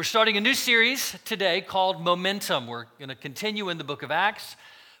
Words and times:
We're 0.00 0.04
starting 0.04 0.38
a 0.38 0.40
new 0.40 0.54
series 0.54 1.14
today 1.26 1.60
called 1.60 2.02
Momentum. 2.02 2.66
We're 2.66 2.86
going 2.98 3.10
to 3.10 3.14
continue 3.14 3.68
in 3.68 3.76
the 3.76 3.84
book 3.84 4.02
of 4.02 4.10
Acts, 4.10 4.56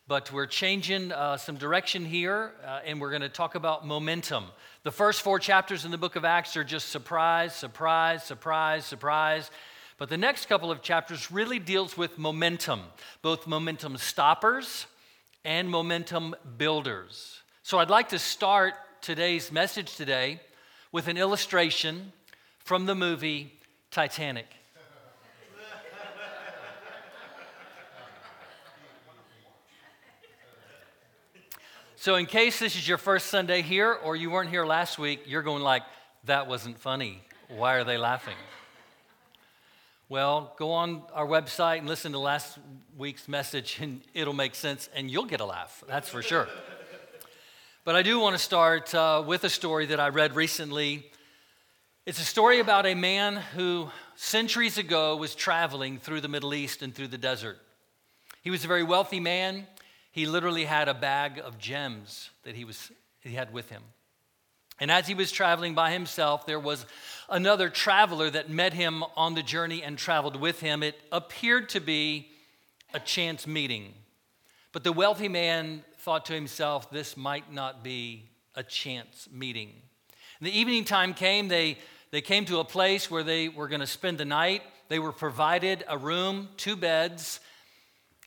but 0.06 0.30
we're 0.30 0.44
changing 0.44 1.10
uh, 1.10 1.38
some 1.38 1.56
direction 1.56 2.04
here, 2.04 2.52
uh, 2.66 2.80
and 2.84 3.00
we're 3.00 3.08
going 3.08 3.22
to 3.22 3.30
talk 3.30 3.54
about 3.54 3.86
momentum. 3.86 4.44
The 4.82 4.90
first 4.90 5.22
four 5.22 5.38
chapters 5.38 5.86
in 5.86 5.90
the 5.90 5.96
book 5.96 6.16
of 6.16 6.26
Acts 6.26 6.54
are 6.54 6.64
just 6.64 6.90
surprise, 6.90 7.54
surprise, 7.54 8.24
surprise, 8.24 8.84
surprise. 8.84 9.50
But 9.96 10.10
the 10.10 10.18
next 10.18 10.50
couple 10.50 10.70
of 10.70 10.82
chapters 10.82 11.32
really 11.32 11.58
deals 11.58 11.96
with 11.96 12.18
momentum, 12.18 12.82
both 13.22 13.46
momentum 13.46 13.96
stoppers 13.96 14.84
and 15.46 15.70
momentum 15.70 16.36
builders. 16.58 17.40
So 17.62 17.78
I'd 17.78 17.88
like 17.88 18.10
to 18.10 18.18
start 18.18 18.74
today's 19.00 19.50
message 19.50 19.96
today 19.96 20.42
with 20.92 21.08
an 21.08 21.16
illustration 21.16 22.12
from 22.58 22.84
the 22.84 22.94
movie 22.94 23.54
Titanic. 23.90 24.59
So, 32.02 32.14
in 32.14 32.24
case 32.24 32.58
this 32.58 32.76
is 32.76 32.88
your 32.88 32.96
first 32.96 33.26
Sunday 33.26 33.60
here 33.60 33.92
or 33.92 34.16
you 34.16 34.30
weren't 34.30 34.48
here 34.48 34.64
last 34.64 34.98
week, 34.98 35.24
you're 35.26 35.42
going 35.42 35.62
like, 35.62 35.82
that 36.24 36.46
wasn't 36.46 36.78
funny. 36.78 37.20
Why 37.48 37.74
are 37.74 37.84
they 37.84 37.98
laughing? 37.98 38.36
Well, 40.08 40.54
go 40.56 40.72
on 40.72 41.02
our 41.12 41.26
website 41.26 41.80
and 41.80 41.86
listen 41.86 42.12
to 42.12 42.18
last 42.18 42.58
week's 42.96 43.28
message, 43.28 43.76
and 43.82 44.00
it'll 44.14 44.32
make 44.32 44.54
sense, 44.54 44.88
and 44.94 45.10
you'll 45.10 45.26
get 45.26 45.40
a 45.40 45.44
laugh, 45.44 45.84
that's 45.86 46.08
for 46.08 46.22
sure. 46.22 46.48
but 47.84 47.96
I 47.96 48.00
do 48.00 48.18
want 48.18 48.34
to 48.34 48.42
start 48.42 48.94
uh, 48.94 49.22
with 49.26 49.44
a 49.44 49.50
story 49.50 49.84
that 49.84 50.00
I 50.00 50.08
read 50.08 50.34
recently. 50.34 51.04
It's 52.06 52.18
a 52.18 52.24
story 52.24 52.60
about 52.60 52.86
a 52.86 52.94
man 52.94 53.36
who 53.54 53.90
centuries 54.16 54.78
ago 54.78 55.16
was 55.16 55.34
traveling 55.34 55.98
through 55.98 56.22
the 56.22 56.28
Middle 56.28 56.54
East 56.54 56.80
and 56.80 56.94
through 56.94 57.08
the 57.08 57.18
desert. 57.18 57.58
He 58.40 58.48
was 58.48 58.64
a 58.64 58.68
very 58.68 58.84
wealthy 58.84 59.20
man. 59.20 59.66
He 60.10 60.26
literally 60.26 60.64
had 60.64 60.88
a 60.88 60.94
bag 60.94 61.38
of 61.38 61.58
gems 61.58 62.30
that 62.42 62.56
he, 62.56 62.64
was, 62.64 62.90
he 63.20 63.34
had 63.34 63.52
with 63.52 63.70
him. 63.70 63.82
And 64.80 64.90
as 64.90 65.06
he 65.06 65.14
was 65.14 65.30
traveling 65.30 65.74
by 65.74 65.92
himself, 65.92 66.46
there 66.46 66.58
was 66.58 66.86
another 67.28 67.68
traveler 67.68 68.30
that 68.30 68.48
met 68.48 68.72
him 68.72 69.04
on 69.14 69.34
the 69.34 69.42
journey 69.42 69.82
and 69.82 69.98
traveled 69.98 70.36
with 70.36 70.60
him. 70.60 70.82
It 70.82 70.98
appeared 71.12 71.68
to 71.70 71.80
be 71.80 72.30
a 72.94 72.98
chance 72.98 73.46
meeting. 73.46 73.94
But 74.72 74.82
the 74.82 74.92
wealthy 74.92 75.28
man 75.28 75.84
thought 75.98 76.24
to 76.26 76.32
himself, 76.32 76.90
this 76.90 77.16
might 77.16 77.52
not 77.52 77.84
be 77.84 78.30
a 78.54 78.62
chance 78.62 79.28
meeting. 79.30 79.70
And 80.38 80.46
the 80.46 80.58
evening 80.58 80.84
time 80.84 81.12
came, 81.12 81.48
they, 81.48 81.76
they 82.10 82.22
came 82.22 82.46
to 82.46 82.60
a 82.60 82.64
place 82.64 83.10
where 83.10 83.22
they 83.22 83.48
were 83.48 83.68
going 83.68 83.80
to 83.80 83.86
spend 83.86 84.16
the 84.16 84.24
night. 84.24 84.62
They 84.88 84.98
were 84.98 85.12
provided 85.12 85.84
a 85.88 85.98
room, 85.98 86.48
two 86.56 86.74
beds, 86.74 87.40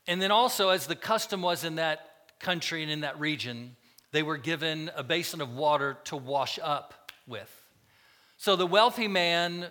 and 0.07 0.21
then 0.21 0.31
also, 0.31 0.69
as 0.69 0.87
the 0.87 0.95
custom 0.95 1.41
was 1.41 1.63
in 1.63 1.75
that 1.75 2.09
country 2.39 2.83
and 2.83 2.91
in 2.91 3.01
that 3.01 3.19
region, 3.19 3.75
they 4.11 4.23
were 4.23 4.37
given 4.37 4.91
a 4.95 5.03
basin 5.03 5.41
of 5.41 5.55
water 5.55 5.97
to 6.05 6.17
wash 6.17 6.59
up 6.61 7.11
with. 7.27 7.49
So 8.37 8.55
the 8.55 8.67
wealthy 8.67 9.07
man, 9.07 9.67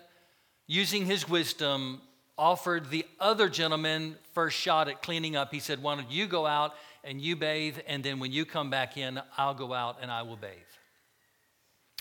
using 0.67 1.05
his 1.05 1.29
wisdom, 1.29 2.01
offered 2.37 2.89
the 2.89 3.05
other 3.19 3.47
gentleman 3.47 4.15
first 4.33 4.57
shot 4.57 4.87
at 4.87 5.03
cleaning 5.03 5.35
up. 5.35 5.51
He 5.51 5.59
said, 5.59 5.81
Why 5.81 5.95
don't 5.95 6.11
you 6.11 6.25
go 6.25 6.45
out 6.45 6.73
and 7.03 7.21
you 7.21 7.35
bathe, 7.35 7.77
and 7.87 8.03
then 8.03 8.19
when 8.19 8.31
you 8.31 8.45
come 8.45 8.69
back 8.69 8.97
in, 8.97 9.21
I'll 9.37 9.53
go 9.53 9.73
out 9.73 9.97
and 10.01 10.09
I 10.09 10.23
will 10.23 10.37
bathe. 10.37 10.51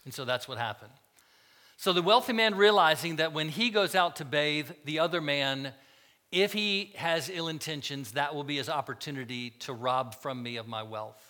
And 0.05 0.15
so 0.15 0.25
that's 0.25 0.49
what 0.49 0.59
happened. 0.59 0.93
So 1.77 1.93
the 1.93 2.03
wealthy 2.03 2.33
man, 2.33 2.55
realizing 2.55 3.17
that 3.17 3.33
when 3.33 3.49
he 3.49 3.71
goes 3.71 3.95
out 3.95 4.17
to 4.17 4.25
bathe, 4.25 4.71
the 4.85 5.01
other 5.01 5.21
man 5.21 5.73
if 6.33 6.55
he 6.55 6.93
has 6.97 7.31
ill 7.33 7.49
intentions, 7.49 8.13
that 8.13 8.35
will 8.35 8.43
be 8.43 8.57
his 8.57 8.71
opportunity 8.71 9.51
to 9.61 9.73
rob 9.73 10.15
from 10.15 10.43
me 10.43 10.57
of 10.57 10.67
my 10.67 10.83
wealth. 10.83 11.23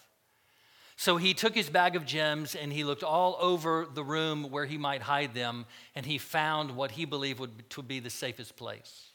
So 0.96 1.16
he 1.16 1.34
took 1.34 1.54
his 1.54 1.68
bag 1.68 1.96
of 1.96 2.06
gems 2.06 2.54
and 2.54 2.72
he 2.72 2.84
looked 2.84 3.02
all 3.02 3.36
over 3.40 3.86
the 3.92 4.04
room 4.04 4.50
where 4.50 4.64
he 4.64 4.78
might 4.78 5.02
hide 5.02 5.34
them, 5.34 5.66
and 5.96 6.06
he 6.06 6.18
found 6.18 6.76
what 6.76 6.92
he 6.92 7.04
believed 7.04 7.40
would 7.40 7.68
to 7.70 7.82
be 7.82 7.98
the 7.98 8.10
safest 8.10 8.54
place. 8.54 9.08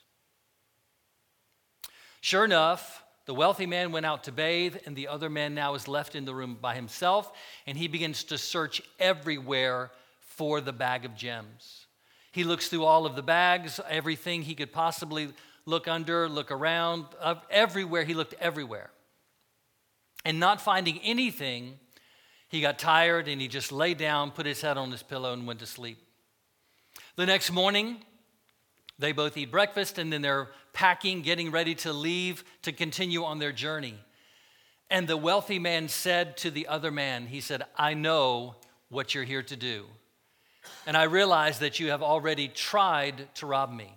Sure 2.19 2.43
enough, 2.43 3.03
the 3.25 3.33
wealthy 3.33 3.65
man 3.65 3.93
went 3.93 4.05
out 4.05 4.25
to 4.25 4.31
bathe, 4.33 4.75
and 4.85 4.95
the 4.95 5.07
other 5.07 5.29
man 5.29 5.55
now 5.55 5.75
is 5.75 5.87
left 5.87 6.15
in 6.15 6.25
the 6.25 6.35
room 6.35 6.57
by 6.59 6.75
himself, 6.75 7.31
and 7.65 7.77
he 7.77 7.87
begins 7.87 8.25
to 8.25 8.37
search 8.37 8.81
everywhere 8.99 9.91
for 10.19 10.59
the 10.59 10.73
bag 10.73 11.05
of 11.05 11.15
gems. 11.15 11.85
He 12.33 12.43
looks 12.43 12.67
through 12.67 12.83
all 12.83 13.05
of 13.05 13.15
the 13.15 13.23
bags, 13.23 13.79
everything 13.89 14.41
he 14.41 14.55
could 14.55 14.71
possibly 14.71 15.29
look 15.67 15.87
under, 15.87 16.27
look 16.27 16.49
around, 16.49 17.05
everywhere. 17.51 18.05
He 18.05 18.13
looked 18.15 18.33
everywhere. 18.39 18.89
And 20.25 20.39
not 20.39 20.61
finding 20.61 20.99
anything, 21.03 21.77
he 22.47 22.61
got 22.61 22.79
tired 22.79 23.27
and 23.27 23.39
he 23.39 23.47
just 23.47 23.71
lay 23.71 23.93
down, 23.93 24.31
put 24.31 24.45
his 24.45 24.61
head 24.61 24.77
on 24.77 24.89
his 24.89 25.03
pillow, 25.03 25.33
and 25.33 25.45
went 25.45 25.59
to 25.59 25.65
sleep. 25.65 25.99
The 27.17 27.25
next 27.25 27.51
morning, 27.51 27.97
they 28.97 29.11
both 29.11 29.37
eat 29.37 29.51
breakfast 29.51 29.97
and 29.97 30.11
then 30.11 30.21
they're 30.21 30.47
packing, 30.71 31.21
getting 31.21 31.51
ready 31.51 31.75
to 31.75 31.91
leave 31.91 32.43
to 32.61 32.71
continue 32.71 33.25
on 33.25 33.37
their 33.37 33.51
journey. 33.51 33.95
And 34.89 35.05
the 35.05 35.17
wealthy 35.17 35.59
man 35.59 35.89
said 35.89 36.37
to 36.37 36.49
the 36.49 36.67
other 36.67 36.91
man, 36.91 37.27
He 37.27 37.41
said, 37.41 37.63
I 37.75 37.93
know 37.93 38.55
what 38.87 39.13
you're 39.13 39.25
here 39.25 39.43
to 39.43 39.57
do. 39.57 39.85
And 40.85 40.95
I 40.95 41.03
realize 41.03 41.59
that 41.59 41.79
you 41.79 41.89
have 41.89 42.01
already 42.01 42.47
tried 42.47 43.27
to 43.35 43.45
rob 43.45 43.71
me. 43.71 43.93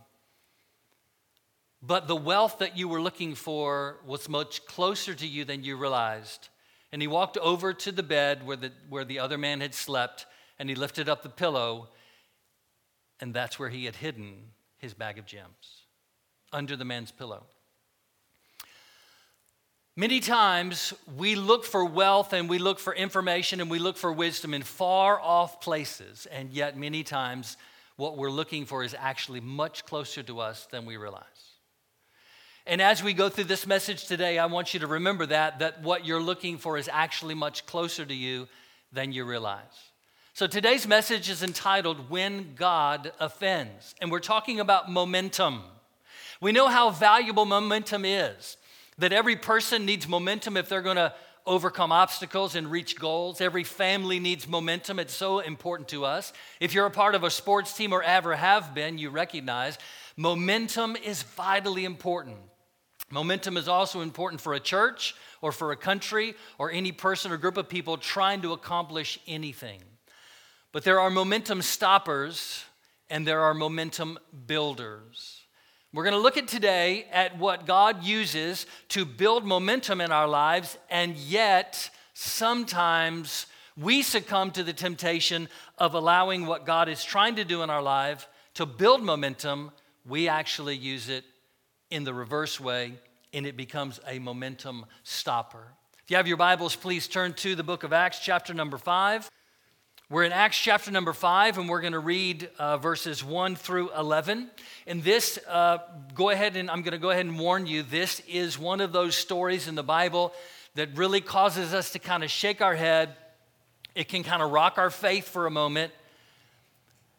But 1.83 2.09
the 2.09 2.17
wealth 2.17 2.59
that 2.59 2.77
you 2.77 2.89
were 2.89 3.01
looking 3.01 3.35
for 3.35 4.01
was 4.05 4.29
much 4.29 4.67
closer 4.67 5.15
to 5.15 5.27
you 5.27 5.45
than 5.45 5.65
you 5.65 5.77
realized. 5.77 6.49
And 6.93 7.01
he 7.01 7.09
walked 7.09 7.39
over 7.39 7.73
to 7.73 7.93
the 7.93 8.03
bed 8.03 8.47
where 8.47 8.57
the, 8.57 8.73
where 8.89 9.05
the 9.05 9.19
other 9.19 9.39
man 9.39 9.61
had 9.61 9.75
slept, 9.75 10.27
and 10.59 10.69
he 10.69 10.75
lifted 10.75 11.09
up 11.09 11.23
the 11.23 11.31
pillow, 11.31 11.89
and 13.21 13.33
that's 13.33 13.59
where 13.59 13.71
he 13.71 13.87
had 13.87 13.97
hidden 13.97 14.51
his 14.79 14.93
bag 14.95 15.19
of 15.19 15.27
gems 15.27 15.85
under 16.53 16.77
the 16.77 16.85
man's 16.85 17.13
pillow. 17.13 17.45
Many 19.97 20.21
times 20.21 20.95
we 21.17 21.35
look 21.35 21.65
for 21.65 21.85
wealth 21.85 22.33
and 22.33 22.49
we 22.49 22.59
look 22.59 22.79
for 22.79 22.95
information 22.95 23.61
and 23.61 23.71
we 23.71 23.79
look 23.79 23.97
for 23.97 24.13
wisdom 24.13 24.55
in 24.55 24.63
far 24.63 25.21
off 25.21 25.61
places, 25.61 26.27
and 26.31 26.53
yet 26.53 26.77
many 26.77 27.03
times 27.03 27.57
what 27.97 28.17
we're 28.17 28.31
looking 28.31 28.65
for 28.65 28.83
is 28.83 28.95
actually 28.99 29.41
much 29.41 29.85
closer 29.85 30.23
to 30.23 30.41
us 30.41 30.67
than 30.71 30.87
we 30.87 30.97
realize. 30.97 31.50
And 32.71 32.81
as 32.81 33.03
we 33.03 33.15
go 33.15 33.29
through 33.29 33.45
this 33.45 33.67
message 33.67 34.07
today, 34.07 34.39
I 34.39 34.47
want 34.47 34.75
you 34.75 34.79
to 34.79 34.87
remember 34.87 35.27
that, 35.27 35.59
that 35.59 35.83
what 35.83 36.07
you're 36.07 36.23
looking 36.23 36.57
for 36.57 36.79
is 36.79 36.89
actually 36.91 37.35
much 37.35 37.67
closer 37.67 38.07
to 38.07 38.15
you 38.15 38.47
than 38.93 39.11
you 39.11 39.25
realize. 39.25 39.91
So 40.35 40.47
today's 40.47 40.87
message 40.87 41.29
is 41.29 41.43
entitled 41.43 42.09
When 42.09 42.55
God 42.55 43.11
Offends, 43.19 43.97
and 44.01 44.09
we're 44.09 44.21
talking 44.21 44.61
about 44.61 44.89
momentum. 44.89 45.63
We 46.41 46.53
know 46.53 46.69
how 46.69 46.91
valuable 46.91 47.45
momentum 47.45 48.05
is, 48.05 48.57
that 48.99 49.13
every 49.13 49.35
person 49.35 49.85
needs 49.85 50.07
momentum 50.07 50.57
if 50.57 50.69
they're 50.69 50.81
going 50.81 50.95
to 50.95 51.13
overcome 51.47 51.91
obstacles 51.91 52.55
and 52.55 52.71
reach 52.71 52.97
goals. 52.97 53.41
Every 53.41 53.65
family 53.65 54.21
needs 54.21 54.47
momentum. 54.47 55.01
It's 55.01 55.13
so 55.13 55.41
important 55.41 55.89
to 55.89 56.05
us. 56.05 56.33
If 56.61 56.73
you're 56.73 56.87
a 56.87 56.91
part 56.93 57.17
of 57.17 57.25
a 57.25 57.31
sports 57.31 57.77
team 57.77 57.93
or 57.93 58.05
ever 58.05 58.37
have 58.37 58.77
been, 58.77 58.97
you 58.97 59.11
recognize 59.11 59.77
momentum 60.17 60.95
is 60.95 61.25
vitally 61.25 61.85
important. 61.85 62.37
Momentum 63.11 63.57
is 63.57 63.67
also 63.67 64.03
important 64.03 64.41
for 64.41 64.55
a 64.55 64.61
church 64.61 65.15
or 65.43 65.51
for 65.51 65.73
a 65.73 65.77
country 65.77 66.35
or 66.59 66.71
any 66.71 66.93
person 66.93 67.33
or 67.33 67.37
group 67.37 67.57
of 67.57 67.69
people 67.69 67.97
trying 67.97 68.41
to 68.43 68.53
accomplish 68.53 69.19
anything. 69.27 69.81
But 70.73 70.85
there 70.85 71.01
are 71.01 71.11
momentum 71.11 71.63
stoppers 71.63 72.65
and 73.09 73.27
there 73.27 73.41
are 73.41 73.55
momentum 73.55 74.19
builders. 74.47 75.41
We're 75.93 76.05
going 76.05 76.15
to 76.15 76.21
look 76.21 76.37
at 76.37 76.47
today 76.47 77.07
at 77.11 77.37
what 77.37 77.67
God 77.67 78.05
uses 78.05 78.67
to 78.91 79.05
build 79.05 79.45
momentum 79.45 80.01
in 80.01 80.13
our 80.13 80.29
lives, 80.29 80.79
and 80.89 81.17
yet 81.17 81.91
sometimes 82.15 83.47
we 83.77 84.03
succumb 84.03 84.53
to 84.53 84.63
the 84.63 84.73
temptation 84.73 85.49
of 85.79 85.95
allowing 85.95 86.47
what 86.47 86.65
God 86.65 86.89
is 86.89 87.03
trying 87.03 87.35
to 87.37 87.45
do 87.45 87.63
in 87.65 87.71
our 87.71 87.83
life 87.83 88.29
to 88.55 88.67
build 88.67 89.03
momentum. 89.03 89.73
We 90.07 90.29
actually 90.29 90.77
use 90.77 91.09
it 91.09 91.25
in 91.91 92.05
the 92.05 92.15
reverse 92.15 92.61
way, 92.61 92.95
and 93.33 93.47
it 93.47 93.57
becomes 93.57 94.01
a 94.07 94.19
momentum 94.19 94.87
stopper. 95.03 95.73
If 96.05 96.11
you 96.11 96.17
have 96.17 96.29
your 96.29 96.37
Bibles, 96.37 96.77
please 96.77 97.09
turn 97.09 97.35
to 97.35 97.55
the 97.57 97.65
book 97.65 97.83
of 97.83 97.93
Acts, 97.93 98.21
chapter 98.21 98.55
number 98.55 98.79
five. 98.79 99.29
We're 100.09 100.25
in 100.25 100.33
Acts 100.33 100.59
chapter 100.59 100.91
number 100.91 101.13
five, 101.13 101.59
and 101.59 101.69
we're 101.69 101.81
going 101.81 101.93
to 101.93 102.01
read 102.01 102.49
uh, 102.59 102.79
verses 102.79 103.25
one 103.25 103.57
through 103.57 103.91
11. 103.97 104.51
And 104.87 105.03
this, 105.03 105.39
uh, 105.49 105.79
go 106.15 106.31
ahead 106.31 106.57
and 106.57 106.71
I'm 106.71 106.83
going 106.83 106.93
to 106.93 106.99
go 106.99 107.11
ahead 107.11 107.27
and 107.27 107.39
warn 107.39 107.67
you, 107.67 107.83
this 107.83 108.21
is 108.29 108.59
one 108.59 108.81
of 108.81 108.93
those 108.93 109.17
stories 109.17 109.69
in 109.69 109.75
the 109.75 109.85
Bible 109.85 110.33
that 110.75 110.97
really 110.97 111.21
causes 111.21 111.75
us 111.75 111.93
to 111.93 111.99
kind 111.99 112.25
of 112.25 112.31
shake 112.31 112.61
our 112.61 112.75
head. 112.75 113.15
It 113.95 114.09
can 114.09 114.23
kind 114.23 114.43
of 114.43 114.51
rock 114.51 114.79
our 114.79 114.91
faith 114.91 115.29
for 115.29 115.47
a 115.47 115.51
moment. 115.51 115.93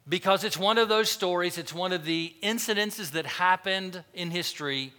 Because 0.07 0.43
it's 0.43 0.57
one 0.57 0.77
of 0.77 0.89
those 0.89 1.09
stories, 1.09 1.57
it's 1.57 1.73
one 1.73 1.91
of 1.91 2.05
the 2.05 2.33
incidences 2.41 3.11
that 3.11 3.25
happened 3.25 4.03
in 4.13 4.31
history 4.31 4.93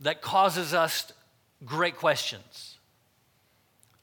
that 0.00 0.22
causes 0.22 0.74
us 0.74 1.12
great 1.64 1.96
questions. 1.96 2.76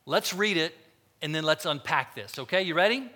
Let's 0.06 0.34
read 0.34 0.58
it 0.58 0.76
and 1.22 1.34
then 1.34 1.44
let's 1.44 1.66
unpack 1.66 2.16
this, 2.16 2.38
okay? 2.38 2.64
You 2.64 2.74
ready? 2.74 3.10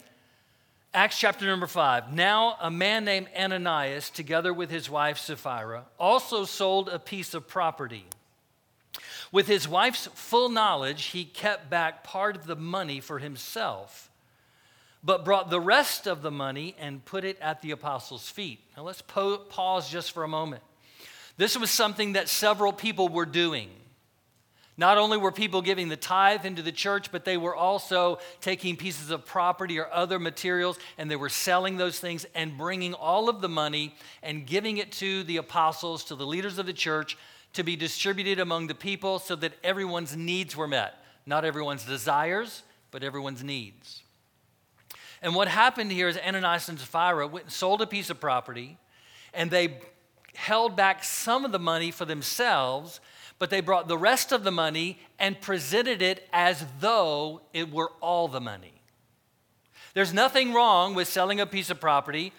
Acts 0.94 1.20
chapter 1.20 1.46
number 1.46 1.68
five. 1.68 2.14
Now, 2.14 2.58
a 2.62 2.72
man 2.72 3.04
named 3.04 3.28
Ananias, 3.38 4.10
together 4.10 4.54
with 4.54 4.72
his 4.72 4.90
wife 4.90 5.18
Sapphira, 5.18 5.84
also 6.00 6.46
sold 6.46 6.90
a 6.90 6.98
piece 6.98 7.34
of 7.34 7.48
property. 7.48 8.06
With 9.32 9.48
his 9.48 9.68
wife's 9.68 10.08
full 10.14 10.50
knowledge, 10.50 11.08
he 11.08 11.26
kept 11.26 11.70
back 11.70 12.04
part 12.04 12.36
of 12.38 12.46
the 12.46 12.56
money 12.56 13.02
for 13.02 13.20
himself, 13.20 14.10
but 15.08 15.24
brought 15.24 15.50
the 15.50 15.62
rest 15.62 16.06
of 16.06 16.22
the 16.22 16.30
money 16.30 16.76
and 16.78 17.04
put 17.06 17.24
it 17.24 17.40
at 17.40 17.62
the 17.62 17.72
apostles' 17.72 18.30
feet. 18.30 18.60
Now, 18.76 18.84
let's 18.84 19.02
po- 19.02 19.38
pause 19.38 19.90
just 19.90 20.12
for 20.12 20.26
a 20.26 20.28
moment. 20.28 20.62
This 21.38 21.58
was 21.58 21.72
something 21.72 22.14
that 22.14 22.28
several 22.28 22.74
people 22.74 23.08
were 23.08 23.26
doing. 23.26 23.70
Not 24.76 24.98
only 24.98 25.18
were 25.18 25.32
people 25.32 25.62
giving 25.62 25.88
the 25.88 25.96
tithe 25.96 26.46
into 26.46 26.62
the 26.62 26.74
church, 26.74 27.10
but 27.10 27.24
they 27.24 27.38
were 27.38 27.56
also 27.56 28.20
taking 28.42 28.76
pieces 28.76 29.10
of 29.10 29.26
property 29.26 29.80
or 29.80 29.90
other 29.94 30.20
materials 30.20 30.78
and 30.98 31.10
they 31.10 31.16
were 31.16 31.30
selling 31.30 31.78
those 31.78 32.02
things 32.02 32.26
and 32.36 32.58
bringing 32.58 32.94
all 32.94 33.30
of 33.30 33.40
the 33.40 33.48
money 33.48 33.96
and 34.22 34.46
giving 34.46 34.76
it 34.76 34.92
to 34.94 35.24
the 35.24 35.38
apostles, 35.38 36.04
to 36.04 36.16
the 36.16 36.28
leaders 36.28 36.58
of 36.58 36.66
the 36.66 36.74
church 36.74 37.18
to 37.54 37.64
be 37.64 37.78
distributed 37.78 38.40
among 38.40 38.68
the 38.68 38.76
people 38.76 39.20
so 39.20 39.38
that 39.38 39.54
everyone's 39.64 40.18
needs 40.18 40.54
were 40.54 40.68
met. 40.68 40.96
Not 41.26 41.46
everyone's 41.46 41.86
desires, 41.86 42.64
but 42.92 43.04
everyone's 43.04 43.42
needs. 43.42 44.04
And 45.22 45.36
what 45.36 45.48
happened 45.48 45.92
here 45.92 46.08
is 46.08 46.18
Ananias 46.18 46.70
and 46.70 46.80
Sapphira 46.80 47.28
went 47.28 47.46
and 47.46 47.54
sold 47.54 47.82
a 47.82 47.88
piece 47.88 48.10
of 48.10 48.20
property 48.20 48.78
and 49.34 49.50
they 49.52 49.80
held 50.36 50.76
back 50.76 51.04
some 51.04 51.46
of 51.46 51.52
the 51.52 51.60
money 51.60 51.92
for 51.92 52.06
themselves 52.06 53.00
but 53.40 53.50
they 53.50 53.62
brought 53.62 53.88
the 53.88 53.98
rest 53.98 54.32
of 54.32 54.44
the 54.44 54.52
money 54.52 55.00
and 55.20 55.40
presented 55.40 56.02
it 56.02 56.28
as 56.34 56.66
though 56.80 57.42
it 57.54 57.72
were 57.72 57.92
all 58.02 58.28
the 58.28 58.42
money. 58.42 58.74
There's 59.94 60.14
nothing 60.14 60.54
wrong 60.54 60.96
with 60.96 61.08
selling 61.08 61.40
a 61.40 61.46
piece 61.46 61.70
of 61.70 61.80
property, 61.80 62.34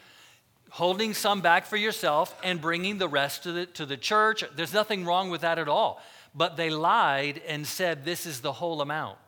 holding 0.70 1.14
some 1.14 1.40
back 1.40 1.66
for 1.66 1.76
yourself, 1.76 2.36
and 2.42 2.60
bringing 2.60 2.98
the 2.98 3.08
rest 3.08 3.44
to 3.44 3.52
the, 3.52 3.66
to 3.66 3.86
the 3.86 3.96
church. 3.96 4.44
There's 4.54 4.74
nothing 4.74 5.04
wrong 5.04 5.30
with 5.30 5.42
that 5.42 5.58
at 5.58 5.68
all. 5.68 6.02
But 6.34 6.56
they 6.56 6.70
lied 6.70 7.40
and 7.46 7.66
said 7.66 8.04
this 8.04 8.26
is 8.26 8.40
the 8.40 8.52
whole 8.52 8.80
amount. 8.80 9.18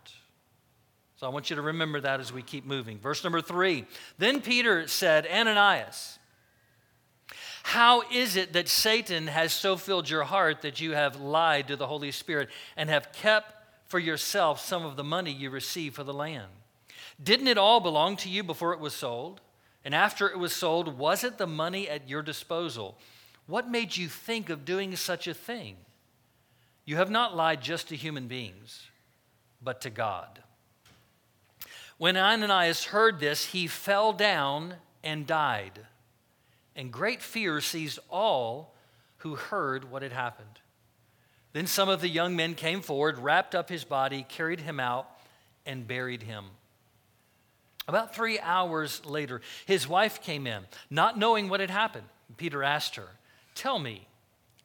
So 1.21 1.27
I 1.27 1.29
want 1.29 1.51
you 1.51 1.57
to 1.57 1.61
remember 1.61 2.01
that 2.01 2.19
as 2.19 2.33
we 2.33 2.41
keep 2.41 2.65
moving. 2.65 2.99
Verse 2.99 3.23
number 3.23 3.43
three. 3.43 3.85
Then 4.17 4.41
Peter 4.41 4.89
said, 4.89 5.27
Ananias, 5.27 6.19
how 7.63 8.05
is 8.11 8.37
it 8.37 8.55
that 8.55 8.71
Satan 8.71 9.27
has 9.27 9.53
so 9.53 9.77
filled 9.77 10.09
your 10.09 10.25
heart 10.25 10.63
that 10.63 10.81
you 10.81 10.93
have 10.93 11.21
lied 11.21 11.69
to 11.69 11.77
the 11.77 11.87
Holy 11.87 12.11
Spirit 12.11 12.49
and 12.75 12.89
have 12.89 13.13
kept 13.13 13.53
for 13.91 13.99
yourself 13.99 14.65
some 14.65 14.83
of 14.87 14.97
the 14.97 15.05
money 15.05 15.31
you 15.31 15.51
received 15.51 15.95
for 15.95 16.05
the 16.05 16.15
land? 16.15 16.49
Didn't 17.23 17.49
it 17.49 17.59
all 17.59 17.81
belong 17.81 18.17
to 18.17 18.31
you 18.31 18.43
before 18.43 18.73
it 18.73 18.81
was 18.81 18.95
sold? 18.95 19.43
And 19.85 19.95
after 19.95 20.27
it 20.27 20.39
was 20.39 20.55
sold, 20.55 20.97
was 20.97 21.23
it 21.23 21.37
the 21.37 21.47
money 21.47 21.87
at 21.87 22.09
your 22.09 22.23
disposal? 22.23 22.97
What 23.47 23.69
made 23.69 23.95
you 23.95 24.09
think 24.09 24.49
of 24.49 24.65
doing 24.65 24.97
such 24.97 25.27
a 25.27 25.35
thing? 25.35 25.77
You 26.87 26.97
have 26.97 27.11
not 27.11 27.37
lied 27.37 27.61
just 27.61 27.89
to 27.89 27.95
human 27.95 28.27
beings, 28.27 28.87
but 29.63 29.83
to 29.83 29.91
God. 29.91 30.41
When 32.01 32.17
Ananias 32.17 32.87
heard 32.87 33.21
this, 33.21 33.45
he 33.45 33.67
fell 33.67 34.15
down 34.15 34.77
and 35.05 35.27
died 35.27 35.81
and 36.81 36.91
great 36.91 37.21
fear 37.23 37.61
seized 37.61 37.99
all 38.09 38.75
who 39.19 39.35
heard 39.35 39.91
what 39.91 40.01
had 40.01 40.13
happened. 40.13 40.61
Then 41.53 41.67
some 41.67 41.91
of 41.91 42.01
the 42.01 42.09
young 42.09 42.35
men 42.35 42.55
came 42.55 42.81
forward, 42.81 43.19
wrapped 43.19 43.55
up 43.55 43.69
his 43.69 43.85
body, 43.85 44.25
carried 44.27 44.61
him 44.61 44.81
out, 44.81 45.07
and 45.67 45.87
buried 45.87 46.23
him. 46.23 46.47
About 47.87 48.15
three 48.15 48.41
hours 48.41 49.05
later, 49.05 49.43
his 49.67 49.87
wife 49.87 50.23
came 50.23 50.47
in, 50.47 50.63
not 50.89 51.19
knowing 51.19 51.51
what 51.51 51.61
had 51.61 51.69
happened. 51.69 52.07
Peter 52.39 52.63
asked 52.63 52.97
her, 52.97 53.09
Tell 53.55 53.79
me, 53.79 54.07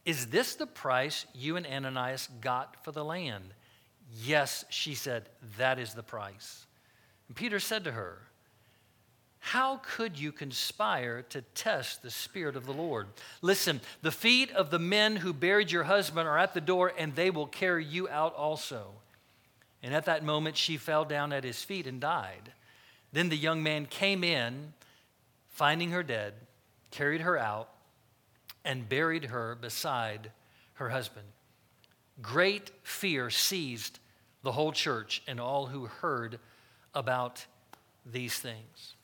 is 0.06 0.28
this 0.28 0.56
the 0.56 0.68
price 0.68 1.26
you 1.34 1.58
and 1.58 1.68
Ananias 1.68 2.30
got 2.40 2.82
for 2.86 2.94
the 2.94 3.04
land? 3.04 3.54
Yes, 4.24 4.64
she 4.70 4.96
said, 4.96 5.28
That 5.58 5.80
is 5.80 5.96
the 5.96 6.04
price. 6.04 6.65
And 7.28 7.36
Peter 7.36 7.60
said 7.60 7.84
to 7.84 7.92
her, 7.92 8.20
how 9.40 9.80
could 9.84 10.20
you 10.20 10.32
conspire 10.32 11.22
to 11.30 11.44
test 11.54 12.02
the 12.02 12.10
Spirit 12.10 12.56
of 12.56 12.66
the 12.66 12.74
Lord? 12.74 13.06
Listen, 13.44 13.80
the 14.02 14.12
feet 14.12 14.52
of 14.52 14.72
the 14.72 14.80
men 14.80 15.18
who 15.18 15.34
buried 15.34 15.72
your 15.72 15.84
husband 15.84 16.28
are 16.28 16.40
at 16.40 16.56
the 16.56 16.62
door, 16.62 16.92
and 16.98 17.16
they 17.16 17.30
will 17.30 17.46
carry 17.46 17.86
you 17.86 18.10
out 18.10 18.34
also. 18.34 18.88
And 19.84 19.94
at 19.94 20.06
that 20.06 20.24
moment, 20.24 20.58
she 20.58 20.78
fell 20.78 21.06
down 21.06 21.32
at 21.32 21.44
his 21.44 21.64
feet 21.64 21.86
and 21.86 22.02
died. 22.02 22.54
Then 23.14 23.30
the 23.30 23.38
young 23.38 23.62
man 23.62 23.86
came 23.86 24.24
in, 24.24 24.74
finding 25.50 25.92
her 25.92 26.02
dead, 26.02 26.34
carried 26.90 27.22
her 27.22 27.38
out, 27.38 27.70
and 28.66 28.90
buried 28.90 29.26
her 29.26 29.54
beside 29.54 30.32
her 30.74 30.90
husband. 30.90 31.28
Great 32.20 32.72
fear 32.82 33.30
seized 33.30 34.00
the 34.42 34.54
whole 34.54 34.72
church 34.72 35.22
and 35.28 35.40
all 35.40 35.68
who 35.68 35.86
heard 35.86 36.40
about 36.96 37.46
these 38.06 38.38
things. 38.40 38.96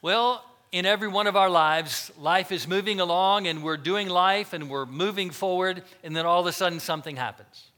Well, 0.00 0.44
in 0.70 0.86
every 0.86 1.08
one 1.08 1.26
of 1.26 1.36
our 1.36 1.50
lives, 1.50 2.12
life 2.18 2.52
is 2.52 2.68
moving 2.68 3.00
along 3.00 3.46
and 3.46 3.62
we're 3.62 3.76
doing 3.76 4.08
life 4.08 4.52
and 4.52 4.70
we're 4.70 4.86
moving 4.86 5.30
forward, 5.30 5.82
and 6.04 6.14
then 6.14 6.26
all 6.26 6.40
of 6.40 6.46
a 6.46 6.52
sudden 6.52 6.78
something 6.78 7.16
happens. 7.16 7.70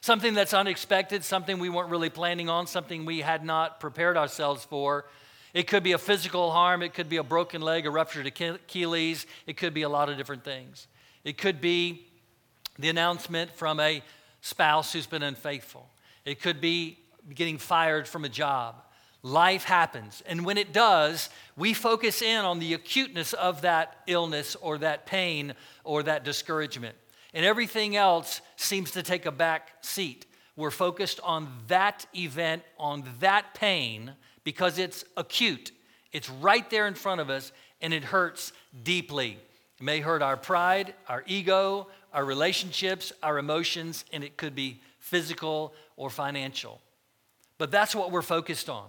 Something 0.00 0.34
that's 0.34 0.54
unexpected, 0.54 1.24
something 1.24 1.58
we 1.58 1.68
weren't 1.68 1.90
really 1.90 2.10
planning 2.10 2.48
on, 2.48 2.66
something 2.66 3.04
we 3.04 3.20
had 3.20 3.44
not 3.44 3.80
prepared 3.80 4.16
ourselves 4.16 4.64
for. 4.64 5.04
It 5.52 5.66
could 5.66 5.82
be 5.82 5.92
a 5.92 5.98
physical 5.98 6.50
harm, 6.50 6.82
it 6.82 6.94
could 6.94 7.08
be 7.08 7.16
a 7.16 7.22
broken 7.22 7.60
leg, 7.60 7.86
a 7.86 7.90
ruptured 7.90 8.26
Achilles, 8.26 9.26
it 9.46 9.56
could 9.56 9.74
be 9.74 9.82
a 9.82 9.88
lot 9.88 10.08
of 10.08 10.16
different 10.16 10.44
things. 10.44 10.86
It 11.24 11.36
could 11.36 11.60
be 11.60 12.06
the 12.78 12.88
announcement 12.88 13.50
from 13.50 13.80
a 13.80 14.02
spouse 14.40 14.92
who's 14.92 15.06
been 15.06 15.22
unfaithful, 15.22 15.88
it 16.24 16.40
could 16.40 16.60
be 16.60 16.98
getting 17.34 17.58
fired 17.58 18.08
from 18.08 18.24
a 18.24 18.28
job. 18.28 18.82
Life 19.22 19.64
happens. 19.64 20.22
And 20.26 20.44
when 20.44 20.58
it 20.58 20.72
does, 20.72 21.28
we 21.56 21.74
focus 21.74 22.22
in 22.22 22.44
on 22.44 22.60
the 22.60 22.74
acuteness 22.74 23.32
of 23.32 23.62
that 23.62 23.96
illness 24.06 24.54
or 24.56 24.78
that 24.78 25.06
pain 25.06 25.54
or 25.84 26.04
that 26.04 26.24
discouragement. 26.24 26.96
And 27.34 27.44
everything 27.44 27.96
else 27.96 28.40
seems 28.56 28.92
to 28.92 29.02
take 29.02 29.26
a 29.26 29.32
back 29.32 29.72
seat. 29.80 30.26
We're 30.56 30.70
focused 30.70 31.20
on 31.22 31.48
that 31.68 32.06
event, 32.16 32.62
on 32.78 33.04
that 33.20 33.54
pain, 33.54 34.12
because 34.44 34.78
it's 34.78 35.04
acute. 35.16 35.72
It's 36.12 36.30
right 36.30 36.68
there 36.70 36.86
in 36.86 36.94
front 36.94 37.20
of 37.20 37.28
us, 37.28 37.52
and 37.80 37.92
it 37.92 38.02
hurts 38.02 38.52
deeply. 38.82 39.38
It 39.78 39.82
may 39.82 40.00
hurt 40.00 40.22
our 40.22 40.36
pride, 40.36 40.94
our 41.08 41.22
ego, 41.26 41.88
our 42.12 42.24
relationships, 42.24 43.12
our 43.22 43.38
emotions, 43.38 44.04
and 44.12 44.24
it 44.24 44.36
could 44.36 44.54
be 44.54 44.80
physical 44.98 45.74
or 45.96 46.10
financial. 46.10 46.80
But 47.58 47.70
that's 47.70 47.94
what 47.94 48.10
we're 48.10 48.22
focused 48.22 48.70
on. 48.70 48.86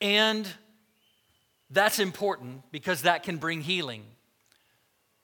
And 0.00 0.46
that's 1.70 1.98
important 1.98 2.62
because 2.70 3.02
that 3.02 3.22
can 3.22 3.38
bring 3.38 3.60
healing. 3.60 4.04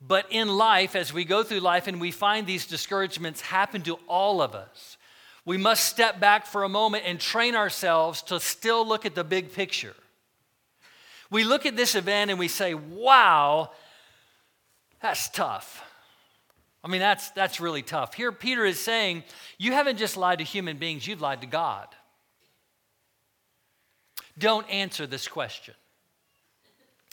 But 0.00 0.26
in 0.30 0.48
life, 0.48 0.94
as 0.96 1.12
we 1.12 1.24
go 1.24 1.42
through 1.42 1.60
life 1.60 1.86
and 1.86 2.00
we 2.00 2.10
find 2.10 2.46
these 2.46 2.66
discouragements 2.66 3.40
happen 3.40 3.82
to 3.82 3.94
all 4.06 4.42
of 4.42 4.54
us, 4.54 4.98
we 5.46 5.56
must 5.56 5.84
step 5.84 6.20
back 6.20 6.46
for 6.46 6.62
a 6.62 6.68
moment 6.68 7.04
and 7.06 7.20
train 7.20 7.54
ourselves 7.54 8.22
to 8.22 8.40
still 8.40 8.86
look 8.86 9.04
at 9.04 9.14
the 9.14 9.24
big 9.24 9.52
picture. 9.52 9.94
We 11.30 11.44
look 11.44 11.66
at 11.66 11.76
this 11.76 11.94
event 11.94 12.30
and 12.30 12.38
we 12.38 12.48
say, 12.48 12.74
wow, 12.74 13.70
that's 15.00 15.28
tough. 15.28 15.83
I 16.84 16.88
mean, 16.88 17.00
that's, 17.00 17.30
that's 17.30 17.60
really 17.60 17.80
tough. 17.80 18.12
Here, 18.12 18.30
Peter 18.30 18.62
is 18.66 18.78
saying, 18.78 19.24
you 19.56 19.72
haven't 19.72 19.96
just 19.96 20.18
lied 20.18 20.40
to 20.40 20.44
human 20.44 20.76
beings, 20.76 21.06
you've 21.06 21.22
lied 21.22 21.40
to 21.40 21.46
God. 21.46 21.88
Don't 24.36 24.68
answer 24.68 25.06
this 25.06 25.26
question. 25.26 25.74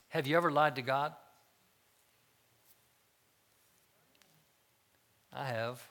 Have 0.09 0.27
you 0.27 0.35
ever 0.35 0.51
lied 0.51 0.75
to 0.75 0.81
God? 0.81 1.13
I 5.31 5.45
have. 5.45 5.81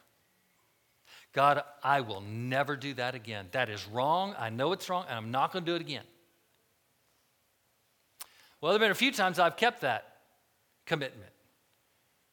God, 1.32 1.62
I 1.82 2.02
will 2.02 2.20
never 2.20 2.76
do 2.76 2.92
that 2.94 3.14
again. 3.14 3.46
That 3.52 3.70
is 3.70 3.86
wrong. 3.86 4.34
I 4.38 4.50
know 4.50 4.72
it's 4.72 4.90
wrong, 4.90 5.06
and 5.08 5.16
I'm 5.16 5.30
not 5.30 5.52
going 5.52 5.64
to 5.64 5.70
do 5.70 5.76
it 5.76 5.80
again. 5.80 6.04
Well, 8.60 8.72
there 8.72 8.78
have 8.78 8.84
been 8.84 8.90
a 8.90 8.94
few 8.94 9.12
times 9.12 9.38
I've 9.38 9.56
kept 9.56 9.80
that 9.80 10.16
commitment. 10.84 11.32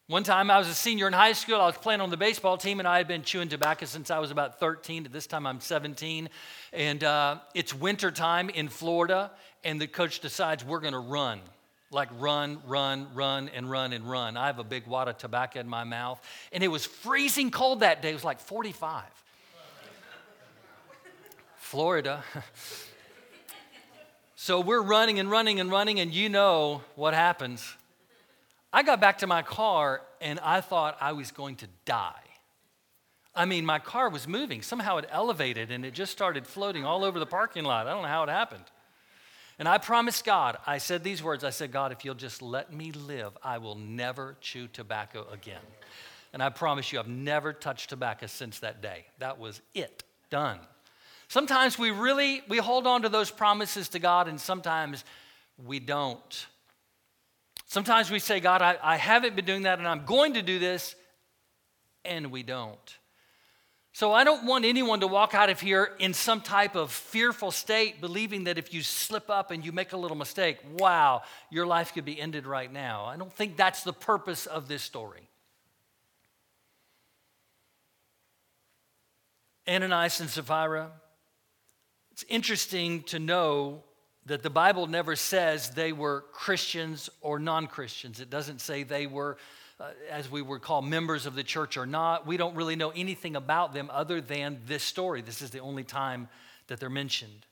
One 0.08 0.22
time 0.22 0.50
I 0.50 0.56
was 0.56 0.68
a 0.68 0.74
senior 0.74 1.06
in 1.06 1.12
high 1.12 1.34
school. 1.34 1.60
I 1.60 1.66
was 1.66 1.76
playing 1.76 2.00
on 2.00 2.08
the 2.08 2.16
baseball 2.16 2.56
team, 2.56 2.78
and 2.78 2.88
I 2.88 2.96
had 2.96 3.06
been 3.06 3.22
chewing 3.22 3.50
tobacco 3.50 3.84
since 3.84 4.10
I 4.10 4.20
was 4.20 4.30
about 4.30 4.58
13. 4.58 5.04
At 5.04 5.12
this 5.12 5.26
time, 5.26 5.46
I'm 5.46 5.60
17. 5.60 6.30
And 6.72 7.04
uh, 7.04 7.40
it's 7.52 7.74
winter 7.74 8.10
time 8.10 8.48
in 8.48 8.70
Florida, 8.70 9.30
and 9.64 9.78
the 9.78 9.86
coach 9.86 10.20
decides 10.20 10.64
we're 10.64 10.80
going 10.80 10.94
to 10.94 10.98
run. 10.98 11.42
Like 11.90 12.08
run, 12.18 12.58
run, 12.66 13.08
run, 13.12 13.50
and 13.50 13.70
run 13.70 13.92
and 13.92 14.08
run. 14.08 14.38
I 14.38 14.46
have 14.46 14.58
a 14.58 14.64
big 14.64 14.86
wad 14.86 15.08
of 15.08 15.18
tobacco 15.18 15.60
in 15.60 15.68
my 15.68 15.84
mouth. 15.84 16.18
And 16.52 16.64
it 16.64 16.68
was 16.68 16.86
freezing 16.86 17.50
cold 17.50 17.80
that 17.80 18.00
day. 18.00 18.08
It 18.08 18.14
was 18.14 18.24
like 18.24 18.40
45. 18.40 19.04
Florida. 21.56 22.24
so 24.36 24.62
we're 24.62 24.80
running 24.80 25.18
and 25.18 25.30
running 25.30 25.60
and 25.60 25.70
running, 25.70 26.00
and 26.00 26.14
you 26.14 26.30
know 26.30 26.80
what 26.94 27.12
happens 27.12 27.76
I 28.72 28.82
got 28.82 29.00
back 29.00 29.18
to 29.18 29.26
my 29.26 29.42
car 29.42 30.02
and 30.20 30.38
I 30.40 30.60
thought 30.60 30.96
I 31.00 31.12
was 31.12 31.30
going 31.30 31.56
to 31.56 31.66
die. 31.84 32.12
I 33.34 33.44
mean, 33.44 33.64
my 33.64 33.78
car 33.78 34.10
was 34.10 34.26
moving. 34.26 34.62
Somehow 34.62 34.96
it 34.98 35.06
elevated 35.10 35.70
and 35.70 35.84
it 35.84 35.94
just 35.94 36.12
started 36.12 36.46
floating 36.46 36.84
all 36.84 37.04
over 37.04 37.18
the 37.18 37.26
parking 37.26 37.64
lot. 37.64 37.86
I 37.86 37.92
don't 37.92 38.02
know 38.02 38.08
how 38.08 38.24
it 38.24 38.28
happened. 38.28 38.64
And 39.58 39.68
I 39.68 39.78
promised 39.78 40.24
God, 40.24 40.56
I 40.66 40.78
said 40.78 41.02
these 41.02 41.22
words 41.22 41.42
I 41.42 41.50
said, 41.50 41.72
God, 41.72 41.90
if 41.92 42.04
you'll 42.04 42.14
just 42.14 42.42
let 42.42 42.72
me 42.72 42.92
live, 42.92 43.36
I 43.42 43.58
will 43.58 43.74
never 43.74 44.36
chew 44.40 44.68
tobacco 44.68 45.26
again. 45.32 45.60
And 46.32 46.42
I 46.42 46.50
promise 46.50 46.92
you, 46.92 46.98
I've 46.98 47.08
never 47.08 47.52
touched 47.52 47.88
tobacco 47.88 48.26
since 48.26 48.60
that 48.60 48.82
day. 48.82 49.06
That 49.18 49.38
was 49.38 49.60
it, 49.74 50.04
done. 50.30 50.58
Sometimes 51.28 51.78
we 51.78 51.90
really 51.90 52.42
we 52.48 52.58
hold 52.58 52.86
on 52.86 53.02
to 53.02 53.08
those 53.08 53.30
promises 53.30 53.88
to 53.90 53.98
God 53.98 54.28
and 54.28 54.40
sometimes 54.40 55.04
we 55.64 55.80
don't. 55.80 56.46
Sometimes 57.68 58.10
we 58.10 58.18
say, 58.18 58.40
God, 58.40 58.62
I, 58.62 58.78
I 58.82 58.96
haven't 58.96 59.36
been 59.36 59.44
doing 59.44 59.62
that 59.62 59.78
and 59.78 59.86
I'm 59.86 60.04
going 60.06 60.34
to 60.34 60.42
do 60.42 60.58
this, 60.58 60.96
and 62.04 62.30
we 62.30 62.42
don't. 62.42 62.96
So 63.92 64.12
I 64.12 64.24
don't 64.24 64.46
want 64.46 64.64
anyone 64.64 65.00
to 65.00 65.06
walk 65.06 65.34
out 65.34 65.50
of 65.50 65.60
here 65.60 65.90
in 65.98 66.14
some 66.14 66.40
type 66.40 66.76
of 66.76 66.90
fearful 66.90 67.50
state, 67.50 68.00
believing 68.00 68.44
that 68.44 68.56
if 68.56 68.72
you 68.72 68.82
slip 68.82 69.28
up 69.28 69.50
and 69.50 69.64
you 69.64 69.72
make 69.72 69.92
a 69.92 69.96
little 69.96 70.16
mistake, 70.16 70.58
wow, 70.78 71.22
your 71.50 71.66
life 71.66 71.92
could 71.92 72.04
be 72.04 72.18
ended 72.18 72.46
right 72.46 72.72
now. 72.72 73.04
I 73.04 73.16
don't 73.16 73.32
think 73.32 73.56
that's 73.56 73.82
the 73.82 73.92
purpose 73.92 74.46
of 74.46 74.68
this 74.68 74.82
story. 74.82 75.28
Ananias 79.68 80.20
and 80.20 80.30
Sapphira, 80.30 80.90
it's 82.12 82.24
interesting 82.28 83.02
to 83.04 83.18
know 83.18 83.82
that 84.28 84.42
the 84.42 84.50
Bible 84.50 84.86
never 84.86 85.16
says 85.16 85.70
they 85.70 85.92
were 85.92 86.24
Christians 86.32 87.10
or 87.20 87.38
non 87.38 87.66
Christians. 87.66 88.20
It 88.20 88.30
doesn't 88.30 88.60
say 88.60 88.82
they 88.82 89.06
were, 89.06 89.38
uh, 89.80 89.90
as 90.10 90.30
we 90.30 90.42
would 90.42 90.62
call, 90.62 90.82
members 90.82 91.26
of 91.26 91.34
the 91.34 91.42
church 91.42 91.76
or 91.76 91.86
not. 91.86 92.26
We 92.26 92.36
don't 92.36 92.54
really 92.54 92.76
know 92.76 92.90
anything 92.90 93.36
about 93.36 93.72
them 93.72 93.90
other 93.92 94.20
than 94.20 94.60
this 94.66 94.82
story. 94.82 95.22
This 95.22 95.42
is 95.42 95.50
the 95.50 95.60
only 95.60 95.82
time 95.82 96.28
that 96.68 96.78
they're 96.78 96.90
mentioned. 96.90 97.46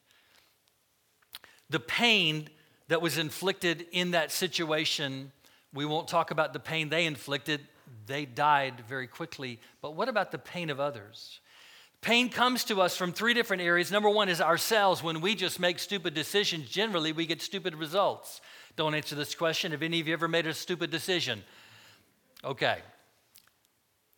The 1.71 1.81
pain 1.81 2.49
that 2.89 3.01
was 3.03 3.19
inflicted 3.19 3.87
in 3.91 4.13
that 4.13 4.31
situation, 4.31 5.33
we 5.73 5.87
won't 5.87 6.09
talk 6.09 6.31
about 6.31 6.53
the 6.53 6.61
pain 6.61 6.91
they 6.91 7.07
inflicted. 7.07 7.61
They 8.07 8.27
died 8.27 8.83
very 8.87 9.07
quickly. 9.07 9.61
But 9.81 9.95
what 9.95 10.09
about 10.09 10.31
the 10.31 10.39
pain 10.39 10.69
of 10.69 10.79
others? 10.79 11.41
Pain 12.07 12.29
comes 12.29 12.63
to 12.63 12.81
us 12.81 12.97
from 12.97 13.13
three 13.13 13.35
different 13.35 13.65
areas. 13.65 13.91
Number 13.91 14.09
one 14.09 14.29
is 14.29 14.41
ourselves. 14.41 15.03
When 15.03 15.21
we 15.21 15.35
just 15.35 15.59
make 15.59 15.81
stupid 15.81 16.15
decisions, 16.15 16.71
generally 16.71 17.11
we 17.11 17.27
get 17.27 17.43
stupid 17.43 17.75
results. 17.75 18.41
Don't 18.77 18.95
answer 18.95 19.17
this 19.17 19.35
question. 19.35 19.73
Have 19.73 19.83
any 19.83 19.99
of 19.99 20.07
you 20.07 20.13
ever 20.13 20.29
made 20.29 20.47
a 20.47 20.55
stupid 20.55 20.93
decision? 20.93 21.43
Okay. 22.45 22.79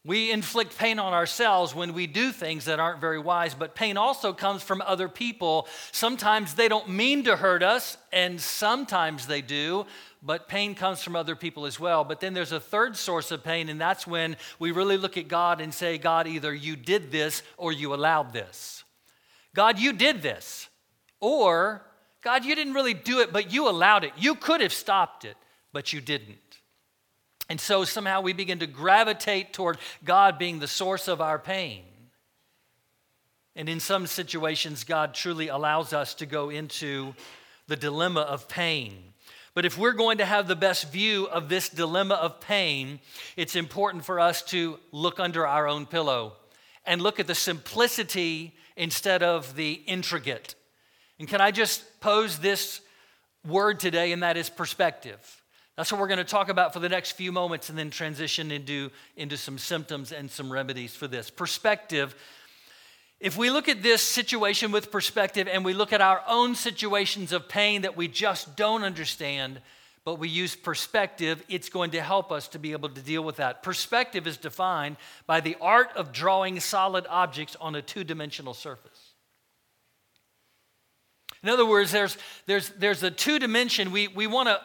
We 0.05 0.31
inflict 0.31 0.78
pain 0.78 0.99
on 0.99 1.12
ourselves 1.12 1.75
when 1.75 1.93
we 1.93 2.07
do 2.07 2.31
things 2.33 2.64
that 2.67 2.81
aren't 2.81 3.00
very 3.00 3.19
wise, 3.19 3.55
but 3.55 3.75
pain 3.75 3.97
also 3.97 4.33
comes 4.33 4.62
from 4.62 4.81
other 4.83 5.09
people. 5.09 5.67
Sometimes 5.93 6.55
they 6.55 6.69
don't 6.69 6.88
mean 6.88 7.25
to 7.25 7.37
hurt 7.37 7.62
us, 7.62 7.99
and 8.12 8.40
sometimes 8.40 9.26
they 9.26 9.43
do, 9.43 9.87
but 10.23 10.49
pain 10.49 10.75
comes 10.75 11.02
from 11.02 11.17
other 11.17 11.37
people 11.37 11.67
as 11.67 11.78
well. 11.78 12.05
But 12.05 12.21
then 12.21 12.33
there's 12.33 12.52
a 12.52 12.61
third 12.61 12.97
source 12.97 13.31
of 13.31 13.45
pain, 13.45 13.69
and 13.69 13.81
that's 13.81 14.07
when 14.07 14.37
we 14.59 14.71
really 14.71 14.97
look 14.97 15.17
at 15.17 15.28
God 15.28 15.61
and 15.61 15.75
say, 15.75 15.99
God, 15.99 16.26
either 16.26 16.55
you 16.55 16.76
did 16.76 17.11
this 17.11 17.43
or 17.57 17.73
you 17.73 17.93
allowed 17.93 18.33
this. 18.33 18.85
God, 19.55 19.78
you 19.78 19.93
did 19.93 20.23
this. 20.23 20.69
Or, 21.21 21.83
God, 22.23 22.45
you 22.45 22.55
didn't 22.55 22.75
really 22.75 22.95
do 22.95 23.21
it, 23.21 23.33
but 23.33 23.52
you 23.52 23.69
allowed 23.69 24.05
it. 24.05 24.12
You 24.17 24.37
could 24.37 24.61
have 24.61 24.73
stopped 24.73 25.25
it, 25.25 25.37
but 25.73 25.93
you 25.93 26.00
didn't. 26.00 26.48
And 27.49 27.61
so 27.61 27.85
somehow 27.85 28.21
we 28.21 28.33
begin 28.33 28.59
to 28.59 28.67
gravitate 28.67 29.52
toward 29.52 29.78
God 30.05 30.38
being 30.38 30.59
the 30.59 30.69
source 30.69 31.09
of 31.09 31.21
our 31.21 31.38
pain. 31.38 31.83
And 33.57 33.69
in 33.69 33.81
some 33.81 34.07
situations, 34.07 34.85
God 34.85 35.14
truly 35.14 35.49
allows 35.49 35.93
us 35.93 36.14
to 36.14 36.26
go 36.26 36.50
into 36.50 37.14
the 37.67 37.76
dilemma 37.76 38.21
of 38.21 38.49
pain. 38.49 38.97
But 39.55 39.64
if 39.64 39.76
we're 39.76 39.93
going 39.93 40.19
to 40.19 40.25
have 40.25 40.47
the 40.47 40.55
best 40.55 40.93
view 40.93 41.26
of 41.26 41.49
this 41.49 41.69
dilemma 41.69 42.14
of 42.14 42.40
pain, 42.40 43.00
it's 43.37 43.57
important 43.57 44.05
for 44.05 44.21
us 44.21 44.43
to 44.43 44.78
look 44.93 45.19
under 45.19 45.47
our 45.47 45.67
own 45.67 45.87
pillow 45.87 46.35
and 46.85 47.02
look 47.02 47.19
at 47.19 47.26
the 47.26 47.35
simplicity 47.35 48.55
instead 48.76 49.23
of 49.23 49.57
the 49.57 49.73
intricate. 49.73 50.55
And 51.19 51.26
can 51.26 51.40
I 51.40 51.50
just 51.50 52.00
pose 52.00 52.38
this 52.38 52.81
word 53.45 53.81
today, 53.81 54.12
and 54.12 54.23
that 54.23 54.37
is 54.37 54.49
perspective? 54.49 55.38
That's 55.78 55.92
what 55.92 56.00
we're 56.00 56.08
going 56.08 56.18
to 56.18 56.25
talk 56.25 56.49
about 56.49 56.73
for 56.73 56.80
the 56.80 56.88
next 56.88 57.12
few 57.12 57.30
moments 57.30 57.68
and 57.68 57.78
then 57.78 57.90
transition 57.90 58.50
into, 58.50 58.90
into 59.16 59.37
some 59.37 59.58
symptoms 59.58 60.11
and 60.11 60.28
some 60.28 60.52
remedies 60.52 60.92
for 60.92 61.06
this. 61.06 61.30
Perspective 61.30 62.16
if 63.20 63.37
we 63.37 63.50
look 63.50 63.68
at 63.68 63.82
this 63.82 64.00
situation 64.00 64.70
with 64.70 64.92
perspective 64.92 65.49
and 65.50 65.64
we 65.64 65.75
look 65.75 65.92
at 65.92 66.00
our 66.00 66.23
own 66.28 66.54
situations 66.54 67.32
of 67.32 67.49
pain 67.49 67.82
that 67.82 67.97
we 67.97 68.06
just 68.06 68.56
don't 68.56 68.85
understand, 68.85 69.61
but 70.04 70.20
we 70.20 70.28
use 70.28 70.54
perspective, 70.54 71.42
it's 71.49 71.68
going 71.68 71.90
to 71.92 72.00
help 72.00 72.30
us 72.30 72.47
to 72.49 72.61
be 72.61 72.70
able 72.70 72.88
to 72.90 73.00
deal 73.00 73.23
with 73.23 73.37
that. 73.37 73.64
Perspective 73.64 74.28
is 74.28 74.37
defined 74.37 74.97
by 75.26 75.40
the 75.40 75.56
art 75.61 75.90
of 75.97 76.12
drawing 76.12 76.61
solid 76.61 77.06
objects 77.11 77.56
on 77.61 77.75
a 77.75 77.82
two 77.82 78.04
dimensional 78.04 78.54
surface. 78.54 79.14
In 81.42 81.49
other 81.49 81.66
words, 81.66 81.90
there's, 81.90 82.16
there's, 82.47 82.68
there's 82.70 83.02
a 83.02 83.11
two 83.11 83.40
dimension. 83.40 83.90
We, 83.90 84.06
we 84.06 84.28
want 84.28 84.49
to 84.49 84.61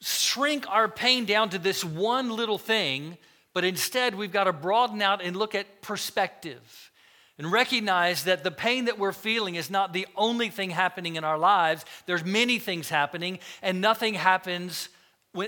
shrink 0.00 0.68
our 0.68 0.88
pain 0.88 1.24
down 1.24 1.50
to 1.50 1.58
this 1.58 1.84
one 1.84 2.30
little 2.30 2.58
thing, 2.58 3.18
but 3.54 3.64
instead 3.64 4.14
we've 4.14 4.32
got 4.32 4.44
to 4.44 4.52
broaden 4.52 5.02
out 5.02 5.22
and 5.22 5.36
look 5.36 5.54
at 5.54 5.82
perspective 5.82 6.90
and 7.38 7.50
recognize 7.50 8.24
that 8.24 8.42
the 8.42 8.50
pain 8.50 8.86
that 8.86 8.98
we're 8.98 9.12
feeling 9.12 9.54
is 9.54 9.70
not 9.70 9.92
the 9.92 10.06
only 10.16 10.48
thing 10.48 10.70
happening 10.70 11.16
in 11.16 11.24
our 11.24 11.38
lives. 11.38 11.84
There's 12.06 12.24
many 12.24 12.58
things 12.58 12.88
happening, 12.88 13.38
and 13.62 13.80
nothing 13.80 14.14
happens 14.14 14.88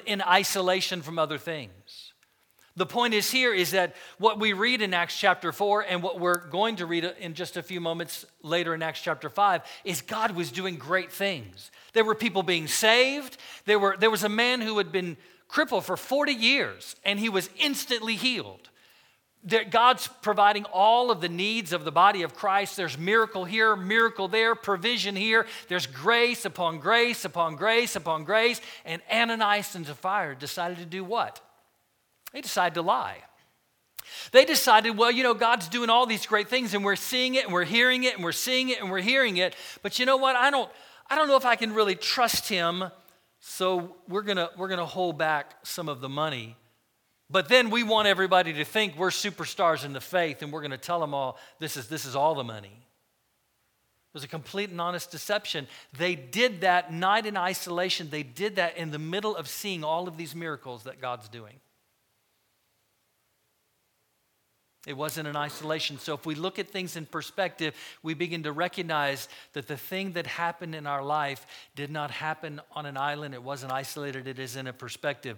in 0.06 0.22
isolation 0.22 1.02
from 1.02 1.18
other 1.18 1.38
things. 1.38 2.09
The 2.80 2.86
point 2.86 3.12
is 3.12 3.30
here 3.30 3.52
is 3.52 3.72
that 3.72 3.94
what 4.16 4.40
we 4.40 4.54
read 4.54 4.80
in 4.80 4.94
Acts 4.94 5.14
chapter 5.14 5.52
4 5.52 5.82
and 5.82 6.02
what 6.02 6.18
we're 6.18 6.48
going 6.48 6.76
to 6.76 6.86
read 6.86 7.04
in 7.20 7.34
just 7.34 7.58
a 7.58 7.62
few 7.62 7.78
moments 7.78 8.24
later 8.42 8.72
in 8.74 8.82
Acts 8.82 9.02
chapter 9.02 9.28
5 9.28 9.60
is 9.84 10.00
God 10.00 10.30
was 10.30 10.50
doing 10.50 10.76
great 10.76 11.12
things. 11.12 11.70
There 11.92 12.06
were 12.06 12.14
people 12.14 12.42
being 12.42 12.66
saved. 12.66 13.36
There, 13.66 13.78
were, 13.78 13.98
there 13.98 14.10
was 14.10 14.24
a 14.24 14.30
man 14.30 14.62
who 14.62 14.78
had 14.78 14.92
been 14.92 15.18
crippled 15.46 15.84
for 15.84 15.98
40 15.98 16.32
years 16.32 16.96
and 17.04 17.20
he 17.20 17.28
was 17.28 17.50
instantly 17.58 18.16
healed. 18.16 18.70
God's 19.70 20.08
providing 20.22 20.64
all 20.72 21.10
of 21.10 21.20
the 21.20 21.28
needs 21.28 21.74
of 21.74 21.84
the 21.84 21.92
body 21.92 22.22
of 22.22 22.34
Christ. 22.34 22.78
There's 22.78 22.96
miracle 22.96 23.44
here, 23.44 23.76
miracle 23.76 24.26
there, 24.26 24.54
provision 24.54 25.16
here. 25.16 25.46
There's 25.68 25.86
grace 25.86 26.46
upon 26.46 26.78
grace 26.78 27.26
upon 27.26 27.56
grace 27.56 27.94
upon 27.94 28.24
grace. 28.24 28.58
And 28.86 29.02
Ananias 29.12 29.74
and 29.74 29.86
Sapphira 29.86 30.34
decided 30.34 30.78
to 30.78 30.86
do 30.86 31.04
what? 31.04 31.42
They 32.32 32.40
decided 32.40 32.74
to 32.74 32.82
lie. 32.82 33.18
They 34.32 34.44
decided, 34.44 34.96
well, 34.96 35.10
you 35.10 35.22
know, 35.22 35.34
God's 35.34 35.68
doing 35.68 35.90
all 35.90 36.06
these 36.06 36.26
great 36.26 36.48
things 36.48 36.74
and 36.74 36.84
we're 36.84 36.96
seeing 36.96 37.34
it 37.34 37.44
and 37.44 37.52
we're 37.52 37.64
hearing 37.64 38.04
it 38.04 38.14
and 38.14 38.24
we're 38.24 38.32
seeing 38.32 38.68
it 38.70 38.80
and 38.80 38.90
we're 38.90 39.00
hearing 39.00 39.36
it. 39.36 39.54
But 39.82 39.98
you 39.98 40.06
know 40.06 40.16
what? 40.16 40.36
I 40.36 40.50
don't, 40.50 40.70
I 41.08 41.16
don't 41.16 41.28
know 41.28 41.36
if 41.36 41.44
I 41.44 41.56
can 41.56 41.74
really 41.74 41.94
trust 41.94 42.48
him. 42.48 42.84
So 43.40 43.96
we're 44.08 44.22
gonna, 44.22 44.50
we're 44.56 44.68
gonna 44.68 44.86
hold 44.86 45.18
back 45.18 45.54
some 45.62 45.88
of 45.88 46.00
the 46.00 46.08
money 46.08 46.56
but 47.30 47.48
then 47.48 47.70
we 47.70 47.84
want 47.84 48.08
everybody 48.08 48.52
to 48.54 48.64
think 48.64 48.96
we're 48.96 49.10
superstars 49.10 49.84
in 49.84 49.92
the 49.92 50.00
faith 50.00 50.42
and 50.42 50.52
we're 50.52 50.62
going 50.62 50.72
to 50.72 50.78
tell 50.78 51.00
them 51.00 51.14
all 51.14 51.38
this 51.60 51.76
is, 51.76 51.86
this 51.86 52.04
is 52.04 52.16
all 52.16 52.34
the 52.34 52.44
money. 52.44 52.68
It 52.68 54.14
was 54.14 54.24
a 54.24 54.28
complete 54.28 54.70
and 54.70 54.80
honest 54.80 55.12
deception. 55.12 55.68
They 55.96 56.16
did 56.16 56.62
that 56.62 56.92
night 56.92 57.26
in 57.26 57.36
isolation, 57.36 58.10
they 58.10 58.24
did 58.24 58.56
that 58.56 58.76
in 58.76 58.90
the 58.90 58.98
middle 58.98 59.36
of 59.36 59.48
seeing 59.48 59.84
all 59.84 60.08
of 60.08 60.16
these 60.16 60.34
miracles 60.34 60.82
that 60.84 61.00
God's 61.00 61.28
doing. 61.28 61.60
It 64.86 64.96
wasn't 64.96 65.28
in 65.28 65.36
isolation. 65.36 65.98
So, 65.98 66.14
if 66.14 66.24
we 66.24 66.34
look 66.34 66.58
at 66.58 66.68
things 66.68 66.96
in 66.96 67.04
perspective, 67.04 67.74
we 68.02 68.14
begin 68.14 68.44
to 68.44 68.52
recognize 68.52 69.28
that 69.52 69.68
the 69.68 69.76
thing 69.76 70.12
that 70.12 70.26
happened 70.26 70.74
in 70.74 70.86
our 70.86 71.04
life 71.04 71.46
did 71.76 71.90
not 71.90 72.10
happen 72.10 72.60
on 72.72 72.86
an 72.86 72.96
island. 72.96 73.34
It 73.34 73.42
wasn't 73.42 73.72
isolated, 73.72 74.26
it 74.26 74.38
is 74.38 74.56
in 74.56 74.66
a 74.66 74.72
perspective. 74.72 75.36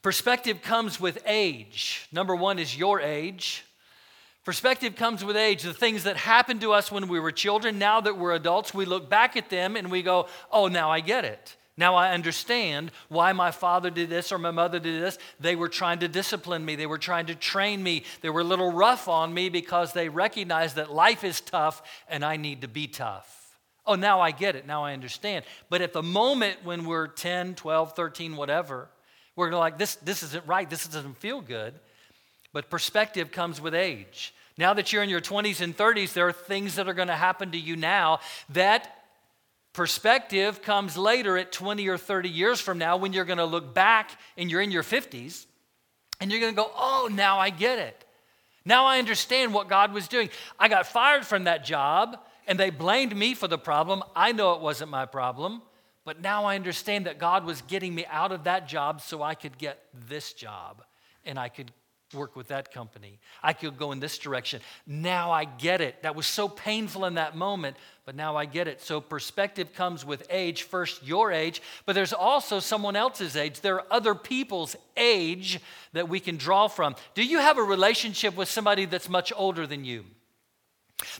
Perspective 0.00 0.62
comes 0.62 0.98
with 0.98 1.22
age. 1.26 2.08
Number 2.10 2.34
one 2.34 2.58
is 2.58 2.76
your 2.76 3.00
age. 3.00 3.64
Perspective 4.44 4.96
comes 4.96 5.24
with 5.24 5.36
age. 5.36 5.62
The 5.62 5.72
things 5.72 6.04
that 6.04 6.16
happened 6.16 6.62
to 6.62 6.72
us 6.72 6.90
when 6.90 7.06
we 7.06 7.20
were 7.20 7.30
children, 7.30 7.78
now 7.78 8.00
that 8.00 8.18
we're 8.18 8.34
adults, 8.34 8.74
we 8.74 8.84
look 8.84 9.08
back 9.08 9.36
at 9.36 9.50
them 9.50 9.76
and 9.76 9.90
we 9.90 10.02
go, 10.02 10.26
oh, 10.50 10.66
now 10.66 10.90
I 10.90 10.98
get 11.00 11.24
it. 11.24 11.56
Now 11.82 11.96
I 11.96 12.12
understand 12.12 12.92
why 13.08 13.32
my 13.32 13.50
father 13.50 13.90
did 13.90 14.08
this 14.08 14.30
or 14.30 14.38
my 14.38 14.52
mother 14.52 14.78
did 14.78 15.02
this. 15.02 15.18
They 15.40 15.56
were 15.56 15.68
trying 15.68 15.98
to 15.98 16.06
discipline 16.06 16.64
me, 16.64 16.76
they 16.76 16.86
were 16.86 16.96
trying 16.96 17.26
to 17.26 17.34
train 17.34 17.82
me, 17.82 18.04
they 18.20 18.30
were 18.30 18.42
a 18.42 18.44
little 18.44 18.70
rough 18.70 19.08
on 19.08 19.34
me 19.34 19.48
because 19.48 19.92
they 19.92 20.08
recognized 20.08 20.76
that 20.76 20.92
life 20.92 21.24
is 21.24 21.40
tough 21.40 21.82
and 22.08 22.24
I 22.24 22.36
need 22.36 22.60
to 22.60 22.68
be 22.68 22.86
tough. 22.86 23.58
Oh, 23.84 23.96
now 23.96 24.20
I 24.20 24.30
get 24.30 24.54
it. 24.54 24.64
Now 24.64 24.84
I 24.84 24.92
understand. 24.92 25.44
But 25.70 25.82
at 25.82 25.92
the 25.92 26.04
moment 26.04 26.58
when 26.62 26.84
we're 26.84 27.08
10, 27.08 27.56
12, 27.56 27.96
13, 27.96 28.36
whatever, 28.36 28.88
we're 29.34 29.50
like, 29.50 29.76
this, 29.76 29.96
this 29.96 30.22
isn't 30.22 30.46
right. 30.46 30.70
This 30.70 30.86
doesn't 30.86 31.16
feel 31.16 31.40
good. 31.40 31.74
But 32.52 32.70
perspective 32.70 33.32
comes 33.32 33.60
with 33.60 33.74
age. 33.74 34.32
Now 34.56 34.72
that 34.74 34.92
you're 34.92 35.02
in 35.02 35.10
your 35.10 35.20
20s 35.20 35.60
and 35.60 35.76
30s, 35.76 36.12
there 36.12 36.28
are 36.28 36.32
things 36.32 36.76
that 36.76 36.88
are 36.88 36.94
going 36.94 37.08
to 37.08 37.16
happen 37.16 37.50
to 37.50 37.58
you 37.58 37.74
now 37.74 38.20
that 38.50 39.01
Perspective 39.72 40.60
comes 40.60 40.96
later 40.96 41.38
at 41.38 41.50
20 41.50 41.88
or 41.88 41.96
30 41.96 42.28
years 42.28 42.60
from 42.60 42.78
now 42.78 42.96
when 42.96 43.12
you're 43.12 43.24
going 43.24 43.38
to 43.38 43.44
look 43.44 43.72
back 43.72 44.10
and 44.36 44.50
you're 44.50 44.60
in 44.60 44.70
your 44.70 44.82
50s 44.82 45.46
and 46.20 46.30
you're 46.30 46.40
going 46.40 46.52
to 46.52 46.56
go, 46.56 46.70
oh, 46.76 47.08
now 47.10 47.38
I 47.38 47.50
get 47.50 47.78
it. 47.78 48.04
Now 48.64 48.84
I 48.84 48.98
understand 48.98 49.54
what 49.54 49.68
God 49.68 49.92
was 49.92 50.08
doing. 50.08 50.28
I 50.58 50.68
got 50.68 50.86
fired 50.86 51.26
from 51.26 51.44
that 51.44 51.64
job 51.64 52.18
and 52.46 52.58
they 52.58 52.70
blamed 52.70 53.16
me 53.16 53.34
for 53.34 53.48
the 53.48 53.58
problem. 53.58 54.02
I 54.14 54.32
know 54.32 54.52
it 54.52 54.60
wasn't 54.60 54.90
my 54.90 55.06
problem, 55.06 55.62
but 56.04 56.20
now 56.20 56.44
I 56.44 56.54
understand 56.54 57.06
that 57.06 57.18
God 57.18 57.44
was 57.44 57.62
getting 57.62 57.94
me 57.94 58.04
out 58.10 58.30
of 58.30 58.44
that 58.44 58.68
job 58.68 59.00
so 59.00 59.22
I 59.22 59.34
could 59.34 59.56
get 59.58 59.82
this 60.08 60.32
job 60.32 60.82
and 61.24 61.38
I 61.38 61.48
could 61.48 61.72
work 62.14 62.36
with 62.36 62.48
that 62.48 62.72
company. 62.72 63.18
I 63.42 63.52
could 63.52 63.76
go 63.76 63.92
in 63.92 64.00
this 64.00 64.18
direction. 64.18 64.60
Now 64.86 65.30
I 65.30 65.44
get 65.44 65.80
it. 65.80 66.02
That 66.02 66.14
was 66.14 66.26
so 66.26 66.48
painful 66.48 67.04
in 67.04 67.14
that 67.14 67.36
moment, 67.36 67.76
but 68.04 68.14
now 68.14 68.36
I 68.36 68.44
get 68.44 68.68
it. 68.68 68.80
So 68.80 69.00
perspective 69.00 69.74
comes 69.74 70.04
with 70.04 70.26
age, 70.30 70.64
first 70.64 71.06
your 71.06 71.32
age, 71.32 71.62
but 71.86 71.94
there's 71.94 72.12
also 72.12 72.60
someone 72.60 72.96
else's 72.96 73.36
age. 73.36 73.60
There 73.60 73.76
are 73.76 73.86
other 73.90 74.14
people's 74.14 74.76
age 74.96 75.60
that 75.92 76.08
we 76.08 76.20
can 76.20 76.36
draw 76.36 76.68
from. 76.68 76.96
Do 77.14 77.24
you 77.24 77.38
have 77.38 77.58
a 77.58 77.62
relationship 77.62 78.36
with 78.36 78.48
somebody 78.48 78.84
that's 78.84 79.08
much 79.08 79.32
older 79.34 79.66
than 79.66 79.84
you? 79.84 80.04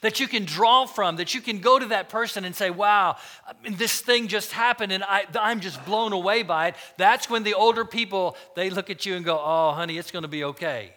That 0.01 0.21
you 0.21 0.29
can 0.29 0.45
draw 0.45 0.87
from, 0.87 1.17
that 1.17 1.35
you 1.35 1.41
can 1.41 1.59
go 1.59 1.79
to 1.79 1.87
that 1.87 2.09
person 2.09 2.45
and 2.45 2.55
say, 2.55 2.71
Wow, 2.71 3.17
um, 3.49 3.75
this 3.75 4.01
thing 4.01 4.29
just 4.29 4.53
happened 4.53 4.93
and 4.93 5.05
I, 5.05 5.27
I'm 5.35 5.61
just 5.61 5.85
blown 5.85 6.13
away 6.13 6.43
by 6.43 6.69
it. 6.69 6.75
That's 6.97 7.29
when 7.29 7.43
the 7.43 7.55
older 7.55 7.85
people, 7.85 8.37
they 8.57 8.71
look 8.71 8.91
at 8.91 9.07
you 9.07 9.17
and 9.17 9.25
go, 9.25 9.41
Oh, 9.43 9.73
honey, 9.73 9.99
it's 9.99 10.11
going 10.11 10.23
to 10.23 10.29
be 10.29 10.45
okay. 10.45 10.93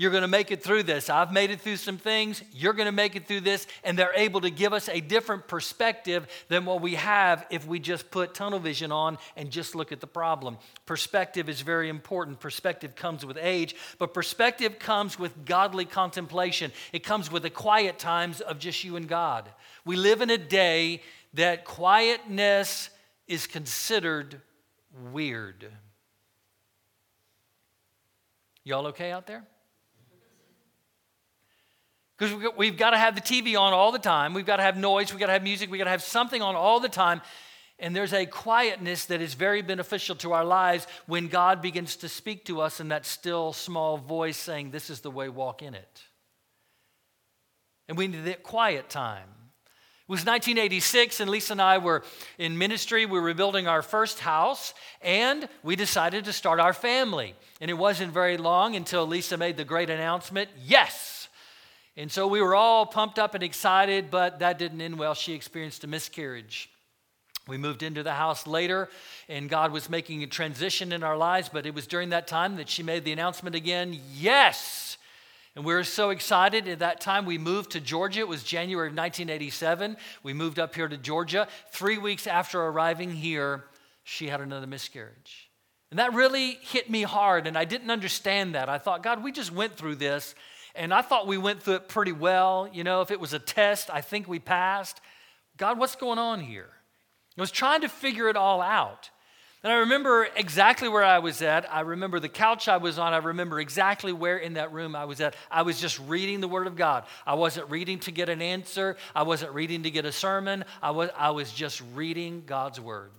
You're 0.00 0.10
going 0.10 0.22
to 0.22 0.28
make 0.28 0.50
it 0.50 0.62
through 0.62 0.84
this. 0.84 1.10
I've 1.10 1.30
made 1.30 1.50
it 1.50 1.60
through 1.60 1.76
some 1.76 1.98
things. 1.98 2.42
You're 2.54 2.72
going 2.72 2.86
to 2.86 2.90
make 2.90 3.16
it 3.16 3.28
through 3.28 3.42
this. 3.42 3.66
And 3.84 3.98
they're 3.98 4.14
able 4.16 4.40
to 4.40 4.48
give 4.48 4.72
us 4.72 4.88
a 4.88 4.98
different 4.98 5.46
perspective 5.46 6.26
than 6.48 6.64
what 6.64 6.80
we 6.80 6.94
have 6.94 7.44
if 7.50 7.66
we 7.66 7.80
just 7.80 8.10
put 8.10 8.32
tunnel 8.32 8.60
vision 8.60 8.92
on 8.92 9.18
and 9.36 9.50
just 9.50 9.74
look 9.74 9.92
at 9.92 10.00
the 10.00 10.06
problem. 10.06 10.56
Perspective 10.86 11.50
is 11.50 11.60
very 11.60 11.90
important. 11.90 12.40
Perspective 12.40 12.96
comes 12.96 13.26
with 13.26 13.36
age, 13.38 13.76
but 13.98 14.14
perspective 14.14 14.78
comes 14.78 15.18
with 15.18 15.44
godly 15.44 15.84
contemplation. 15.84 16.72
It 16.94 17.04
comes 17.04 17.30
with 17.30 17.42
the 17.42 17.50
quiet 17.50 17.98
times 17.98 18.40
of 18.40 18.58
just 18.58 18.82
you 18.82 18.96
and 18.96 19.06
God. 19.06 19.50
We 19.84 19.96
live 19.96 20.22
in 20.22 20.30
a 20.30 20.38
day 20.38 21.02
that 21.34 21.66
quietness 21.66 22.88
is 23.28 23.46
considered 23.46 24.40
weird. 25.12 25.70
Y'all 28.64 28.86
okay 28.86 29.12
out 29.12 29.26
there? 29.26 29.44
Because 32.20 32.52
we've 32.54 32.76
got 32.76 32.90
to 32.90 32.98
have 32.98 33.14
the 33.14 33.22
TV 33.22 33.58
on 33.58 33.72
all 33.72 33.92
the 33.92 33.98
time. 33.98 34.34
We've 34.34 34.44
got 34.44 34.56
to 34.56 34.62
have 34.62 34.76
noise. 34.76 35.10
We've 35.10 35.18
got 35.18 35.28
to 35.28 35.32
have 35.32 35.42
music. 35.42 35.70
We've 35.70 35.78
got 35.78 35.84
to 35.84 35.90
have 35.90 36.02
something 36.02 36.42
on 36.42 36.54
all 36.54 36.78
the 36.78 36.90
time. 36.90 37.22
And 37.78 37.96
there's 37.96 38.12
a 38.12 38.26
quietness 38.26 39.06
that 39.06 39.22
is 39.22 39.32
very 39.32 39.62
beneficial 39.62 40.14
to 40.16 40.34
our 40.34 40.44
lives 40.44 40.86
when 41.06 41.28
God 41.28 41.62
begins 41.62 41.96
to 41.96 42.10
speak 42.10 42.44
to 42.44 42.60
us 42.60 42.78
in 42.78 42.88
that 42.88 43.06
still 43.06 43.54
small 43.54 43.96
voice 43.96 44.36
saying, 44.36 44.70
This 44.70 44.90
is 44.90 45.00
the 45.00 45.10
way, 45.10 45.30
walk 45.30 45.62
in 45.62 45.72
it. 45.72 46.02
And 47.88 47.96
we 47.96 48.06
need 48.06 48.26
that 48.26 48.42
quiet 48.42 48.90
time. 48.90 49.28
It 50.06 50.12
was 50.12 50.26
1986, 50.26 51.20
and 51.20 51.30
Lisa 51.30 51.54
and 51.54 51.62
I 51.62 51.78
were 51.78 52.02
in 52.36 52.58
ministry. 52.58 53.06
We 53.06 53.18
were 53.18 53.32
building 53.32 53.66
our 53.66 53.80
first 53.80 54.18
house, 54.18 54.74
and 55.00 55.48
we 55.62 55.74
decided 55.74 56.26
to 56.26 56.34
start 56.34 56.60
our 56.60 56.74
family. 56.74 57.34
And 57.62 57.70
it 57.70 57.74
wasn't 57.74 58.12
very 58.12 58.36
long 58.36 58.76
until 58.76 59.06
Lisa 59.06 59.38
made 59.38 59.56
the 59.56 59.64
great 59.64 59.88
announcement 59.88 60.50
yes, 60.62 61.09
and 61.96 62.10
so 62.10 62.26
we 62.26 62.40
were 62.40 62.54
all 62.54 62.86
pumped 62.86 63.18
up 63.18 63.34
and 63.34 63.42
excited, 63.42 64.10
but 64.10 64.38
that 64.38 64.58
didn't 64.58 64.80
end 64.80 64.98
well. 64.98 65.14
She 65.14 65.32
experienced 65.32 65.84
a 65.84 65.86
miscarriage. 65.86 66.70
We 67.48 67.56
moved 67.56 67.82
into 67.82 68.02
the 68.02 68.12
house 68.12 68.46
later, 68.46 68.88
and 69.28 69.48
God 69.48 69.72
was 69.72 69.90
making 69.90 70.22
a 70.22 70.26
transition 70.26 70.92
in 70.92 71.02
our 71.02 71.16
lives, 71.16 71.48
but 71.48 71.66
it 71.66 71.74
was 71.74 71.86
during 71.86 72.10
that 72.10 72.28
time 72.28 72.56
that 72.56 72.68
she 72.68 72.82
made 72.82 73.04
the 73.04 73.12
announcement 73.12 73.56
again 73.56 73.98
yes. 74.14 74.98
And 75.56 75.64
we 75.64 75.74
were 75.74 75.84
so 75.84 76.10
excited. 76.10 76.68
At 76.68 76.78
that 76.78 77.00
time, 77.00 77.26
we 77.26 77.38
moved 77.38 77.72
to 77.72 77.80
Georgia. 77.80 78.20
It 78.20 78.28
was 78.28 78.44
January 78.44 78.86
of 78.86 78.92
1987. 78.92 79.96
We 80.22 80.32
moved 80.32 80.60
up 80.60 80.74
here 80.74 80.86
to 80.86 80.96
Georgia. 80.96 81.48
Three 81.72 81.98
weeks 81.98 82.28
after 82.28 82.62
arriving 82.62 83.10
here, 83.10 83.64
she 84.04 84.28
had 84.28 84.40
another 84.40 84.68
miscarriage. 84.68 85.50
And 85.90 85.98
that 85.98 86.14
really 86.14 86.52
hit 86.62 86.88
me 86.88 87.02
hard, 87.02 87.48
and 87.48 87.58
I 87.58 87.64
didn't 87.64 87.90
understand 87.90 88.54
that. 88.54 88.68
I 88.68 88.78
thought, 88.78 89.02
God, 89.02 89.24
we 89.24 89.32
just 89.32 89.50
went 89.50 89.76
through 89.76 89.96
this, 89.96 90.36
and 90.74 90.92
I 90.94 91.02
thought 91.02 91.26
we 91.26 91.38
went 91.38 91.62
through 91.62 91.76
it 91.76 91.88
pretty 91.88 92.12
well. 92.12 92.68
You 92.72 92.84
know, 92.84 93.02
if 93.02 93.10
it 93.10 93.20
was 93.20 93.32
a 93.32 93.38
test, 93.38 93.90
I 93.90 94.00
think 94.00 94.28
we 94.28 94.38
passed. 94.38 95.00
God, 95.56 95.78
what's 95.78 95.96
going 95.96 96.18
on 96.18 96.40
here? 96.40 96.70
I 97.36 97.40
was 97.40 97.50
trying 97.50 97.82
to 97.82 97.88
figure 97.88 98.28
it 98.28 98.36
all 98.36 98.60
out. 98.60 99.10
And 99.62 99.70
I 99.70 99.76
remember 99.76 100.26
exactly 100.36 100.88
where 100.88 101.04
I 101.04 101.18
was 101.18 101.42
at. 101.42 101.70
I 101.72 101.80
remember 101.80 102.18
the 102.18 102.30
couch 102.30 102.66
I 102.66 102.78
was 102.78 102.98
on. 102.98 103.12
I 103.12 103.18
remember 103.18 103.60
exactly 103.60 104.10
where 104.10 104.38
in 104.38 104.54
that 104.54 104.72
room 104.72 104.96
I 104.96 105.04
was 105.04 105.20
at. 105.20 105.36
I 105.50 105.62
was 105.62 105.78
just 105.78 105.98
reading 106.00 106.40
the 106.40 106.48
Word 106.48 106.66
of 106.66 106.76
God. 106.76 107.04
I 107.26 107.34
wasn't 107.34 107.70
reading 107.70 107.98
to 108.00 108.10
get 108.10 108.30
an 108.30 108.40
answer, 108.40 108.96
I 109.14 109.22
wasn't 109.24 109.52
reading 109.52 109.82
to 109.82 109.90
get 109.90 110.06
a 110.06 110.12
sermon. 110.12 110.64
I 110.82 110.92
was, 110.92 111.10
I 111.16 111.30
was 111.30 111.52
just 111.52 111.82
reading 111.94 112.44
God's 112.46 112.80
Word. 112.80 113.10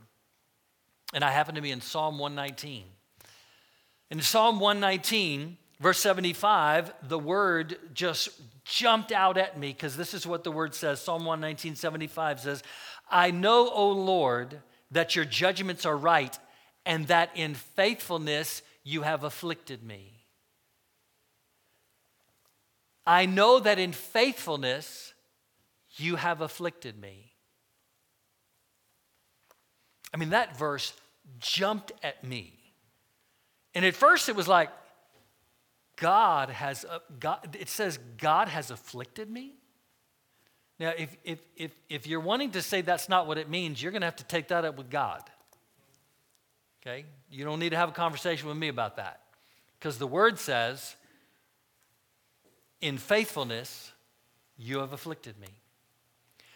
And 1.13 1.23
I 1.23 1.29
happened 1.29 1.57
to 1.57 1.61
be 1.61 1.71
in 1.71 1.81
Psalm 1.81 2.17
119. 2.17 2.85
In 4.09 4.21
Psalm 4.21 4.59
119, 4.59 5.57
Verse 5.81 5.99
75, 5.99 6.93
the 7.07 7.17
word 7.17 7.75
just 7.95 8.29
jumped 8.63 9.11
out 9.11 9.39
at 9.39 9.57
me 9.57 9.69
because 9.69 9.97
this 9.97 10.13
is 10.13 10.27
what 10.27 10.43
the 10.43 10.51
word 10.51 10.75
says. 10.75 11.01
Psalm 11.01 11.25
119, 11.25 11.75
75 11.75 12.39
says, 12.39 12.61
I 13.09 13.31
know, 13.31 13.67
O 13.67 13.89
Lord, 13.89 14.61
that 14.91 15.15
your 15.15 15.25
judgments 15.25 15.83
are 15.83 15.97
right 15.97 16.37
and 16.85 17.07
that 17.07 17.31
in 17.33 17.55
faithfulness 17.55 18.61
you 18.83 19.01
have 19.01 19.23
afflicted 19.23 19.83
me. 19.83 20.21
I 23.07 23.25
know 23.25 23.59
that 23.59 23.79
in 23.79 23.91
faithfulness 23.91 25.15
you 25.95 26.15
have 26.15 26.41
afflicted 26.41 27.01
me. 27.01 27.33
I 30.13 30.17
mean, 30.17 30.29
that 30.29 30.59
verse 30.59 30.93
jumped 31.39 31.91
at 32.03 32.23
me. 32.23 32.53
And 33.73 33.83
at 33.83 33.95
first 33.95 34.29
it 34.29 34.35
was 34.35 34.47
like, 34.47 34.69
God 36.01 36.49
has, 36.49 36.83
uh, 36.83 36.97
God, 37.19 37.55
it 37.59 37.69
says, 37.69 37.99
God 38.17 38.47
has 38.47 38.71
afflicted 38.71 39.29
me. 39.29 39.53
Now, 40.79 40.93
if, 40.97 41.15
if, 41.23 41.39
if, 41.55 41.71
if 41.89 42.07
you're 42.07 42.19
wanting 42.19 42.49
to 42.51 42.63
say 42.63 42.81
that's 42.81 43.07
not 43.07 43.27
what 43.27 43.37
it 43.37 43.47
means, 43.51 43.83
you're 43.83 43.91
going 43.91 44.01
to 44.01 44.07
have 44.07 44.15
to 44.15 44.23
take 44.23 44.47
that 44.47 44.65
up 44.65 44.79
with 44.79 44.89
God. 44.89 45.21
Okay? 46.81 47.05
You 47.29 47.45
don't 47.45 47.59
need 47.59 47.69
to 47.69 47.77
have 47.77 47.89
a 47.89 47.91
conversation 47.91 48.47
with 48.47 48.57
me 48.57 48.67
about 48.67 48.95
that. 48.95 49.21
Because 49.77 49.99
the 49.99 50.07
word 50.07 50.39
says, 50.39 50.95
in 52.81 52.97
faithfulness, 52.97 53.91
you 54.57 54.79
have 54.79 54.93
afflicted 54.93 55.39
me. 55.39 55.49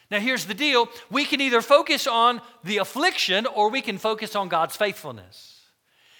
Now, 0.10 0.20
here's 0.20 0.46
the 0.46 0.56
deal 0.56 0.90
we 1.12 1.24
can 1.24 1.40
either 1.40 1.62
focus 1.62 2.08
on 2.08 2.42
the 2.64 2.78
affliction 2.78 3.46
or 3.46 3.70
we 3.70 3.84
can 3.84 4.00
focus 4.00 4.36
on 4.36 4.50
God's 4.50 4.76
faithfulness. 4.76 5.55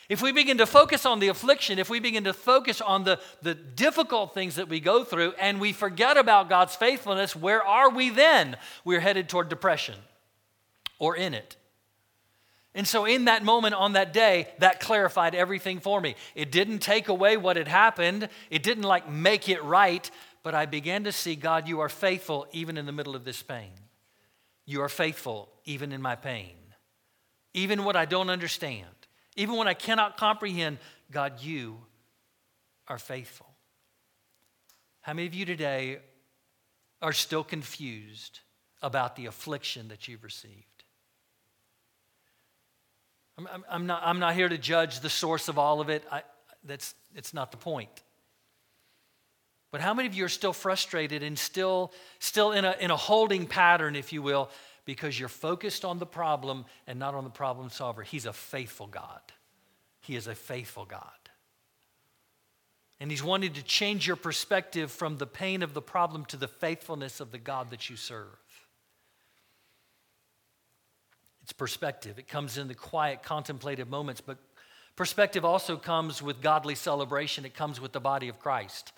If 0.08 0.22
we 0.22 0.32
begin 0.32 0.60
to 0.60 0.68
focus 0.68 1.06
on 1.06 1.20
the 1.20 1.30
affliction, 1.30 1.80
if 1.80 1.90
we 1.90 2.00
begin 2.00 2.26
to 2.26 2.34
focus 2.34 2.80
on 2.80 3.04
the, 3.04 3.20
the 3.42 3.56
difficult 3.56 4.34
things 4.34 4.56
that 4.56 4.70
we 4.70 4.80
go 4.80 5.04
through, 5.04 5.34
and 5.40 5.60
we 5.60 5.74
forget 5.74 6.16
about 6.16 6.48
God's 6.48 6.76
faithfulness, 6.76 7.36
where 7.36 7.64
are 7.64 7.90
we 7.90 8.12
then? 8.12 8.56
We're 8.84 9.00
headed 9.00 9.30
toward 9.30 9.50
depression 9.50 9.96
or 11.00 11.16
in 11.16 11.34
it. 11.34 11.56
And 12.76 12.88
so, 12.88 13.06
in 13.06 13.26
that 13.26 13.44
moment 13.44 13.74
on 13.74 13.94
that 13.94 14.12
day, 14.12 14.50
that 14.60 14.82
clarified 14.82 15.34
everything 15.34 15.80
for 15.80 16.02
me. 16.02 16.16
It 16.36 16.52
didn't 16.52 16.80
take 16.80 17.08
away 17.08 17.38
what 17.38 17.56
had 17.56 17.70
happened, 17.70 18.30
it 18.52 18.64
didn't 18.64 18.84
like 18.84 19.10
make 19.10 19.48
it 19.48 19.64
right, 19.64 20.10
but 20.44 20.54
I 20.54 20.66
began 20.66 21.06
to 21.06 21.12
see 21.12 21.36
God, 21.36 21.68
you 21.68 21.80
are 21.80 21.90
faithful 21.90 22.48
even 22.52 22.78
in 22.78 22.86
the 22.86 22.92
middle 22.92 23.16
of 23.16 23.24
this 23.24 23.42
pain. 23.42 23.72
You 24.66 24.82
are 24.82 24.90
faithful 24.90 25.50
even 25.64 25.92
in 25.92 26.02
my 26.02 26.16
pain, 26.16 26.56
even 27.54 27.86
what 27.86 27.96
I 27.96 28.06
don't 28.06 28.30
understand 28.30 28.95
Even 29.36 29.56
when 29.56 29.68
I 29.68 29.74
cannot 29.74 30.18
comprehend, 30.18 30.78
God, 31.12 31.42
you 31.42 31.78
are 32.88 32.98
faithful. 32.98 33.48
How 35.02 35.14
many 35.14 35.28
of 35.28 35.34
you 35.34 35.46
today 35.46 36.00
are 37.02 37.14
still 37.14 37.44
confused 37.44 38.40
about 38.82 39.16
the 39.16 39.26
affliction 39.26 39.90
that 39.90 40.08
you've 40.08 40.24
received? 40.24 40.84
I'm, 43.38 43.66
I'm, 43.70 43.86
not, 43.86 44.02
I'm 44.06 44.20
not 44.20 44.34
here 44.34 44.48
to 44.48 44.58
judge 44.58 45.02
the 45.02 45.10
source 45.10 45.50
of 45.50 45.60
all 45.60 45.82
of 45.82 45.90
it. 45.90 46.04
I, 46.12 46.24
that's, 46.64 46.96
it's 47.14 47.34
not 47.34 47.52
the 47.52 47.58
point. 47.58 47.90
But 49.72 49.82
how 49.82 49.94
many 49.94 50.08
of 50.08 50.14
you 50.14 50.24
are 50.24 50.30
still 50.30 50.54
frustrated 50.54 51.22
and 51.22 51.38
still, 51.38 51.92
still 52.20 52.54
in, 52.54 52.64
a, 52.64 52.76
in 52.80 52.92
a 52.92 52.96
holding 52.96 53.46
pattern, 53.46 53.96
if 53.98 54.14
you 54.14 54.22
will, 54.22 54.50
because 54.86 55.20
you're 55.20 55.30
focused 55.30 55.84
on 55.84 56.00
the 56.00 56.06
problem 56.06 56.66
and 56.88 56.98
not 56.98 57.16
on 57.16 57.24
the 57.24 57.30
problem 57.30 57.70
solver? 57.70 58.04
He's 58.04 58.26
a 58.26 58.34
faithful 58.34 58.88
God. 58.88 59.22
He 60.02 60.16
is 60.16 60.28
a 60.28 60.36
faithful 60.36 60.86
God. 60.86 61.10
And 63.00 63.12
He's 63.12 63.24
wanting 63.24 63.54
to 63.54 63.64
change 63.64 64.08
your 64.08 64.16
perspective 64.16 64.92
from 64.92 65.18
the 65.18 65.28
pain 65.28 65.64
of 65.64 65.74
the 65.74 65.82
problem 65.82 66.26
to 66.26 66.38
the 66.38 66.48
faithfulness 66.48 67.20
of 67.20 67.32
the 67.32 67.38
God 67.38 67.72
that 67.72 67.90
you 67.90 67.96
serve. 67.96 68.28
It's 71.44 71.54
perspective. 71.54 72.18
It 72.18 72.28
comes 72.28 72.58
in 72.58 72.68
the 72.68 72.74
quiet, 72.74 73.22
contemplative 73.22 73.90
moments, 73.90 74.22
but 74.22 74.38
perspective 74.96 75.46
also 75.46 75.78
comes 75.78 76.22
with 76.22 76.42
godly 76.42 76.74
celebration. 76.74 77.46
It 77.46 77.54
comes 77.54 77.80
with 77.80 77.92
the 77.92 78.00
body 78.00 78.30
of 78.30 78.40
Christ. 78.40 78.94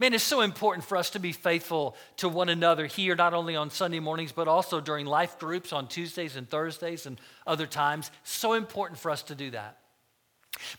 Man, 0.00 0.12
it's 0.12 0.24
so 0.24 0.40
important 0.40 0.84
for 0.84 0.96
us 0.96 1.10
to 1.10 1.20
be 1.20 1.32
faithful 1.32 1.96
to 2.16 2.28
one 2.28 2.48
another 2.48 2.86
here, 2.86 3.14
not 3.14 3.32
only 3.32 3.54
on 3.54 3.70
Sunday 3.70 4.00
mornings, 4.00 4.32
but 4.32 4.48
also 4.48 4.80
during 4.80 5.06
life 5.06 5.38
groups 5.38 5.72
on 5.72 5.86
Tuesdays 5.86 6.34
and 6.34 6.50
Thursdays 6.50 7.06
and 7.06 7.20
other 7.46 7.66
times. 7.66 8.10
So 8.24 8.54
important 8.54 8.98
for 8.98 9.10
us 9.10 9.22
to 9.24 9.36
do 9.36 9.50
that. 9.52 9.78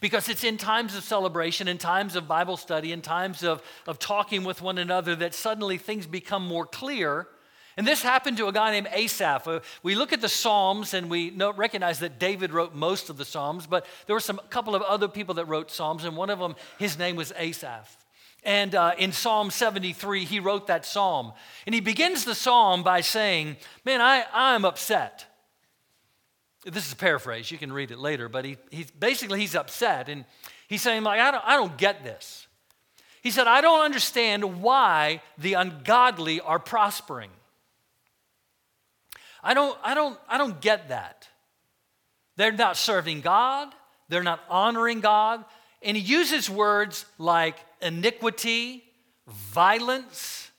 Because 0.02 0.28
it's 0.28 0.44
in 0.44 0.58
times 0.58 0.96
of 0.96 1.04
celebration, 1.04 1.68
in 1.68 1.78
times 1.78 2.16
of 2.16 2.28
Bible 2.28 2.58
study, 2.58 2.92
in 2.92 3.02
times 3.02 3.44
of, 3.44 3.62
of 3.88 4.00
talking 4.00 4.44
with 4.44 4.62
one 4.62 4.78
another 4.78 5.16
that 5.16 5.34
suddenly 5.34 5.78
things 5.78 6.06
become 6.06 6.46
more 6.46 6.66
clear. 6.66 7.28
And 7.78 7.86
this 7.88 8.02
happened 8.02 8.38
to 8.38 8.48
a 8.48 8.54
guy 8.54 8.72
named 8.72 8.88
Asaph. 8.92 9.48
Uh, 9.48 9.60
we 9.84 9.96
look 9.96 10.14
at 10.14 10.22
the 10.22 10.30
Psalms 10.30 10.94
and 10.94 11.10
we 11.10 11.30
know, 11.30 11.52
recognize 11.54 12.00
that 12.00 12.20
David 12.20 12.54
wrote 12.54 12.74
most 12.74 13.10
of 13.10 13.18
the 13.18 13.26
Psalms, 13.26 13.68
but 13.68 13.86
there 14.08 14.16
were 14.16 14.22
some 14.22 14.40
couple 14.50 14.76
of 14.76 14.82
other 14.82 15.08
people 15.08 15.36
that 15.36 15.46
wrote 15.46 15.72
Psalms, 15.72 16.06
and 16.06 16.16
one 16.16 16.30
of 16.30 16.40
them, 16.40 16.56
his 16.80 16.98
name 16.98 17.16
was 17.18 17.34
Asaph. 17.38 18.05
And 18.46 18.76
uh, 18.76 18.94
in 18.98 19.12
Psalm 19.12 19.50
73, 19.50 20.24
he 20.24 20.40
wrote 20.40 20.68
that 20.68 20.86
psalm. 20.86 21.34
And 21.66 21.74
he 21.74 21.82
begins 21.82 22.24
the 22.24 22.36
psalm 22.36 22.84
by 22.84 23.02
saying, 23.02 23.58
Man, 23.84 24.02
I, 24.02 24.24
I'm 24.32 24.64
upset. 24.64 25.26
This 26.64 26.86
is 26.88 26.94
a 26.94 26.96
paraphrase. 26.96 27.52
You 27.52 27.58
can 27.58 27.74
read 27.74 27.92
it 27.92 28.00
later, 28.00 28.30
but 28.30 28.46
he, 28.46 28.58
he's, 28.72 28.90
basically 28.92 29.40
he's 29.40 29.56
upset. 29.56 30.10
And 30.10 30.26
he's 30.68 30.82
saying, 30.82 31.04
like, 31.04 31.20
I 31.20 31.32
don't, 31.32 31.44
I 31.46 31.56
don't 31.56 31.78
get 31.78 32.04
this. 32.04 32.48
He 33.22 33.32
said, 33.32 33.48
I 33.48 33.62
don't 33.62 33.82
understand 33.82 34.62
why 34.62 35.22
the 35.38 35.54
ungodly 35.54 36.42
are 36.42 36.60
prospering. 36.60 37.30
I 39.44 39.54
don't, 39.54 39.78
I 39.84 39.94
don't, 39.94 40.20
I 40.28 40.38
don't 40.38 40.60
get 40.60 40.90
that. 40.90 41.28
They're 42.36 42.52
not 42.52 42.78
serving 42.78 43.22
God, 43.22 43.74
they're 44.10 44.24
not 44.24 44.42
honoring 44.50 45.02
God. 45.02 45.46
And 45.82 45.96
he 45.96 46.02
uses 46.02 46.50
words 46.50 47.06
like 47.20 47.58
iniquity, 47.86 48.84
violence, 49.28 50.52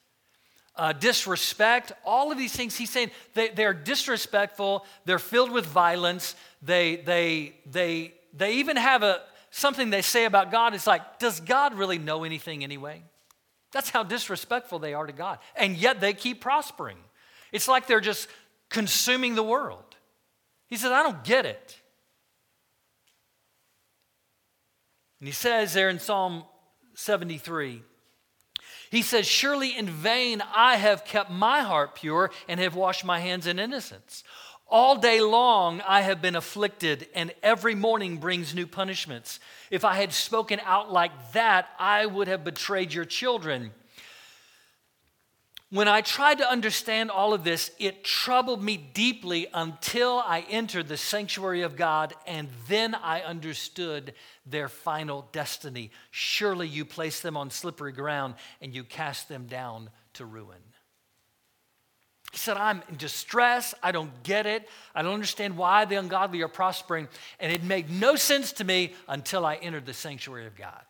uh, 0.76 0.92
disrespect, 0.92 1.92
all 2.04 2.30
of 2.30 2.38
these 2.38 2.52
things. 2.54 2.76
He's 2.76 2.90
saying 2.90 3.10
they, 3.34 3.48
they're 3.48 3.74
disrespectful, 3.74 4.86
they're 5.04 5.18
filled 5.18 5.50
with 5.50 5.66
violence, 5.66 6.36
they, 6.62 6.96
they, 6.96 7.54
they, 7.66 8.14
they 8.34 8.54
even 8.54 8.76
have 8.76 9.02
a, 9.02 9.22
something 9.50 9.90
they 9.90 10.02
say 10.02 10.24
about 10.24 10.50
God. 10.50 10.74
It's 10.74 10.86
like, 10.86 11.18
does 11.18 11.40
God 11.40 11.74
really 11.74 11.98
know 11.98 12.24
anything 12.24 12.62
anyway? 12.62 13.02
That's 13.72 13.90
how 13.90 14.02
disrespectful 14.02 14.78
they 14.78 14.94
are 14.94 15.06
to 15.06 15.12
God. 15.12 15.38
And 15.54 15.76
yet 15.76 16.00
they 16.00 16.12
keep 16.12 16.40
prospering. 16.40 16.98
It's 17.52 17.68
like 17.68 17.86
they're 17.86 18.00
just 18.00 18.28
consuming 18.68 19.34
the 19.34 19.42
world. 19.42 19.96
He 20.68 20.76
says, 20.76 20.92
I 20.92 21.02
don't 21.02 21.22
get 21.24 21.46
it. 21.46 21.76
And 25.20 25.28
he 25.28 25.32
says 25.32 25.72
there 25.72 25.88
in 25.88 25.98
Psalm 25.98 26.44
73, 26.96 27.82
he 28.90 29.02
says, 29.02 29.26
Surely 29.26 29.76
in 29.76 29.88
vain 29.88 30.42
I 30.54 30.76
have 30.76 31.04
kept 31.04 31.30
my 31.30 31.60
heart 31.60 31.94
pure 31.94 32.30
and 32.48 32.58
have 32.58 32.74
washed 32.74 33.04
my 33.04 33.20
hands 33.20 33.46
in 33.46 33.58
innocence. 33.58 34.24
All 34.68 34.96
day 34.96 35.20
long 35.20 35.82
I 35.86 36.00
have 36.00 36.20
been 36.20 36.34
afflicted, 36.34 37.06
and 37.14 37.32
every 37.42 37.74
morning 37.74 38.16
brings 38.16 38.54
new 38.54 38.66
punishments. 38.66 39.38
If 39.70 39.84
I 39.84 39.94
had 39.96 40.12
spoken 40.12 40.60
out 40.64 40.90
like 40.90 41.32
that, 41.32 41.68
I 41.78 42.06
would 42.06 42.28
have 42.28 42.44
betrayed 42.44 42.92
your 42.92 43.04
children. 43.04 43.72
When 45.70 45.88
I 45.88 46.00
tried 46.00 46.38
to 46.38 46.48
understand 46.48 47.10
all 47.10 47.34
of 47.34 47.42
this, 47.42 47.72
it 47.80 48.04
troubled 48.04 48.62
me 48.62 48.76
deeply 48.76 49.48
until 49.52 50.22
I 50.24 50.46
entered 50.48 50.86
the 50.86 50.96
sanctuary 50.96 51.62
of 51.62 51.74
God, 51.74 52.14
and 52.24 52.48
then 52.68 52.94
I 52.94 53.22
understood 53.22 54.14
their 54.46 54.68
final 54.68 55.28
destiny. 55.32 55.90
Surely 56.12 56.68
you 56.68 56.84
place 56.84 57.20
them 57.20 57.36
on 57.36 57.50
slippery 57.50 57.90
ground 57.90 58.34
and 58.60 58.72
you 58.72 58.84
cast 58.84 59.28
them 59.28 59.46
down 59.46 59.90
to 60.14 60.24
ruin. 60.24 60.62
He 62.30 62.38
said, 62.38 62.58
I'm 62.58 62.82
in 62.88 62.96
distress. 62.96 63.74
I 63.82 63.90
don't 63.90 64.22
get 64.22 64.46
it. 64.46 64.68
I 64.94 65.02
don't 65.02 65.14
understand 65.14 65.56
why 65.56 65.84
the 65.84 65.96
ungodly 65.96 66.42
are 66.42 66.48
prospering. 66.48 67.08
And 67.40 67.52
it 67.52 67.64
made 67.64 67.90
no 67.90 68.14
sense 68.14 68.52
to 68.54 68.64
me 68.64 68.94
until 69.08 69.44
I 69.44 69.56
entered 69.56 69.86
the 69.86 69.94
sanctuary 69.94 70.46
of 70.46 70.54
God. 70.54 70.84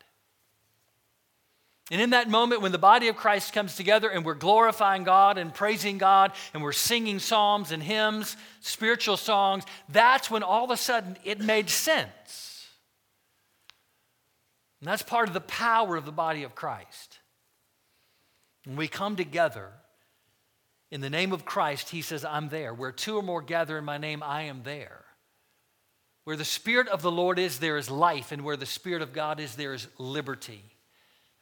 And 1.91 2.01
in 2.01 2.11
that 2.11 2.29
moment, 2.29 2.63
when 2.63 2.73
the 2.73 2.79
body 2.79 3.07
of 3.09 3.17
Christ 3.17 3.53
comes 3.53 3.77
together 3.77 4.09
and 4.09 4.25
we're 4.25 4.35
glorifying 4.35 5.05
God 5.05 5.39
and 5.39 5.55
praising 5.55 5.99
God 5.99 6.33
and 6.53 6.63
we're 6.63 6.73
singing 6.73 7.21
psalms 7.21 7.71
and 7.71 7.81
hymns, 7.81 8.37
spiritual 8.61 9.17
songs, 9.17 9.63
that's 9.89 10.29
when 10.29 10.43
all 10.43 10.65
of 10.65 10.71
a 10.73 10.77
sudden 10.77 11.17
it 11.23 11.41
made 11.41 11.71
sense. 11.71 12.67
And 14.81 14.89
that's 14.89 15.03
part 15.03 15.29
of 15.29 15.35
the 15.35 15.41
power 15.41 15.97
of 15.97 16.05
the 16.05 16.13
body 16.13 16.43
of 16.43 16.57
Christ. 16.57 17.21
When 18.65 18.77
we 18.77 18.89
come 18.89 19.15
together 19.15 19.71
in 20.91 21.01
the 21.01 21.11
name 21.11 21.33
of 21.33 21.45
Christ, 21.45 21.91
He 21.91 22.03
says, 22.03 22.25
I'm 22.25 22.49
there. 22.49 22.75
Where 22.75 22.93
two 22.93 23.17
or 23.17 23.23
more 23.23 23.43
gather 23.43 23.79
in 23.79 23.85
my 23.85 23.97
name, 23.97 24.25
I 24.25 24.43
am 24.43 24.63
there. 24.65 25.05
Where 26.25 26.37
the 26.37 26.45
Spirit 26.45 26.89
of 26.89 27.03
the 27.03 27.13
Lord 27.13 27.39
is, 27.39 27.61
there 27.61 27.77
is 27.77 27.89
life, 27.89 28.33
and 28.33 28.43
where 28.43 28.57
the 28.57 28.67
Spirit 28.67 29.03
of 29.03 29.13
God 29.13 29.39
is, 29.39 29.55
there 29.55 29.73
is 29.73 29.87
liberty. 29.99 30.76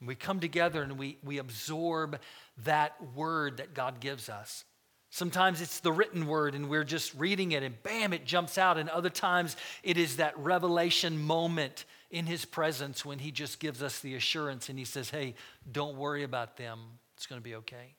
And 0.00 0.08
we 0.08 0.14
come 0.14 0.40
together 0.40 0.82
and 0.82 0.98
we, 0.98 1.18
we 1.24 1.38
absorb 1.38 2.20
that 2.64 2.94
word 3.14 3.58
that 3.58 3.74
God 3.74 4.00
gives 4.00 4.28
us. 4.28 4.64
Sometimes 5.10 5.60
it's 5.60 5.78
the 5.78 5.92
written 5.92 6.26
word 6.26 6.56
and 6.56 6.68
we're 6.68 6.82
just 6.82 7.14
reading 7.14 7.52
it 7.52 7.62
and 7.62 7.80
bam, 7.84 8.12
it 8.12 8.24
jumps 8.26 8.58
out. 8.58 8.78
And 8.78 8.88
other 8.88 9.10
times 9.10 9.56
it 9.84 9.96
is 9.96 10.16
that 10.16 10.36
revelation 10.38 11.22
moment 11.22 11.84
in 12.10 12.26
his 12.26 12.44
presence 12.44 13.04
when 13.04 13.20
he 13.20 13.30
just 13.30 13.60
gives 13.60 13.82
us 13.82 14.00
the 14.00 14.16
assurance 14.16 14.68
and 14.68 14.78
he 14.78 14.84
says, 14.84 15.10
hey, 15.10 15.34
don't 15.70 15.96
worry 15.96 16.24
about 16.24 16.56
them. 16.56 16.80
It's 17.16 17.26
going 17.26 17.40
to 17.40 17.44
be 17.44 17.54
okay. 17.54 17.94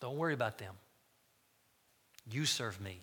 Don't 0.00 0.16
worry 0.16 0.34
about 0.34 0.58
them. 0.58 0.74
You 2.30 2.46
serve 2.46 2.80
me. 2.80 3.00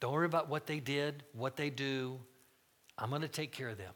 Don't 0.00 0.12
worry 0.12 0.26
about 0.26 0.48
what 0.48 0.66
they 0.66 0.80
did, 0.80 1.22
what 1.32 1.56
they 1.56 1.70
do. 1.70 2.18
I'm 2.98 3.10
going 3.10 3.22
to 3.22 3.28
take 3.28 3.52
care 3.52 3.68
of 3.68 3.78
them. 3.78 3.92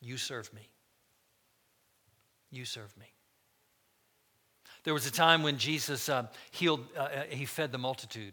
You 0.00 0.16
serve 0.16 0.52
me. 0.52 0.68
You 2.50 2.64
serve 2.64 2.96
me. 2.96 3.06
There 4.84 4.94
was 4.94 5.06
a 5.06 5.10
time 5.10 5.42
when 5.42 5.58
Jesus 5.58 6.08
uh, 6.08 6.26
healed, 6.52 6.86
uh, 6.96 7.00
uh, 7.00 7.22
he 7.28 7.44
fed 7.44 7.72
the 7.72 7.78
multitude. 7.78 8.32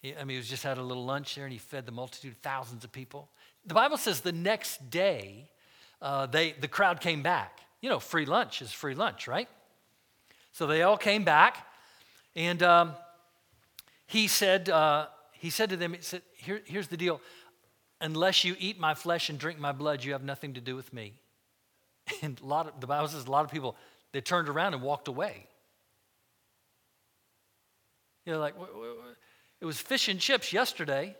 He, 0.00 0.14
I 0.14 0.24
mean, 0.24 0.30
he 0.30 0.36
was 0.38 0.48
just 0.48 0.64
had 0.64 0.76
a 0.76 0.82
little 0.82 1.04
lunch 1.04 1.36
there 1.36 1.44
and 1.44 1.52
he 1.52 1.58
fed 1.58 1.86
the 1.86 1.92
multitude, 1.92 2.34
thousands 2.42 2.82
of 2.82 2.90
people. 2.90 3.28
The 3.64 3.74
Bible 3.74 3.96
says 3.96 4.20
the 4.20 4.32
next 4.32 4.90
day, 4.90 5.50
uh, 6.00 6.26
they, 6.26 6.52
the 6.52 6.66
crowd 6.68 7.00
came 7.00 7.22
back. 7.22 7.60
You 7.80 7.90
know, 7.90 8.00
free 8.00 8.26
lunch 8.26 8.60
is 8.60 8.72
free 8.72 8.94
lunch, 8.94 9.28
right? 9.28 9.48
So 10.52 10.66
they 10.66 10.82
all 10.82 10.96
came 10.96 11.24
back, 11.24 11.66
and 12.36 12.62
um, 12.62 12.92
he 14.06 14.28
said, 14.28 14.68
uh, 14.68 15.06
he 15.32 15.50
said 15.50 15.70
to 15.70 15.76
them, 15.76 15.94
he 15.94 16.00
said, 16.02 16.22
Here, 16.36 16.60
here's 16.64 16.88
the 16.88 16.96
deal 16.96 17.20
unless 18.02 18.44
you 18.44 18.56
eat 18.58 18.78
my 18.78 18.94
flesh 18.94 19.30
and 19.30 19.38
drink 19.38 19.58
my 19.58 19.72
blood, 19.72 20.04
you 20.04 20.12
have 20.12 20.22
nothing 20.22 20.54
to 20.54 20.60
do 20.60 20.76
with 20.76 20.92
me. 20.92 21.14
And 22.20 22.38
a 22.40 22.46
lot 22.46 22.66
of, 22.66 22.80
the 22.80 22.86
Bible 22.86 23.08
says 23.08 23.26
a 23.26 23.30
lot 23.30 23.44
of 23.44 23.50
people, 23.50 23.76
they 24.10 24.20
turned 24.20 24.48
around 24.48 24.74
and 24.74 24.82
walked 24.82 25.06
away. 25.08 25.46
You 28.26 28.32
know, 28.32 28.40
like, 28.40 28.54
it 29.60 29.64
was 29.64 29.78
fish 29.78 30.08
and 30.08 30.18
chips 30.18 30.52
yesterday. 30.52 31.16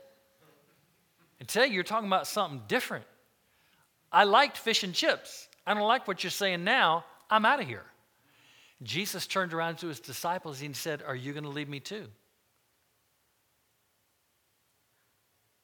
And 1.38 1.48
today 1.48 1.68
you're 1.68 1.84
talking 1.84 2.08
about 2.08 2.26
something 2.26 2.62
different. 2.68 3.04
I 4.10 4.24
liked 4.24 4.58
fish 4.58 4.82
and 4.82 4.92
chips. 4.92 5.48
I 5.66 5.74
don't 5.74 5.86
like 5.86 6.06
what 6.06 6.22
you're 6.24 6.30
saying 6.30 6.64
now. 6.64 7.04
I'm 7.30 7.46
out 7.46 7.60
of 7.60 7.66
here. 7.66 7.84
Jesus 8.82 9.26
turned 9.26 9.54
around 9.54 9.78
to 9.78 9.86
his 9.86 10.00
disciples 10.00 10.60
and 10.60 10.76
said, 10.76 11.02
Are 11.06 11.14
you 11.14 11.32
going 11.32 11.44
to 11.44 11.50
leave 11.50 11.68
me 11.68 11.80
too? 11.80 12.06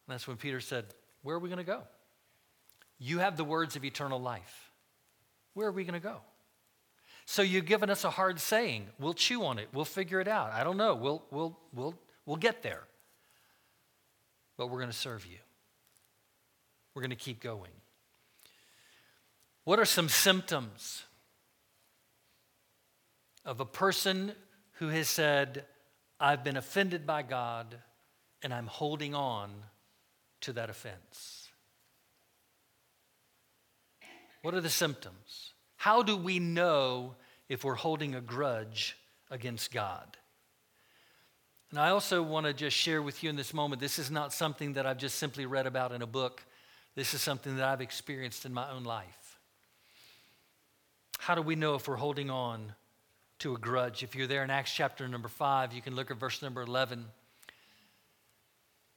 that's 0.08 0.26
when 0.26 0.38
Peter 0.38 0.58
said, 0.58 0.86
Where 1.22 1.36
are 1.36 1.38
we 1.38 1.48
going 1.48 1.58
to 1.58 1.64
go? 1.64 1.82
You 2.98 3.18
have 3.18 3.36
the 3.36 3.44
words 3.44 3.76
of 3.76 3.84
eternal 3.84 4.20
life. 4.20 4.70
Where 5.54 5.68
are 5.68 5.72
we 5.72 5.84
going 5.84 6.00
to 6.00 6.06
go? 6.06 6.18
So 7.26 7.42
you've 7.42 7.66
given 7.66 7.90
us 7.90 8.04
a 8.04 8.10
hard 8.10 8.40
saying. 8.40 8.86
We'll 8.98 9.14
chew 9.14 9.44
on 9.44 9.58
it. 9.58 9.68
We'll 9.72 9.84
figure 9.84 10.20
it 10.20 10.28
out. 10.28 10.52
I 10.52 10.64
don't 10.64 10.76
know. 10.76 10.94
We'll, 10.94 11.22
we'll, 11.30 11.58
we'll, 11.74 11.94
we'll 12.24 12.36
get 12.36 12.62
there. 12.62 12.84
But 14.56 14.68
we're 14.68 14.78
going 14.78 14.90
to 14.90 14.96
serve 14.96 15.26
you. 15.26 15.38
We're 16.94 17.02
going 17.02 17.10
to 17.10 17.16
keep 17.16 17.40
going. 17.40 17.70
What 19.64 19.78
are 19.78 19.84
some 19.84 20.08
symptoms 20.08 21.04
of 23.44 23.60
a 23.60 23.66
person 23.66 24.32
who 24.78 24.88
has 24.88 25.08
said, 25.08 25.64
I've 26.18 26.42
been 26.42 26.56
offended 26.56 27.06
by 27.06 27.22
God 27.22 27.76
and 28.42 28.54
I'm 28.54 28.66
holding 28.66 29.14
on 29.14 29.50
to 30.42 30.52
that 30.54 30.70
offense? 30.70 31.48
What 34.42 34.54
are 34.54 34.60
the 34.60 34.70
symptoms? 34.70 35.52
How 35.76 36.02
do 36.02 36.16
we 36.16 36.38
know 36.38 37.16
if 37.48 37.64
we're 37.64 37.74
holding 37.74 38.14
a 38.14 38.20
grudge 38.20 38.96
against 39.30 39.72
God? 39.72 40.16
And 41.70 41.78
I 41.78 41.90
also 41.90 42.22
want 42.22 42.46
to 42.46 42.52
just 42.52 42.76
share 42.76 43.02
with 43.02 43.22
you 43.22 43.30
in 43.30 43.36
this 43.36 43.52
moment 43.52 43.80
this 43.80 43.98
is 43.98 44.10
not 44.10 44.32
something 44.32 44.74
that 44.74 44.86
I've 44.86 44.98
just 44.98 45.18
simply 45.18 45.44
read 45.44 45.66
about 45.66 45.92
in 45.92 46.02
a 46.02 46.06
book. 46.06 46.42
This 46.94 47.14
is 47.14 47.20
something 47.20 47.56
that 47.56 47.68
I've 47.68 47.80
experienced 47.80 48.46
in 48.46 48.54
my 48.54 48.70
own 48.70 48.84
life. 48.84 49.38
How 51.18 51.34
do 51.34 51.42
we 51.42 51.56
know 51.56 51.74
if 51.74 51.86
we're 51.86 51.96
holding 51.96 52.30
on 52.30 52.72
to 53.40 53.54
a 53.54 53.58
grudge? 53.58 54.02
If 54.02 54.14
you're 54.14 54.26
there 54.26 54.44
in 54.44 54.50
Acts 54.50 54.72
chapter 54.72 55.06
number 55.06 55.28
5, 55.28 55.74
you 55.74 55.82
can 55.82 55.94
look 55.94 56.10
at 56.10 56.16
verse 56.16 56.40
number 56.40 56.62
11. 56.62 57.04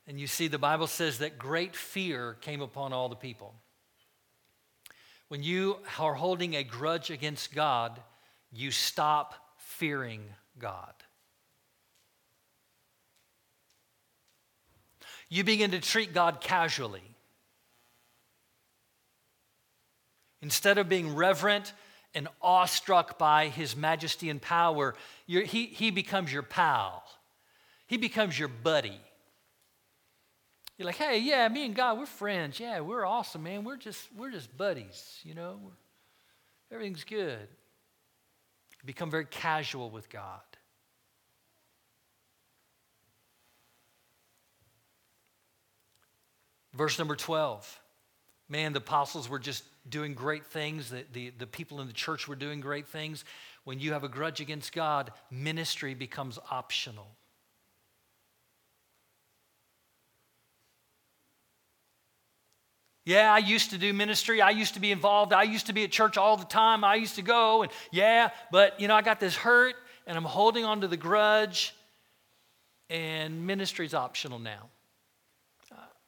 And 0.08 0.20
you 0.20 0.28
see, 0.28 0.48
the 0.48 0.58
Bible 0.58 0.88
says 0.88 1.20
that 1.20 1.38
great 1.38 1.76
fear 1.76 2.38
came 2.42 2.62
upon 2.62 2.92
all 2.92 3.10
the 3.10 3.16
people. 3.16 3.54
When 5.28 5.44
you 5.44 5.78
are 6.00 6.14
holding 6.14 6.56
a 6.56 6.64
grudge 6.64 7.10
against 7.10 7.54
God, 7.54 8.00
you 8.52 8.72
stop 8.72 9.36
fearing 9.58 10.22
God. 10.60 10.94
You 15.30 15.46
begin 15.46 15.72
to 15.72 15.80
treat 15.80 16.14
God 16.14 16.42
casually. 16.42 17.04
Instead 20.42 20.78
of 20.78 20.90
being 20.90 21.16
reverent 21.16 21.72
and 22.14 22.28
awestruck 22.42 23.18
by 23.18 23.48
his 23.48 23.76
majesty 23.76 24.30
and 24.30 24.42
power, 24.42 24.96
he, 25.28 25.68
he 25.68 25.92
becomes 25.92 26.34
your 26.34 26.44
pal. 26.44 27.04
He 27.88 27.96
becomes 27.96 28.38
your 28.38 28.50
buddy. 28.50 29.00
You're 30.82 30.88
like, 30.88 30.96
hey, 30.96 31.20
yeah, 31.20 31.48
me 31.48 31.68
and 31.68 31.76
God, 31.76 32.00
we're 32.00 32.08
friends. 32.08 32.60
Yeah, 32.60 32.80
we're 32.80 33.06
awesome, 33.06 33.44
man. 33.44 33.64
We're 33.64 33.78
just, 33.78 34.00
we're 34.18 34.32
just 34.32 34.58
buddies, 34.58 35.20
you 35.24 35.36
know. 35.36 35.60
We're, 35.64 36.76
everything's 36.76 37.04
good. 37.04 37.48
Become 38.84 39.12
very 39.12 39.26
casual 39.26 39.92
with 39.92 40.10
God. 40.10 40.40
Verse 46.74 46.98
number 46.98 47.16
12. 47.16 47.80
Man, 48.50 48.74
the 48.74 48.80
apostles 48.80 49.30
were 49.30 49.38
just 49.38 49.64
doing 49.88 50.16
great 50.16 50.48
things. 50.48 50.90
The, 50.90 51.06
the, 51.14 51.30
the 51.38 51.46
people 51.46 51.80
in 51.82 51.86
the 51.86 51.94
church 51.94 52.28
were 52.28 52.36
doing 52.36 52.60
great 52.60 52.88
things. 52.88 53.24
When 53.66 53.80
you 53.80 53.94
have 53.94 54.04
a 54.04 54.10
grudge 54.10 54.42
against 54.42 54.74
God, 54.74 55.12
ministry 55.30 55.94
becomes 55.94 56.40
optional. 56.50 57.06
Yeah, 63.04 63.34
I 63.34 63.40
used 63.40 63.72
to 63.72 63.78
do 63.78 63.94
ministry. 63.94 64.42
I 64.42 64.52
used 64.52 64.76
to 64.76 64.80
be 64.80 64.92
involved. 64.92 65.34
I 65.34 65.44
used 65.44 65.68
to 65.68 65.74
be 65.74 65.84
at 65.84 65.92
church 65.92 66.18
all 66.18 66.38
the 66.38 66.46
time. 66.46 66.84
I 66.84 66.96
used 66.96 67.16
to 67.16 67.24
go 67.24 67.64
and 67.64 67.72
yeah, 67.92 68.30
but 68.52 68.80
you 68.80 68.88
know, 68.88 68.96
I 68.96 69.02
got 69.02 69.20
this 69.20 69.36
hurt 69.36 69.76
and 70.06 70.18
I'm 70.18 70.24
holding 70.24 70.66
on 70.66 70.82
to 70.82 70.88
the 70.88 70.98
grudge 70.98 71.74
and 72.90 73.48
ministry's 73.48 73.94
optional 73.94 74.38
now. 74.38 74.70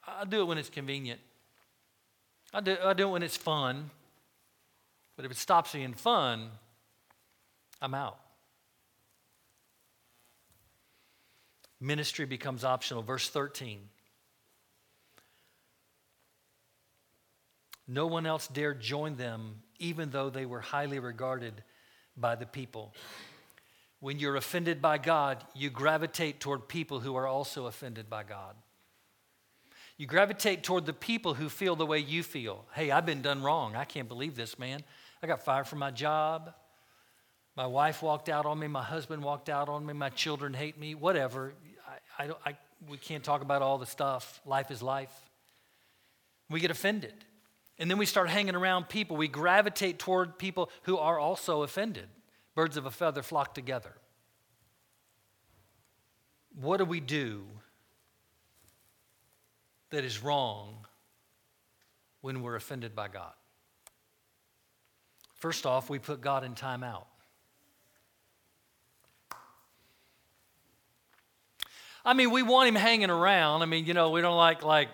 I 0.06 0.26
do 0.26 0.42
it 0.42 0.46
when 0.46 0.58
it's 0.58 0.70
convenient. 0.70 1.20
I 2.54 2.62
do, 2.62 2.78
I 2.84 2.94
do 2.94 3.08
it 3.08 3.12
when 3.12 3.24
it's 3.24 3.38
fun. 3.38 3.90
But 5.16 5.26
if 5.26 5.32
it 5.32 5.38
stops 5.38 5.74
being 5.74 5.94
fun, 5.94 6.50
I'm 7.82 7.94
out. 7.94 8.20
Ministry 11.80 12.26
becomes 12.26 12.64
optional. 12.64 13.02
Verse 13.02 13.30
13. 13.30 13.80
No 17.88 18.08
one 18.08 18.26
else 18.26 18.48
dared 18.48 18.82
join 18.82 19.16
them, 19.16 19.62
even 19.80 20.10
though 20.10 20.30
they 20.30 20.46
were 20.46 20.62
highly 20.62 21.00
regarded 21.00 21.64
by 22.16 22.36
the 22.36 22.46
people. 22.46 22.94
When 24.00 24.20
you're 24.20 24.36
offended 24.36 24.82
by 24.82 24.98
God, 24.98 25.44
you 25.56 25.70
gravitate 25.70 26.40
toward 26.40 26.68
people 26.68 27.00
who 27.00 27.16
are 27.16 27.28
also 27.28 27.66
offended 27.68 28.10
by 28.10 28.24
God. 28.24 28.56
You 29.98 30.08
gravitate 30.08 30.64
toward 30.64 30.86
the 30.86 30.94
people 30.94 31.36
who 31.36 31.50
feel 31.50 31.76
the 31.76 31.86
way 31.86 32.00
you 32.00 32.24
feel. 32.24 32.66
Hey, 32.74 32.92
I've 32.92 33.06
been 33.06 33.22
done 33.22 33.44
wrong. 33.44 33.76
I 33.76 33.86
can't 33.86 34.08
believe 34.08 34.36
this, 34.36 34.58
man. 34.58 34.84
I 35.22 35.28
got 35.28 35.44
fired 35.44 35.68
from 35.68 35.80
my 35.80 35.92
job. 35.92 36.54
My 37.56 37.68
wife 37.68 38.02
walked 38.02 38.30
out 38.30 38.46
on 38.46 38.58
me. 38.60 38.68
My 38.68 38.84
husband 38.84 39.24
walked 39.24 39.48
out 39.50 39.70
on 39.70 39.86
me. 39.86 39.94
My 39.94 40.10
children 40.10 40.54
hate 40.54 40.80
me. 40.80 40.96
Whatever. 40.96 41.54
I, 42.18 42.24
I, 42.24 42.32
I, 42.46 42.58
we 42.90 42.98
can't 42.98 43.24
talk 43.24 43.42
about 43.42 43.62
all 43.62 43.78
the 43.78 43.86
stuff. 43.86 44.42
Life 44.46 44.72
is 44.72 44.82
life. 44.82 45.14
We 46.50 46.60
get 46.60 46.72
offended. 46.72 47.14
And 47.80 47.90
then 47.90 47.98
we 47.98 48.06
start 48.06 48.30
hanging 48.30 48.56
around 48.56 48.88
people. 48.88 49.18
We 49.18 49.28
gravitate 49.28 50.00
toward 50.00 50.38
people 50.38 50.70
who 50.84 50.98
are 50.98 51.20
also 51.20 51.64
offended. 51.64 52.08
Birds 52.56 52.78
of 52.78 52.86
a 52.86 52.92
feather 52.92 53.24
flock 53.24 53.56
together. 53.56 53.94
What 56.60 56.78
do 56.78 56.86
we 56.86 57.00
do 57.00 57.46
that 59.90 60.04
is 60.04 60.22
wrong 60.22 60.86
when 62.22 62.44
we're 62.44 62.56
offended 62.56 62.96
by 62.96 63.08
God? 63.08 63.34
First 65.34 65.66
off, 65.66 65.90
we 65.90 66.00
put 66.00 66.22
God 66.22 66.44
in 66.44 66.54
timeout. 66.54 67.06
I 72.06 72.14
mean, 72.14 72.32
we 72.32 72.44
want 72.44 72.68
him 72.68 72.76
hanging 72.76 73.10
around. 73.10 73.62
I 73.62 73.66
mean, 73.66 73.86
you 73.86 73.94
know, 73.94 74.12
we 74.12 74.22
don't 74.22 74.38
like 74.38 74.64
like 74.64 74.90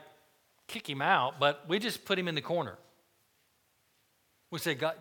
kick 0.69 0.89
him 0.89 1.01
out, 1.01 1.39
but 1.39 1.67
we 1.67 1.79
just 1.79 2.05
put 2.05 2.17
him 2.17 2.29
in 2.29 2.36
the 2.36 2.41
corner. 2.41 2.77
We 4.51 4.60
say, 4.60 4.75
God, 4.75 4.95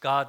God, 0.00 0.28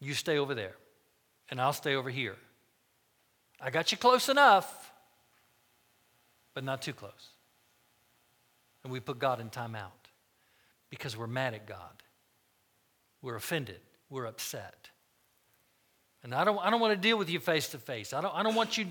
you 0.00 0.12
stay 0.12 0.38
over 0.38 0.54
there, 0.54 0.74
and 1.50 1.60
I'll 1.60 1.72
stay 1.72 1.94
over 1.94 2.10
here. 2.10 2.36
I 3.60 3.70
got 3.70 3.90
you 3.90 3.98
close 3.98 4.28
enough, 4.28 4.92
but 6.52 6.64
not 6.64 6.82
too 6.82 6.92
close. 6.92 7.30
And 8.84 8.92
we 8.92 9.00
put 9.00 9.18
God 9.18 9.40
in 9.40 9.48
timeout 9.48 10.10
because 10.90 11.16
we're 11.16 11.26
mad 11.26 11.54
at 11.54 11.66
God. 11.66 12.02
We're 13.22 13.36
offended. 13.36 13.80
We're 14.10 14.26
upset. 14.26 14.90
And 16.22 16.34
I 16.34 16.44
don't, 16.44 16.58
I 16.58 16.70
don't 16.70 16.80
want 16.80 16.92
to 16.92 17.00
deal 17.00 17.18
with 17.18 17.30
you 17.30 17.40
face 17.40 17.68
to 17.68 17.78
face. 17.78 18.12
I 18.12 18.20
don't, 18.20 18.34
I 18.34 18.42
don't 18.42 18.54
want 18.54 18.78
you 18.78 18.86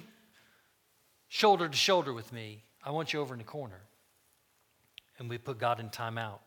shoulder 1.36 1.68
to 1.68 1.76
shoulder 1.76 2.14
with 2.14 2.32
me. 2.32 2.64
I 2.82 2.92
want 2.92 3.12
you 3.12 3.20
over 3.20 3.34
in 3.34 3.40
the 3.40 3.44
corner. 3.44 3.82
And 5.20 5.30
we 5.30 5.38
put 5.38 5.60
God 5.60 5.82
in 5.82 5.90
timeout. 5.90 6.40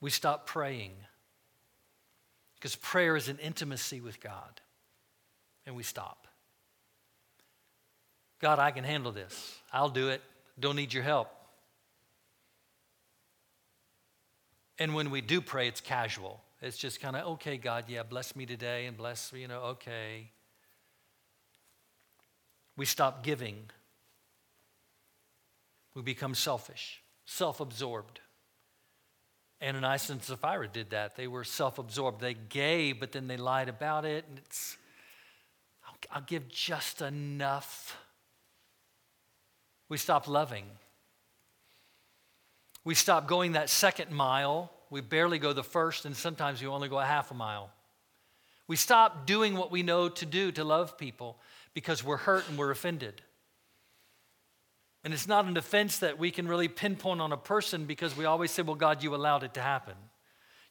We 0.00 0.10
stop 0.10 0.44
praying 0.44 0.90
because 2.56 2.74
prayer 2.74 3.14
is 3.14 3.28
an 3.28 3.38
intimacy 3.38 4.00
with 4.00 4.20
God. 4.20 4.60
And 5.66 5.76
we 5.76 5.84
stop. 5.84 6.26
God, 8.40 8.58
I 8.58 8.72
can 8.72 8.82
handle 8.82 9.12
this. 9.12 9.56
I'll 9.72 9.88
do 9.88 10.08
it. 10.08 10.20
Don't 10.58 10.74
need 10.74 10.92
your 10.92 11.04
help. 11.04 11.30
And 14.80 14.96
when 14.96 15.10
we 15.10 15.20
do 15.20 15.40
pray, 15.40 15.68
it's 15.68 15.80
casual. 15.80 16.42
It's 16.60 16.76
just 16.76 17.00
kind 17.00 17.14
of, 17.14 17.24
okay, 17.34 17.56
God, 17.56 17.84
yeah, 17.86 18.02
bless 18.02 18.34
me 18.34 18.46
today 18.46 18.86
and 18.86 18.96
bless, 18.96 19.32
you 19.32 19.46
know, 19.46 19.60
okay. 19.60 20.32
We 22.76 22.84
stop 22.84 23.22
giving 23.22 23.70
we 25.98 26.02
become 26.04 26.32
selfish, 26.32 27.02
self 27.26 27.58
absorbed. 27.58 28.20
Ananias 29.60 30.10
and 30.10 30.22
Sapphira 30.22 30.68
did 30.68 30.90
that. 30.90 31.16
They 31.16 31.26
were 31.26 31.42
self 31.42 31.80
absorbed. 31.80 32.20
They 32.20 32.34
gave, 32.34 33.00
but 33.00 33.10
then 33.10 33.26
they 33.26 33.36
lied 33.36 33.68
about 33.68 34.04
it. 34.04 34.24
And 34.28 34.38
it's, 34.38 34.76
I'll, 35.84 35.96
I'll 36.12 36.22
give 36.22 36.48
just 36.48 37.02
enough. 37.02 37.96
We 39.88 39.96
stop 39.96 40.28
loving. 40.28 40.66
We 42.84 42.94
stop 42.94 43.26
going 43.26 43.52
that 43.52 43.68
second 43.68 44.12
mile. 44.12 44.70
We 44.90 45.00
barely 45.00 45.40
go 45.40 45.52
the 45.52 45.64
first, 45.64 46.04
and 46.04 46.16
sometimes 46.16 46.62
we 46.62 46.68
only 46.68 46.88
go 46.88 47.00
a 47.00 47.04
half 47.04 47.32
a 47.32 47.34
mile. 47.34 47.70
We 48.68 48.76
stop 48.76 49.26
doing 49.26 49.56
what 49.56 49.72
we 49.72 49.82
know 49.82 50.08
to 50.08 50.24
do 50.24 50.52
to 50.52 50.62
love 50.62 50.96
people 50.96 51.38
because 51.74 52.04
we're 52.04 52.18
hurt 52.18 52.48
and 52.48 52.56
we're 52.56 52.70
offended. 52.70 53.20
And 55.04 55.14
it's 55.14 55.28
not 55.28 55.46
an 55.46 55.56
offense 55.56 56.00
that 56.00 56.18
we 56.18 56.30
can 56.30 56.48
really 56.48 56.68
pinpoint 56.68 57.20
on 57.20 57.32
a 57.32 57.36
person 57.36 57.84
because 57.84 58.16
we 58.16 58.24
always 58.24 58.50
say, 58.50 58.62
well, 58.62 58.74
God, 58.74 59.02
you 59.02 59.14
allowed 59.14 59.44
it 59.44 59.54
to 59.54 59.60
happen. 59.60 59.94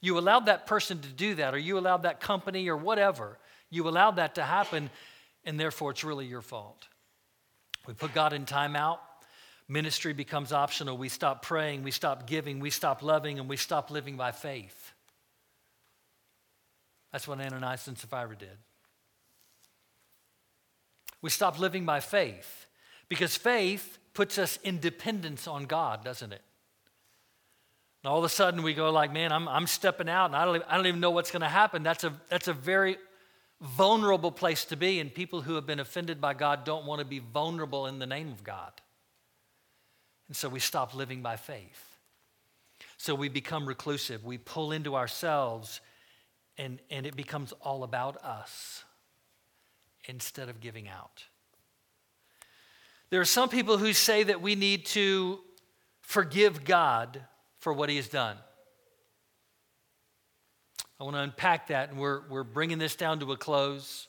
You 0.02 0.20
allowed 0.20 0.46
that 0.46 0.68
person 0.68 1.00
to 1.00 1.08
do 1.08 1.36
that, 1.36 1.56
or 1.56 1.58
you 1.58 1.78
allowed 1.80 2.04
that 2.04 2.20
company, 2.20 2.70
or 2.70 2.78
whatever. 2.78 3.40
You 3.70 3.88
allowed 3.88 4.18
that 4.18 4.36
to 4.36 4.44
happen, 4.44 4.90
and 5.44 5.60
therefore 5.60 5.92
it's 5.92 6.04
really 6.04 6.26
your 6.26 6.42
fault. 6.42 6.88
We 7.88 7.94
put 7.94 8.14
God 8.14 8.34
in 8.34 8.46
timeout. 8.46 9.00
Ministry 9.68 10.14
becomes 10.14 10.54
optional. 10.54 10.98
We 10.98 11.10
stop 11.10 11.42
praying, 11.42 11.84
we 11.84 11.92
stop 11.92 12.28
giving, 12.28 12.60
we 12.60 12.70
stop 12.70 13.02
loving, 13.02 13.40
and 13.40 13.50
we 13.50 13.58
stop 13.58 13.92
living 13.92 14.16
by 14.16 14.32
faith. 14.32 14.94
That's 17.12 17.28
what 17.28 17.40
Ananias 17.40 17.88
and 17.88 17.98
Sapphira 17.98 18.36
did. 18.38 18.58
We 21.22 21.30
stop 21.30 21.60
living 21.60 21.86
by 21.86 22.00
faith 22.00 22.68
because 23.10 23.36
faith 23.36 23.98
puts 24.18 24.40
us 24.40 24.58
in 24.64 24.80
dependence 24.80 25.48
on 25.48 25.66
God, 25.68 26.04
doesn't 26.04 26.34
it? 26.34 26.42
And 28.04 28.10
all 28.10 28.18
of 28.18 28.24
a 28.24 28.30
sudden 28.30 28.64
we 28.64 28.74
go 28.74 28.90
like, 28.90 29.14
man, 29.14 29.32
I'm, 29.32 29.48
I'm 29.48 29.68
stepping 29.68 30.10
out 30.10 30.26
and 30.26 30.36
I 30.36 30.44
don't, 30.44 30.64
I 30.68 30.76
don't 30.76 30.88
even 30.88 31.00
know 31.00 31.12
what's 31.12 31.30
going 31.30 31.44
to 31.44 31.48
happen. 31.48 31.84
That's 31.84 32.04
a, 32.04 32.12
that's 32.28 32.48
a 32.48 32.54
very 32.54 32.98
vulnerable 33.62 34.32
place 34.32 34.66
to 34.66 34.76
be. 34.76 35.00
And 35.00 35.14
people 35.14 35.42
who 35.42 35.54
have 35.54 35.68
been 35.68 35.80
offended 35.80 36.20
by 36.20 36.34
God 36.34 36.66
don't 36.66 36.88
want 36.88 36.98
to 36.98 37.06
be 37.06 37.20
vulnerable 37.20 37.86
in 37.86 38.00
the 38.00 38.08
name 38.08 38.30
of 38.30 38.44
God. 38.44 38.72
And 40.30 40.36
so 40.36 40.50
we 40.50 40.60
stop 40.60 40.96
living 40.96 41.22
by 41.22 41.36
faith. 41.36 42.00
So 42.98 43.14
we 43.14 43.30
become 43.30 43.68
reclusive. 43.68 44.26
We 44.26 44.40
pull 44.40 44.72
into 44.72 44.96
ourselves 44.96 45.80
and, 46.58 46.80
and 46.90 47.06
it 47.06 47.16
becomes 47.16 47.54
all 47.62 47.84
about 47.84 48.18
us 48.24 48.84
instead 50.06 50.50
of 50.50 50.60
giving 50.60 50.88
out. 50.88 51.26
There 53.10 53.22
are 53.22 53.26
some 53.26 53.50
people 53.50 53.78
who 53.78 53.94
say 53.94 54.24
that 54.24 54.42
we 54.42 54.56
need 54.56 54.86
to 54.88 55.40
forgive 56.02 56.64
God 56.64 57.22
for 57.60 57.72
what 57.72 57.90
he 57.90 57.96
has 57.96 58.08
done. 58.08 58.38
I 61.00 61.04
want 61.04 61.16
to 61.16 61.22
unpack 61.22 61.68
that, 61.68 61.90
and 61.90 62.00
we're, 62.00 62.28
we're 62.28 62.44
bringing 62.44 62.80
this 62.80 62.96
down 62.96 63.20
to 63.20 63.32
a 63.32 63.38
close. 63.38 64.08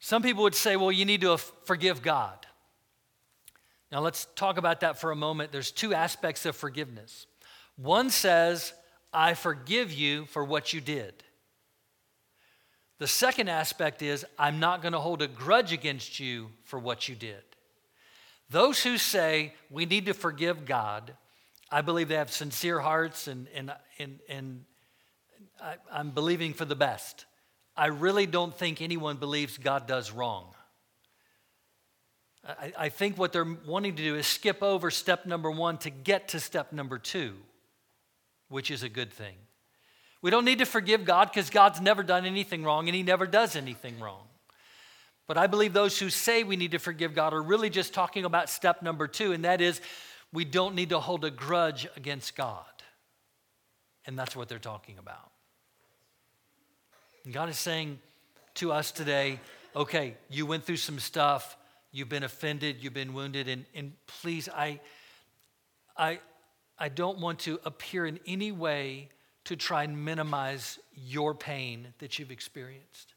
Some 0.00 0.22
people 0.22 0.44
would 0.44 0.54
say, 0.54 0.76
well, 0.76 0.92
you 0.92 1.04
need 1.04 1.20
to 1.20 1.36
forgive 1.36 2.00
God. 2.00 2.46
Now, 3.92 4.00
let's 4.00 4.26
talk 4.34 4.56
about 4.56 4.80
that 4.80 4.98
for 4.98 5.10
a 5.10 5.16
moment. 5.16 5.52
There's 5.52 5.70
two 5.70 5.94
aspects 5.94 6.46
of 6.46 6.56
forgiveness. 6.56 7.26
One 7.76 8.10
says, 8.10 8.72
I 9.12 9.34
forgive 9.34 9.92
you 9.92 10.26
for 10.26 10.44
what 10.44 10.72
you 10.72 10.80
did. 10.80 11.22
The 12.98 13.06
second 13.06 13.48
aspect 13.48 14.00
is, 14.02 14.24
I'm 14.38 14.58
not 14.58 14.80
going 14.80 14.92
to 14.92 14.98
hold 14.98 15.20
a 15.20 15.28
grudge 15.28 15.72
against 15.72 16.18
you 16.18 16.50
for 16.64 16.78
what 16.78 17.08
you 17.08 17.14
did. 17.14 17.42
Those 18.48 18.82
who 18.82 18.96
say 18.96 19.52
we 19.70 19.86
need 19.86 20.06
to 20.06 20.14
forgive 20.14 20.64
God, 20.64 21.12
I 21.70 21.82
believe 21.82 22.08
they 22.08 22.14
have 22.14 22.30
sincere 22.30 22.80
hearts 22.80 23.28
and, 23.28 23.48
and, 23.54 23.72
and, 23.98 24.20
and 24.28 24.64
I, 25.60 25.74
I'm 25.92 26.10
believing 26.10 26.54
for 26.54 26.64
the 26.64 26.76
best. 26.76 27.26
I 27.76 27.86
really 27.86 28.26
don't 28.26 28.56
think 28.56 28.80
anyone 28.80 29.16
believes 29.16 29.58
God 29.58 29.86
does 29.86 30.10
wrong. 30.10 30.54
I, 32.46 32.72
I 32.78 32.88
think 32.88 33.18
what 33.18 33.32
they're 33.32 33.56
wanting 33.66 33.96
to 33.96 34.02
do 34.02 34.14
is 34.14 34.26
skip 34.26 34.62
over 34.62 34.90
step 34.90 35.26
number 35.26 35.50
one 35.50 35.76
to 35.78 35.90
get 35.90 36.28
to 36.28 36.40
step 36.40 36.72
number 36.72 36.98
two, 36.98 37.34
which 38.48 38.70
is 38.70 38.82
a 38.82 38.88
good 38.88 39.12
thing. 39.12 39.34
We 40.22 40.30
don't 40.30 40.44
need 40.44 40.58
to 40.58 40.66
forgive 40.66 41.04
God 41.04 41.30
because 41.30 41.50
God's 41.50 41.80
never 41.80 42.02
done 42.02 42.24
anything 42.24 42.64
wrong 42.64 42.88
and 42.88 42.96
He 42.96 43.02
never 43.02 43.26
does 43.26 43.56
anything 43.56 44.00
wrong. 44.00 44.26
But 45.26 45.36
I 45.36 45.46
believe 45.46 45.72
those 45.72 45.98
who 45.98 46.08
say 46.10 46.44
we 46.44 46.56
need 46.56 46.70
to 46.70 46.78
forgive 46.78 47.14
God 47.14 47.34
are 47.34 47.42
really 47.42 47.70
just 47.70 47.92
talking 47.92 48.24
about 48.24 48.48
step 48.48 48.82
number 48.82 49.08
two, 49.08 49.32
and 49.32 49.44
that 49.44 49.60
is 49.60 49.80
we 50.32 50.44
don't 50.44 50.74
need 50.74 50.90
to 50.90 51.00
hold 51.00 51.24
a 51.24 51.30
grudge 51.30 51.86
against 51.96 52.36
God. 52.36 52.64
And 54.06 54.16
that's 54.18 54.36
what 54.36 54.48
they're 54.48 54.58
talking 54.58 54.98
about. 54.98 55.32
And 57.24 57.34
God 57.34 57.48
is 57.48 57.58
saying 57.58 57.98
to 58.54 58.70
us 58.72 58.92
today, 58.92 59.40
okay, 59.74 60.14
you 60.30 60.46
went 60.46 60.64
through 60.64 60.76
some 60.76 61.00
stuff, 61.00 61.56
you've 61.90 62.08
been 62.08 62.22
offended, 62.22 62.76
you've 62.80 62.94
been 62.94 63.14
wounded, 63.14 63.48
and, 63.48 63.64
and 63.74 63.92
please, 64.06 64.48
I, 64.48 64.78
I, 65.96 66.20
I 66.78 66.88
don't 66.88 67.18
want 67.18 67.40
to 67.40 67.58
appear 67.64 68.06
in 68.06 68.20
any 68.26 68.52
way 68.52 69.08
to 69.46 69.56
try 69.56 69.84
and 69.84 70.04
minimize 70.04 70.78
your 70.94 71.34
pain 71.34 71.88
that 71.98 72.18
you've 72.18 72.30
experienced. 72.30 73.14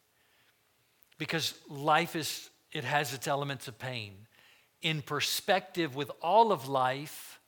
Because 1.18 1.54
life 1.70 2.16
is, 2.16 2.50
it 2.72 2.84
has 2.84 3.14
its 3.14 3.28
elements 3.28 3.68
of 3.68 3.78
pain. 3.78 4.14
In 4.82 5.02
perspective 5.02 5.96
with 5.96 6.12
all 6.22 6.52
of 6.52 6.70
life, 6.70 7.40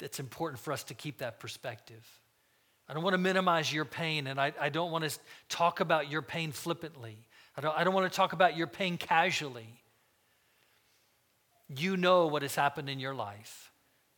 it's 0.00 0.18
important 0.18 0.60
for 0.60 0.72
us 0.72 0.84
to 0.84 0.94
keep 0.94 1.18
that 1.18 1.38
perspective. 1.38 2.04
I 2.88 2.94
don't 2.94 3.02
want 3.02 3.14
to 3.14 3.18
minimize 3.18 3.72
your 3.72 3.84
pain, 3.84 4.26
and 4.26 4.40
I, 4.40 4.52
I 4.60 4.68
don't 4.68 4.90
want 4.90 5.08
to 5.08 5.18
talk 5.48 5.80
about 5.80 6.10
your 6.10 6.22
pain 6.22 6.52
flippantly. 6.52 7.16
I 7.56 7.60
don't, 7.60 7.76
I 7.76 7.84
don't 7.84 7.94
want 7.94 8.10
to 8.10 8.14
talk 8.14 8.32
about 8.32 8.56
your 8.56 8.66
pain 8.66 8.96
casually. 8.96 9.80
You 11.68 11.96
know 11.96 12.26
what 12.26 12.42
has 12.42 12.54
happened 12.54 12.88
in 12.88 13.00
your 13.00 13.14
life. 13.14 13.72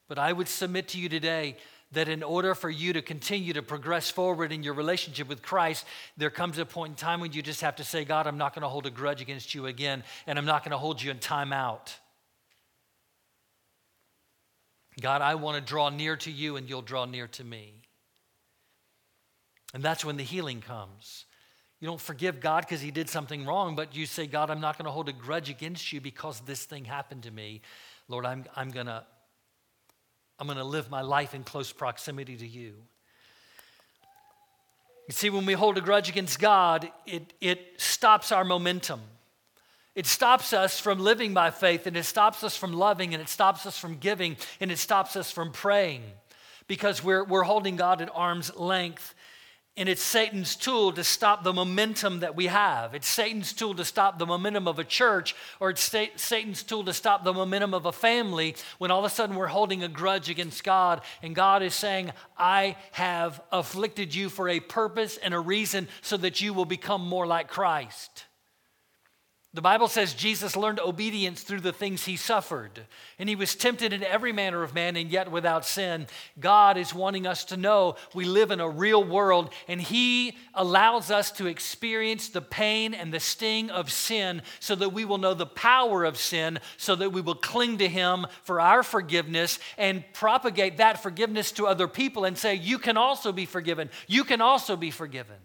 But 0.09 0.18
I 0.18 0.33
would 0.33 0.48
submit 0.48 0.88
to 0.88 1.00
you 1.00 1.09
today 1.09 1.57
that 1.97 2.11
in 2.11 2.23
order 2.23 2.55
for 2.55 2.69
you 2.69 2.93
to 2.93 3.01
continue 3.01 3.55
to 3.55 3.63
progress 3.63 4.11
forward 4.11 4.53
in 4.53 4.63
your 4.63 4.75
relationship 4.75 5.29
with 5.29 5.41
Christ, 5.41 5.87
there 6.19 6.29
comes 6.29 6.59
a 6.59 6.67
point 6.67 6.91
in 6.91 6.97
time 6.97 7.21
when 7.23 7.33
you 7.33 7.41
just 7.41 7.63
have 7.63 7.77
to 7.77 7.85
say, 7.85 8.05
God, 8.05 8.27
I'm 8.27 8.37
not 8.37 8.55
going 8.55 8.65
to 8.65 8.69
hold 8.69 8.85
a 8.85 8.91
grudge 8.91 9.23
against 9.23 9.55
you 9.55 9.65
again, 9.65 10.05
and 10.27 10.39
I'm 10.39 10.45
not 10.45 10.63
going 10.63 10.73
to 10.73 10.79
hold 10.79 11.01
you 11.01 11.11
in 11.11 11.19
time 11.19 11.55
out. 11.55 11.95
God, 15.01 15.23
I 15.23 15.37
want 15.37 15.57
to 15.57 15.67
draw 15.67 15.89
near 15.89 16.17
to 16.19 16.31
you, 16.31 16.57
and 16.57 16.69
you'll 16.69 16.83
draw 16.83 17.07
near 17.07 17.29
to 17.29 17.45
me. 17.45 17.73
And 19.73 19.83
that's 19.83 20.05
when 20.05 20.19
the 20.19 20.23
healing 20.23 20.61
comes. 20.61 21.25
You 21.81 21.89
don't 21.89 22.01
forgive 22.01 22.41
God 22.41 22.67
because 22.67 22.83
he 22.83 22.91
did 22.91 23.09
something 23.09 23.47
wrong, 23.47 23.75
but 23.75 23.97
you 23.97 24.05
say, 24.05 24.27
God, 24.27 24.51
I'm 24.51 24.61
not 24.61 24.77
going 24.77 24.85
to 24.85 24.91
hold 24.91 25.09
a 25.09 25.15
grudge 25.15 25.49
against 25.49 25.95
you 25.95 26.03
because 26.03 26.41
this 26.41 26.67
thing 26.67 26.85
happened 26.85 27.23
to 27.23 27.31
me. 27.31 27.63
Lord, 28.07 28.27
I'm, 28.27 28.45
I'm 28.55 28.71
going 28.71 28.87
to 28.87 29.03
I'm 30.38 30.46
going 30.46 30.59
to 30.59 30.64
live 30.64 30.90
my 30.90 31.01
life 31.01 31.35
in 31.35 31.44
close 31.44 31.72
proximity 31.72 32.37
to 32.37 32.46
you. 32.46 32.75
You 35.09 35.12
see, 35.12 35.31
when 35.31 35.46
we 35.46 35.53
hold 35.53 35.79
a 35.79 35.81
grudge 35.81 36.09
against 36.09 36.40
God, 36.40 36.90
it, 37.07 37.33
it 37.40 37.75
stops 37.77 38.33
our 38.33 38.44
momentum. 38.44 39.01
It 39.94 40.05
stops 40.05 40.53
us 40.53 40.79
from 40.79 40.99
living 40.99 41.33
by 41.33 41.51
faith, 41.51 41.87
and 41.87 41.96
it 41.96 42.05
stops 42.05 42.44
us 42.44 42.57
from 42.57 42.72
loving, 42.72 43.14
and 43.14 43.22
it 43.22 43.29
stops 43.29 43.64
us 43.66 43.79
from 43.79 43.96
giving, 43.96 44.37
and 44.61 44.70
it 44.70 44.79
stops 44.79 45.16
us 45.16 45.31
from 45.31 45.53
praying 45.53 46.03
because 46.66 47.03
we're, 47.03 47.25
we're 47.25 47.44
holding 47.44 47.77
God 47.77 48.03
at 48.03 48.11
arm's 48.12 48.55
length 48.57 49.14
and 49.77 49.89
it's 49.89 50.03
Satan's 50.03 50.57
tool 50.57 50.93
to 50.93 51.05
stop 51.05 51.45
the 51.45 51.53
momentum 51.53 52.21
that 52.21 52.35
we 52.35 52.47
have. 52.47 52.95
It's 52.95 53.07
Satan's 53.07 53.53
tool 53.53 53.75
to 53.75 53.85
stop 53.85 54.19
the 54.19 54.25
momentum 54.25 54.67
of 54.67 54.79
a 54.79 54.85
church, 54.85 55.37
or 55.61 55.69
it's 55.71 55.83
Satan's 56.17 56.62
tool 56.62 56.85
to 56.85 56.95
stop 56.95 57.25
the 57.25 57.35
momentum 57.35 57.75
of 57.75 57.85
a 57.85 57.93
family 57.93 58.57
when 58.79 58.91
all 58.91 59.01
of 59.01 59.05
a 59.05 59.15
sudden 59.15 59.37
we're 59.37 59.47
holding 59.47 59.83
a 59.83 59.89
grudge 59.89 60.31
against 60.31 60.65
God. 60.65 61.03
And 61.23 61.35
God 61.35 61.62
is 61.62 61.75
saying, 61.75 62.12
I 62.39 62.77
have 62.93 63.43
afflicted 63.53 64.15
you 64.15 64.31
for 64.31 64.49
a 64.49 64.61
purpose 64.61 65.19
and 65.19 65.35
a 65.35 65.41
reason 65.41 65.89
so 66.01 66.17
that 66.17 66.41
you 66.41 66.55
will 66.55 66.65
become 66.65 67.07
more 67.07 67.27
like 67.27 67.49
Christ. 67.49 68.25
The 69.57 69.62
Bible 69.62 69.88
says 69.88 70.12
Jesus 70.12 70.55
learned 70.55 70.81
obedience 70.81 71.40
through 71.40 71.62
the 71.62 71.73
things 71.73 72.05
he 72.05 72.16
suffered, 72.16 72.83
and 73.19 73.27
he 73.27 73.35
was 73.35 73.55
tempted 73.55 73.95
in 73.95 74.05
every 74.05 74.31
manner 74.31 74.62
of 74.62 74.75
man 74.75 74.97
and 74.97 75.11
yet 75.11 75.31
without 75.31 75.64
sin. 75.64 76.09
God 76.38 76.77
is 76.77 76.92
wanting 76.92 77.27
us 77.27 77.42
to 77.47 77.57
know 77.57 77.97
we 78.12 78.27
live 78.27 78.51
in 78.51 78.61
a 78.61 78.69
real 78.69 79.03
world, 79.03 79.49
and 79.66 79.81
he 79.81 80.37
allows 80.53 81.11
us 81.11 81.31
to 81.33 81.47
experience 81.47 82.29
the 82.29 82.42
pain 82.42 82.92
and 82.92 83.14
the 83.14 83.19
sting 83.19 83.71
of 83.71 83.90
sin 83.90 84.42
so 84.61 84.75
that 84.75 84.90
we 84.90 85.07
will 85.07 85.16
know 85.16 85.33
the 85.33 85.47
power 85.47 86.05
of 86.05 86.19
sin, 86.19 86.59
so 86.77 86.95
that 86.95 87.14
we 87.14 87.23
will 87.23 87.35
cling 87.35 87.79
to 87.79 87.88
him 87.88 88.27
for 88.42 88.61
our 88.61 88.83
forgiveness 88.83 89.59
and 89.79 90.05
propagate 90.12 90.77
that 90.77 91.03
forgiveness 91.03 91.51
to 91.53 91.66
other 91.66 91.88
people 91.88 92.27
and 92.27 92.37
say, 92.37 92.55
You 92.55 92.79
can 92.79 92.99
also 92.99 93.33
be 93.33 93.47
forgiven. 93.47 93.88
You 94.07 94.23
can 94.25 94.42
also 94.42 94.77
be 94.77 94.90
forgiven. 94.90 95.38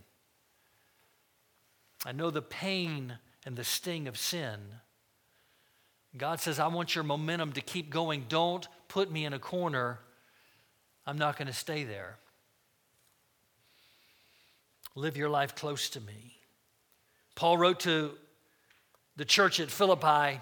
I 2.05 2.11
know 2.11 2.29
the 2.29 2.41
pain 2.41 3.17
and 3.45 3.55
the 3.55 3.63
sting 3.63 4.07
of 4.07 4.17
sin. 4.17 4.59
God 6.17 6.39
says, 6.39 6.59
I 6.59 6.67
want 6.67 6.95
your 6.95 7.03
momentum 7.03 7.53
to 7.53 7.61
keep 7.61 7.89
going. 7.89 8.25
Don't 8.27 8.67
put 8.87 9.11
me 9.11 9.25
in 9.25 9.33
a 9.33 9.39
corner. 9.39 9.99
I'm 11.05 11.17
not 11.17 11.37
going 11.37 11.47
to 11.47 11.53
stay 11.53 11.83
there. 11.83 12.17
Live 14.93 15.15
your 15.15 15.29
life 15.29 15.55
close 15.55 15.89
to 15.91 16.01
me. 16.01 16.37
Paul 17.35 17.57
wrote 17.57 17.79
to 17.81 18.11
the 19.15 19.25
church 19.25 19.59
at 19.59 19.71
Philippi, 19.71 20.41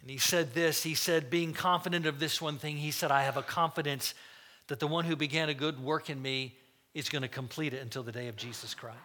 and 0.00 0.10
he 0.10 0.18
said 0.18 0.52
this 0.52 0.82
He 0.82 0.94
said, 0.94 1.30
being 1.30 1.54
confident 1.54 2.04
of 2.04 2.18
this 2.18 2.42
one 2.42 2.58
thing, 2.58 2.76
he 2.76 2.90
said, 2.90 3.10
I 3.10 3.22
have 3.22 3.38
a 3.38 3.42
confidence 3.42 4.14
that 4.68 4.80
the 4.80 4.86
one 4.86 5.06
who 5.06 5.16
began 5.16 5.48
a 5.48 5.54
good 5.54 5.82
work 5.82 6.10
in 6.10 6.20
me 6.20 6.56
is 6.92 7.08
going 7.08 7.22
to 7.22 7.28
complete 7.28 7.72
it 7.72 7.82
until 7.82 8.02
the 8.02 8.12
day 8.12 8.28
of 8.28 8.36
Jesus 8.36 8.74
Christ. 8.74 8.98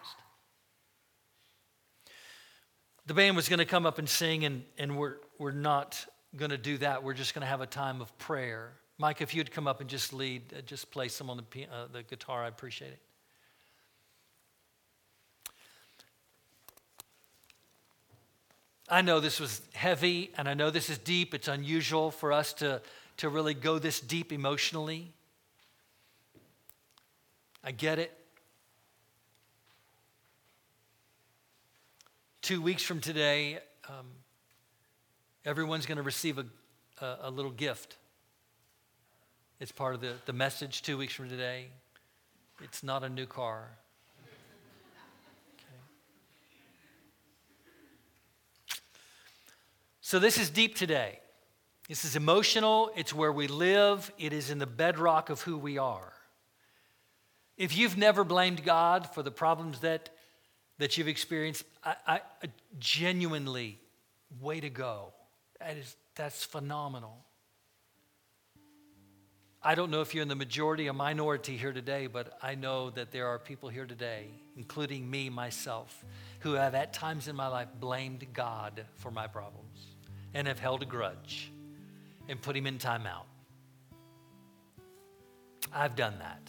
The 3.06 3.14
band 3.14 3.36
was 3.36 3.48
going 3.48 3.58
to 3.58 3.64
come 3.64 3.86
up 3.86 3.98
and 3.98 4.08
sing, 4.08 4.44
and, 4.44 4.64
and 4.78 4.96
we're, 4.96 5.16
we're 5.38 5.52
not 5.52 6.04
going 6.36 6.50
to 6.50 6.58
do 6.58 6.78
that. 6.78 7.02
We're 7.02 7.14
just 7.14 7.34
going 7.34 7.42
to 7.42 7.48
have 7.48 7.60
a 7.60 7.66
time 7.66 8.00
of 8.00 8.16
prayer. 8.18 8.72
Mike, 8.98 9.20
if 9.20 9.34
you'd 9.34 9.50
come 9.50 9.66
up 9.66 9.80
and 9.80 9.88
just 9.88 10.12
lead, 10.12 10.42
uh, 10.56 10.60
just 10.60 10.90
play 10.90 11.08
some 11.08 11.30
on 11.30 11.36
the, 11.38 11.64
uh, 11.64 11.86
the 11.92 12.02
guitar, 12.02 12.44
I'd 12.44 12.48
appreciate 12.48 12.92
it. 12.92 13.00
I 18.88 19.02
know 19.02 19.20
this 19.20 19.38
was 19.38 19.62
heavy, 19.72 20.32
and 20.36 20.48
I 20.48 20.54
know 20.54 20.70
this 20.70 20.90
is 20.90 20.98
deep. 20.98 21.32
It's 21.32 21.48
unusual 21.48 22.10
for 22.10 22.32
us 22.32 22.52
to, 22.54 22.82
to 23.18 23.28
really 23.28 23.54
go 23.54 23.78
this 23.78 24.00
deep 24.00 24.32
emotionally. 24.32 25.12
I 27.62 27.70
get 27.70 27.98
it. 27.98 28.19
Two 32.50 32.60
weeks 32.60 32.82
from 32.82 32.98
today, 32.98 33.60
um, 33.88 34.06
everyone's 35.44 35.86
going 35.86 35.98
to 35.98 36.02
receive 36.02 36.36
a, 36.36 36.46
a, 37.00 37.18
a, 37.22 37.30
little 37.30 37.52
gift. 37.52 37.96
It's 39.60 39.70
part 39.70 39.94
of 39.94 40.00
the, 40.00 40.14
the 40.26 40.32
message 40.32 40.82
two 40.82 40.98
weeks 40.98 41.14
from 41.14 41.28
today. 41.28 41.68
It's 42.60 42.82
not 42.82 43.04
a 43.04 43.08
new 43.08 43.26
car. 43.26 43.68
Okay. 45.54 45.76
So, 50.00 50.18
this 50.18 50.36
is 50.36 50.50
deep 50.50 50.74
today. 50.74 51.20
This 51.88 52.04
is 52.04 52.16
emotional. 52.16 52.90
It's 52.96 53.14
where 53.14 53.30
we 53.30 53.46
live. 53.46 54.10
It 54.18 54.32
is 54.32 54.50
in 54.50 54.58
the 54.58 54.66
bedrock 54.66 55.30
of 55.30 55.42
who 55.42 55.56
we 55.56 55.78
are. 55.78 56.12
If 57.56 57.76
you've 57.76 57.96
never 57.96 58.24
blamed 58.24 58.64
God 58.64 59.08
for 59.14 59.22
the 59.22 59.30
problems 59.30 59.78
that, 59.82 60.10
that 60.80 60.96
you've 60.96 61.08
experienced, 61.08 61.62
I, 61.84 61.94
I, 62.06 62.20
genuinely, 62.78 63.78
way 64.40 64.60
to 64.60 64.70
go. 64.70 65.12
That 65.58 65.76
is, 65.76 65.94
that's 66.14 66.42
phenomenal. 66.42 67.18
I 69.62 69.74
don't 69.74 69.90
know 69.90 70.00
if 70.00 70.14
you're 70.14 70.22
in 70.22 70.28
the 70.28 70.34
majority 70.34 70.88
or 70.88 70.94
minority 70.94 71.58
here 71.58 71.74
today, 71.74 72.06
but 72.06 72.38
I 72.42 72.54
know 72.54 72.88
that 72.90 73.12
there 73.12 73.26
are 73.26 73.38
people 73.38 73.68
here 73.68 73.84
today, 73.84 74.28
including 74.56 75.08
me, 75.08 75.28
myself, 75.28 76.02
who 76.38 76.54
have 76.54 76.74
at 76.74 76.94
times 76.94 77.28
in 77.28 77.36
my 77.36 77.48
life 77.48 77.68
blamed 77.78 78.26
God 78.32 78.86
for 78.96 79.10
my 79.10 79.26
problems 79.26 79.86
and 80.32 80.48
have 80.48 80.58
held 80.58 80.82
a 80.82 80.86
grudge 80.86 81.52
and 82.26 82.40
put 82.40 82.56
him 82.56 82.66
in 82.66 82.78
timeout. 82.78 83.26
I've 85.74 85.94
done 85.94 86.14
that 86.20 86.40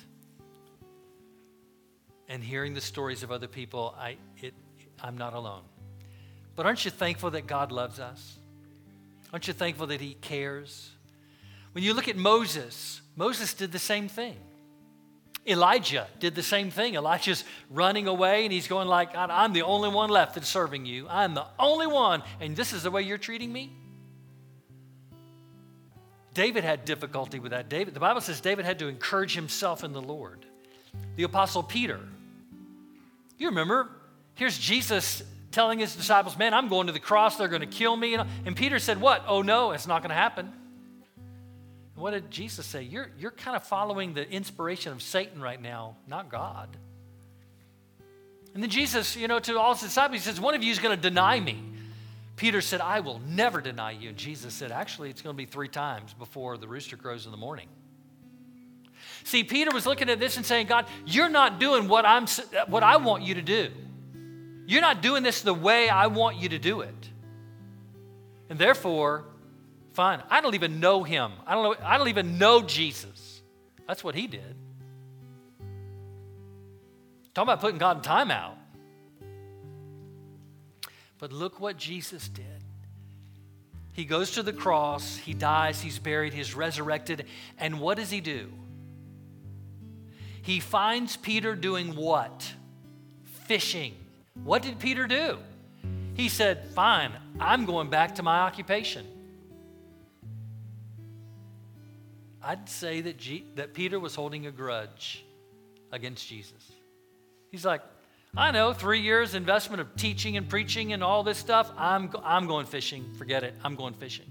and 2.32 2.42
hearing 2.42 2.74
the 2.74 2.82
stories 2.82 3.24
of 3.24 3.32
other 3.32 3.48
people, 3.48 3.94
I, 4.00 4.16
it, 4.42 4.54
I'm 5.04 5.18
not 5.18 5.34
alone. 5.34 5.64
But 6.56 6.66
aren't 6.66 6.86
you 6.86 6.92
thankful 6.92 7.32
that 7.32 7.46
God 7.46 7.74
loves 7.74 8.00
us? 8.00 8.38
Aren't 9.34 9.48
you 9.48 9.54
thankful 9.54 9.88
that 9.88 10.00
He 10.00 10.14
cares? 10.14 10.92
When 11.74 11.84
you 11.84 11.94
look 11.94 12.08
at 12.08 12.16
Moses, 12.16 13.02
Moses 13.18 13.54
did 13.54 13.74
the 13.74 13.80
same 13.80 14.08
thing. 14.08 14.38
Elijah 15.46 16.08
did 16.20 16.34
the 16.34 16.44
same 16.44 16.72
thing. 16.72 16.96
Elijah's 16.96 17.44
running 17.70 18.08
away 18.08 18.44
and 18.44 18.54
he's 18.54 18.68
going 18.68 18.88
like, 18.88 19.10
I'm 19.14 19.52
the 19.52 19.64
only 19.64 19.90
one 19.90 20.10
left 20.10 20.36
that's 20.36 20.48
serving 20.48 20.86
you. 20.86 21.08
I'm 21.10 21.34
the 21.34 21.46
only 21.60 21.88
one, 21.88 22.24
and 22.40 22.56
this 22.56 22.72
is 22.74 22.84
the 22.84 22.92
way 22.92 23.02
you're 23.02 23.18
treating 23.18 23.52
me? 23.52 23.72
David 26.34 26.64
had 26.64 26.86
difficulty 26.86 27.40
with 27.40 27.52
that. 27.52 27.68
David, 27.68 27.94
the 27.94 28.00
Bible 28.00 28.22
says 28.22 28.40
David 28.40 28.64
had 28.64 28.80
to 28.80 28.88
encourage 28.88 29.36
himself 29.36 29.84
in 29.84 29.92
the 29.92 30.02
Lord. 30.02 30.46
The 31.16 31.24
apostle 31.24 31.64
Peter, 31.64 32.00
you 33.42 33.48
remember, 33.48 33.90
here's 34.36 34.58
Jesus 34.58 35.24
telling 35.52 35.80
his 35.80 35.96
disciples, 35.96 36.38
Man, 36.38 36.54
I'm 36.54 36.68
going 36.68 36.88
to 36.88 36.94
the 36.94 37.00
cross, 37.00 37.38
they're 37.38 37.48
going 37.48 37.62
to 37.62 37.68
kill 37.68 37.96
me. 37.96 38.14
And 38.14 38.56
Peter 38.56 38.78
said, 38.78 39.02
What? 39.02 39.26
Oh, 39.28 39.42
no, 39.42 39.72
it's 39.72 39.88
not 39.88 40.02
going 40.02 40.10
to 40.10 40.16
happen. 40.16 40.46
And 41.96 42.04
What 42.04 42.12
did 42.12 42.30
Jesus 42.30 42.66
say? 42.66 42.84
You're, 42.84 43.10
you're 43.18 43.32
kind 43.32 43.58
of 43.58 43.64
following 43.64 44.14
the 44.14 44.30
inspiration 44.30 44.92
of 44.92 45.02
Satan 45.02 45.42
right 45.42 45.62
now, 45.62 45.98
not 46.08 46.30
God. 46.30 46.70
And 48.54 48.62
then 48.62 48.70
Jesus, 48.70 49.16
you 49.16 49.28
know, 49.28 49.40
to 49.40 49.58
all 49.58 49.74
his 49.74 49.82
disciples, 49.82 50.24
he 50.24 50.30
says, 50.30 50.40
One 50.40 50.54
of 50.54 50.62
you 50.62 50.72
is 50.72 50.80
going 50.80 50.96
to 50.96 51.02
deny 51.02 51.40
me. 51.40 51.64
Peter 52.36 52.62
said, 52.62 52.80
I 52.80 53.02
will 53.02 53.20
never 53.20 53.60
deny 53.60 53.92
you. 53.92 54.10
And 54.10 54.18
Jesus 54.18 54.54
said, 54.54 54.72
Actually, 54.72 55.10
it's 55.10 55.22
going 55.22 55.36
to 55.36 55.38
be 55.38 55.46
three 55.46 55.68
times 55.68 56.14
before 56.14 56.58
the 56.58 56.68
rooster 56.68 56.96
crows 56.96 57.26
in 57.26 57.32
the 57.32 57.38
morning. 57.38 57.68
See, 59.24 59.44
Peter 59.44 59.72
was 59.72 59.86
looking 59.86 60.10
at 60.10 60.20
this 60.20 60.38
and 60.38 60.46
saying, 60.46 60.68
God, 60.68 60.86
you're 61.06 61.30
not 61.30 61.60
doing 61.60 61.88
what, 61.88 62.06
I'm, 62.06 62.26
what 62.68 62.84
I 62.84 62.98
want 62.98 63.24
you 63.24 63.36
to 63.36 63.42
do. 63.42 63.72
You're 64.66 64.82
not 64.82 65.02
doing 65.02 65.24
this 65.24 65.42
the 65.42 65.54
way 65.54 65.90
I 65.90 66.08
want 66.08 66.38
you 66.38 66.50
to 66.50 66.60
do 66.60 66.82
it. 66.82 67.10
And 68.50 68.58
therefore, 68.58 69.26
fine, 69.94 70.22
I 70.30 70.42
don't 70.42 70.56
even 70.56 70.80
know 70.80 71.04
him. 71.04 71.32
I 71.46 71.56
don't, 71.56 71.64
know, 71.64 71.86
I 71.86 71.98
don't 71.98 72.10
even 72.10 72.38
know 72.38 72.62
Jesus. 72.62 73.42
That's 73.88 74.04
what 74.04 74.16
he 74.16 74.28
did. 74.28 74.56
Talking 77.34 77.50
about 77.50 77.62
putting 77.62 77.78
God 77.78 77.98
in 77.98 78.04
timeout. 78.04 78.56
But 81.18 81.32
look 81.32 81.60
what 81.60 81.78
Jesus 81.78 82.28
did. 82.28 82.46
He 83.94 84.06
goes 84.06 84.32
to 84.32 84.44
the 84.44 84.54
cross, 84.54 85.18
he 85.18 85.34
dies, 85.34 85.82
he's 85.82 86.00
buried, 86.00 86.34
he's 86.34 86.56
resurrected, 86.56 87.26
and 87.58 87.80
what 87.80 87.98
does 87.98 88.10
he 88.10 88.22
do? 88.22 88.52
He 90.42 90.60
finds 90.60 91.18
Peter 91.18 91.56
doing 91.56 91.96
what? 91.96 92.54
Fishing. 93.46 93.96
What 94.44 94.62
did 94.62 94.80
Peter 94.80 95.08
do? 95.08 95.38
He 96.16 96.30
said, 96.30 96.68
Fine, 96.74 97.12
I'm 97.40 97.66
going 97.66 97.90
back 97.90 98.16
to 98.16 98.24
my 98.24 98.40
occupation. 98.40 99.06
I'd 102.44 102.68
say 102.68 103.02
that, 103.02 103.18
G- 103.18 103.46
that 103.56 103.74
Peter 103.74 104.00
was 104.00 104.16
holding 104.16 104.48
a 104.48 104.52
grudge 104.52 105.24
against 105.92 106.28
Jesus. 106.28 106.72
He's 107.52 107.66
like, 107.66 107.82
I 108.36 108.50
know, 108.52 108.74
three 108.74 109.02
years 109.02 109.36
investment 109.36 109.82
of 109.82 109.96
teaching 109.96 110.38
and 110.38 110.50
preaching 110.50 110.94
and 110.94 111.04
all 111.04 111.22
this 111.22 111.38
stuff. 111.38 111.72
I'm, 111.78 112.10
I'm 112.24 112.48
going 112.48 112.66
fishing. 112.66 113.14
Forget 113.18 113.44
it. 113.44 113.54
I'm 113.64 113.76
going 113.76 113.94
fishing. 113.94 114.26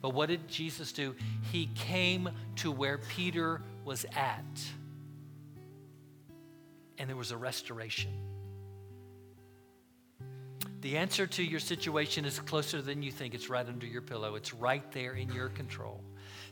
But 0.00 0.14
what 0.14 0.30
did 0.30 0.48
Jesus 0.48 0.92
do? 0.92 1.14
He 1.52 1.68
came 1.74 2.30
to 2.56 2.70
where 2.70 2.98
Peter 2.98 3.60
was 3.84 4.06
at 4.16 4.44
and 7.00 7.08
there 7.08 7.16
was 7.16 7.30
a 7.30 7.36
restoration. 7.36 8.10
The 10.82 10.98
answer 10.98 11.26
to 11.26 11.42
your 11.42 11.58
situation 11.58 12.26
is 12.26 12.38
closer 12.40 12.82
than 12.82 13.02
you 13.02 13.10
think. 13.10 13.34
It's 13.34 13.48
right 13.48 13.66
under 13.66 13.86
your 13.86 14.02
pillow, 14.02 14.34
it's 14.34 14.52
right 14.52 14.84
there 14.92 15.14
in 15.14 15.32
your 15.32 15.48
control. 15.48 16.02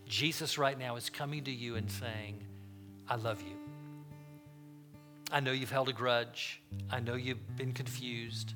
Jesus, 0.06 0.56
right 0.56 0.78
now, 0.78 0.96
is 0.96 1.10
coming 1.10 1.44
to 1.44 1.50
you 1.50 1.76
and 1.76 1.90
saying, 1.90 2.42
I 3.06 3.16
love 3.16 3.42
you. 3.42 3.56
I 5.30 5.40
know 5.40 5.52
you've 5.52 5.70
held 5.70 5.90
a 5.90 5.92
grudge. 5.92 6.62
I 6.90 7.00
know 7.00 7.14
you've 7.14 7.56
been 7.56 7.72
confused, 7.72 8.54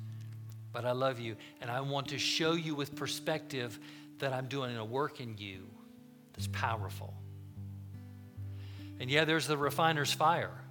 but 0.71 0.85
I 0.85 0.93
love 0.93 1.19
you. 1.19 1.35
And 1.61 1.69
I 1.69 1.81
want 1.81 2.07
to 2.07 2.17
show 2.17 2.53
you 2.53 2.73
with 2.73 2.95
perspective 2.95 3.79
that 4.17 4.33
I'm 4.33 4.47
doing 4.47 4.75
a 4.77 4.85
work 4.85 5.21
in 5.21 5.37
you 5.37 5.67
that's 6.33 6.47
powerful. 6.47 7.13
And 8.99 9.11
yeah, 9.11 9.25
there's 9.25 9.45
the 9.45 9.57
refiner's 9.57 10.11
fire. 10.11 10.62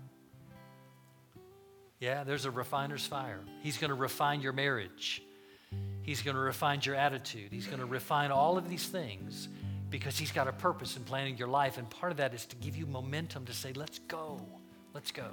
Yeah, 2.02 2.24
there's 2.24 2.46
a 2.46 2.50
refiner's 2.50 3.06
fire. 3.06 3.38
He's 3.62 3.78
going 3.78 3.90
to 3.90 3.94
refine 3.94 4.40
your 4.40 4.52
marriage. 4.52 5.22
He's 6.02 6.20
going 6.20 6.34
to 6.34 6.42
refine 6.42 6.80
your 6.82 6.96
attitude. 6.96 7.52
He's 7.52 7.68
going 7.68 7.78
to 7.78 7.86
refine 7.86 8.32
all 8.32 8.58
of 8.58 8.68
these 8.68 8.88
things 8.88 9.48
because 9.88 10.18
He's 10.18 10.32
got 10.32 10.48
a 10.48 10.52
purpose 10.52 10.96
in 10.96 11.04
planning 11.04 11.36
your 11.36 11.46
life. 11.46 11.78
And 11.78 11.88
part 11.88 12.10
of 12.10 12.18
that 12.18 12.34
is 12.34 12.44
to 12.46 12.56
give 12.56 12.76
you 12.76 12.86
momentum 12.86 13.44
to 13.44 13.52
say, 13.54 13.72
let's 13.74 14.00
go, 14.00 14.44
let's 14.92 15.12
go. 15.12 15.28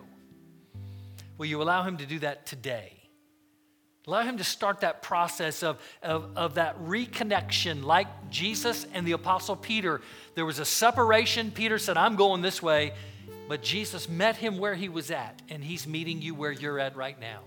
Will 1.39 1.47
you 1.47 1.59
allow 1.59 1.81
Him 1.81 1.97
to 1.97 2.05
do 2.05 2.19
that 2.19 2.45
today? 2.45 2.93
Allow 4.05 4.21
Him 4.21 4.37
to 4.37 4.43
start 4.43 4.81
that 4.81 5.01
process 5.01 5.63
of, 5.63 5.79
of, 6.03 6.29
of 6.35 6.53
that 6.53 6.79
reconnection, 6.83 7.83
like 7.83 8.29
Jesus 8.29 8.85
and 8.93 9.07
the 9.07 9.13
Apostle 9.13 9.55
Peter. 9.55 10.01
There 10.35 10.45
was 10.45 10.59
a 10.59 10.65
separation. 10.65 11.49
Peter 11.49 11.79
said, 11.79 11.97
I'm 11.97 12.15
going 12.15 12.43
this 12.43 12.61
way. 12.61 12.93
But 13.49 13.63
Jesus 13.63 14.07
met 14.07 14.35
him 14.35 14.59
where 14.59 14.75
he 14.75 14.89
was 14.89 15.09
at, 15.09 15.41
and 15.49 15.63
he's 15.63 15.87
meeting 15.87 16.21
you 16.21 16.35
where 16.35 16.51
you're 16.51 16.77
at 16.77 16.95
right 16.95 17.19
now. 17.19 17.39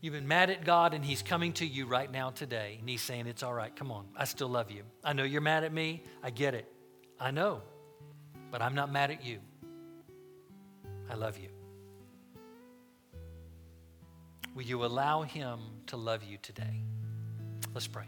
You've 0.00 0.14
been 0.14 0.26
mad 0.26 0.50
at 0.50 0.64
God, 0.64 0.92
and 0.92 1.04
he's 1.04 1.22
coming 1.22 1.52
to 1.52 1.64
you 1.64 1.86
right 1.86 2.10
now 2.10 2.30
today, 2.30 2.78
and 2.80 2.88
he's 2.88 3.00
saying, 3.00 3.28
It's 3.28 3.44
all 3.44 3.54
right, 3.54 3.74
come 3.74 3.92
on, 3.92 4.06
I 4.16 4.24
still 4.24 4.48
love 4.48 4.72
you. 4.72 4.82
I 5.04 5.12
know 5.12 5.22
you're 5.22 5.40
mad 5.40 5.62
at 5.62 5.72
me, 5.72 6.02
I 6.20 6.30
get 6.30 6.54
it. 6.54 6.66
I 7.20 7.30
know, 7.30 7.62
but 8.50 8.60
I'm 8.60 8.74
not 8.74 8.90
mad 8.90 9.12
at 9.12 9.24
you. 9.24 9.38
I 11.08 11.14
love 11.14 11.38
you. 11.38 11.50
Will 14.52 14.64
you 14.64 14.84
allow 14.84 15.22
him 15.22 15.60
to 15.86 15.96
love 15.96 16.24
you 16.24 16.38
today? 16.42 16.82
Let's 17.72 17.86
pray. 17.86 18.06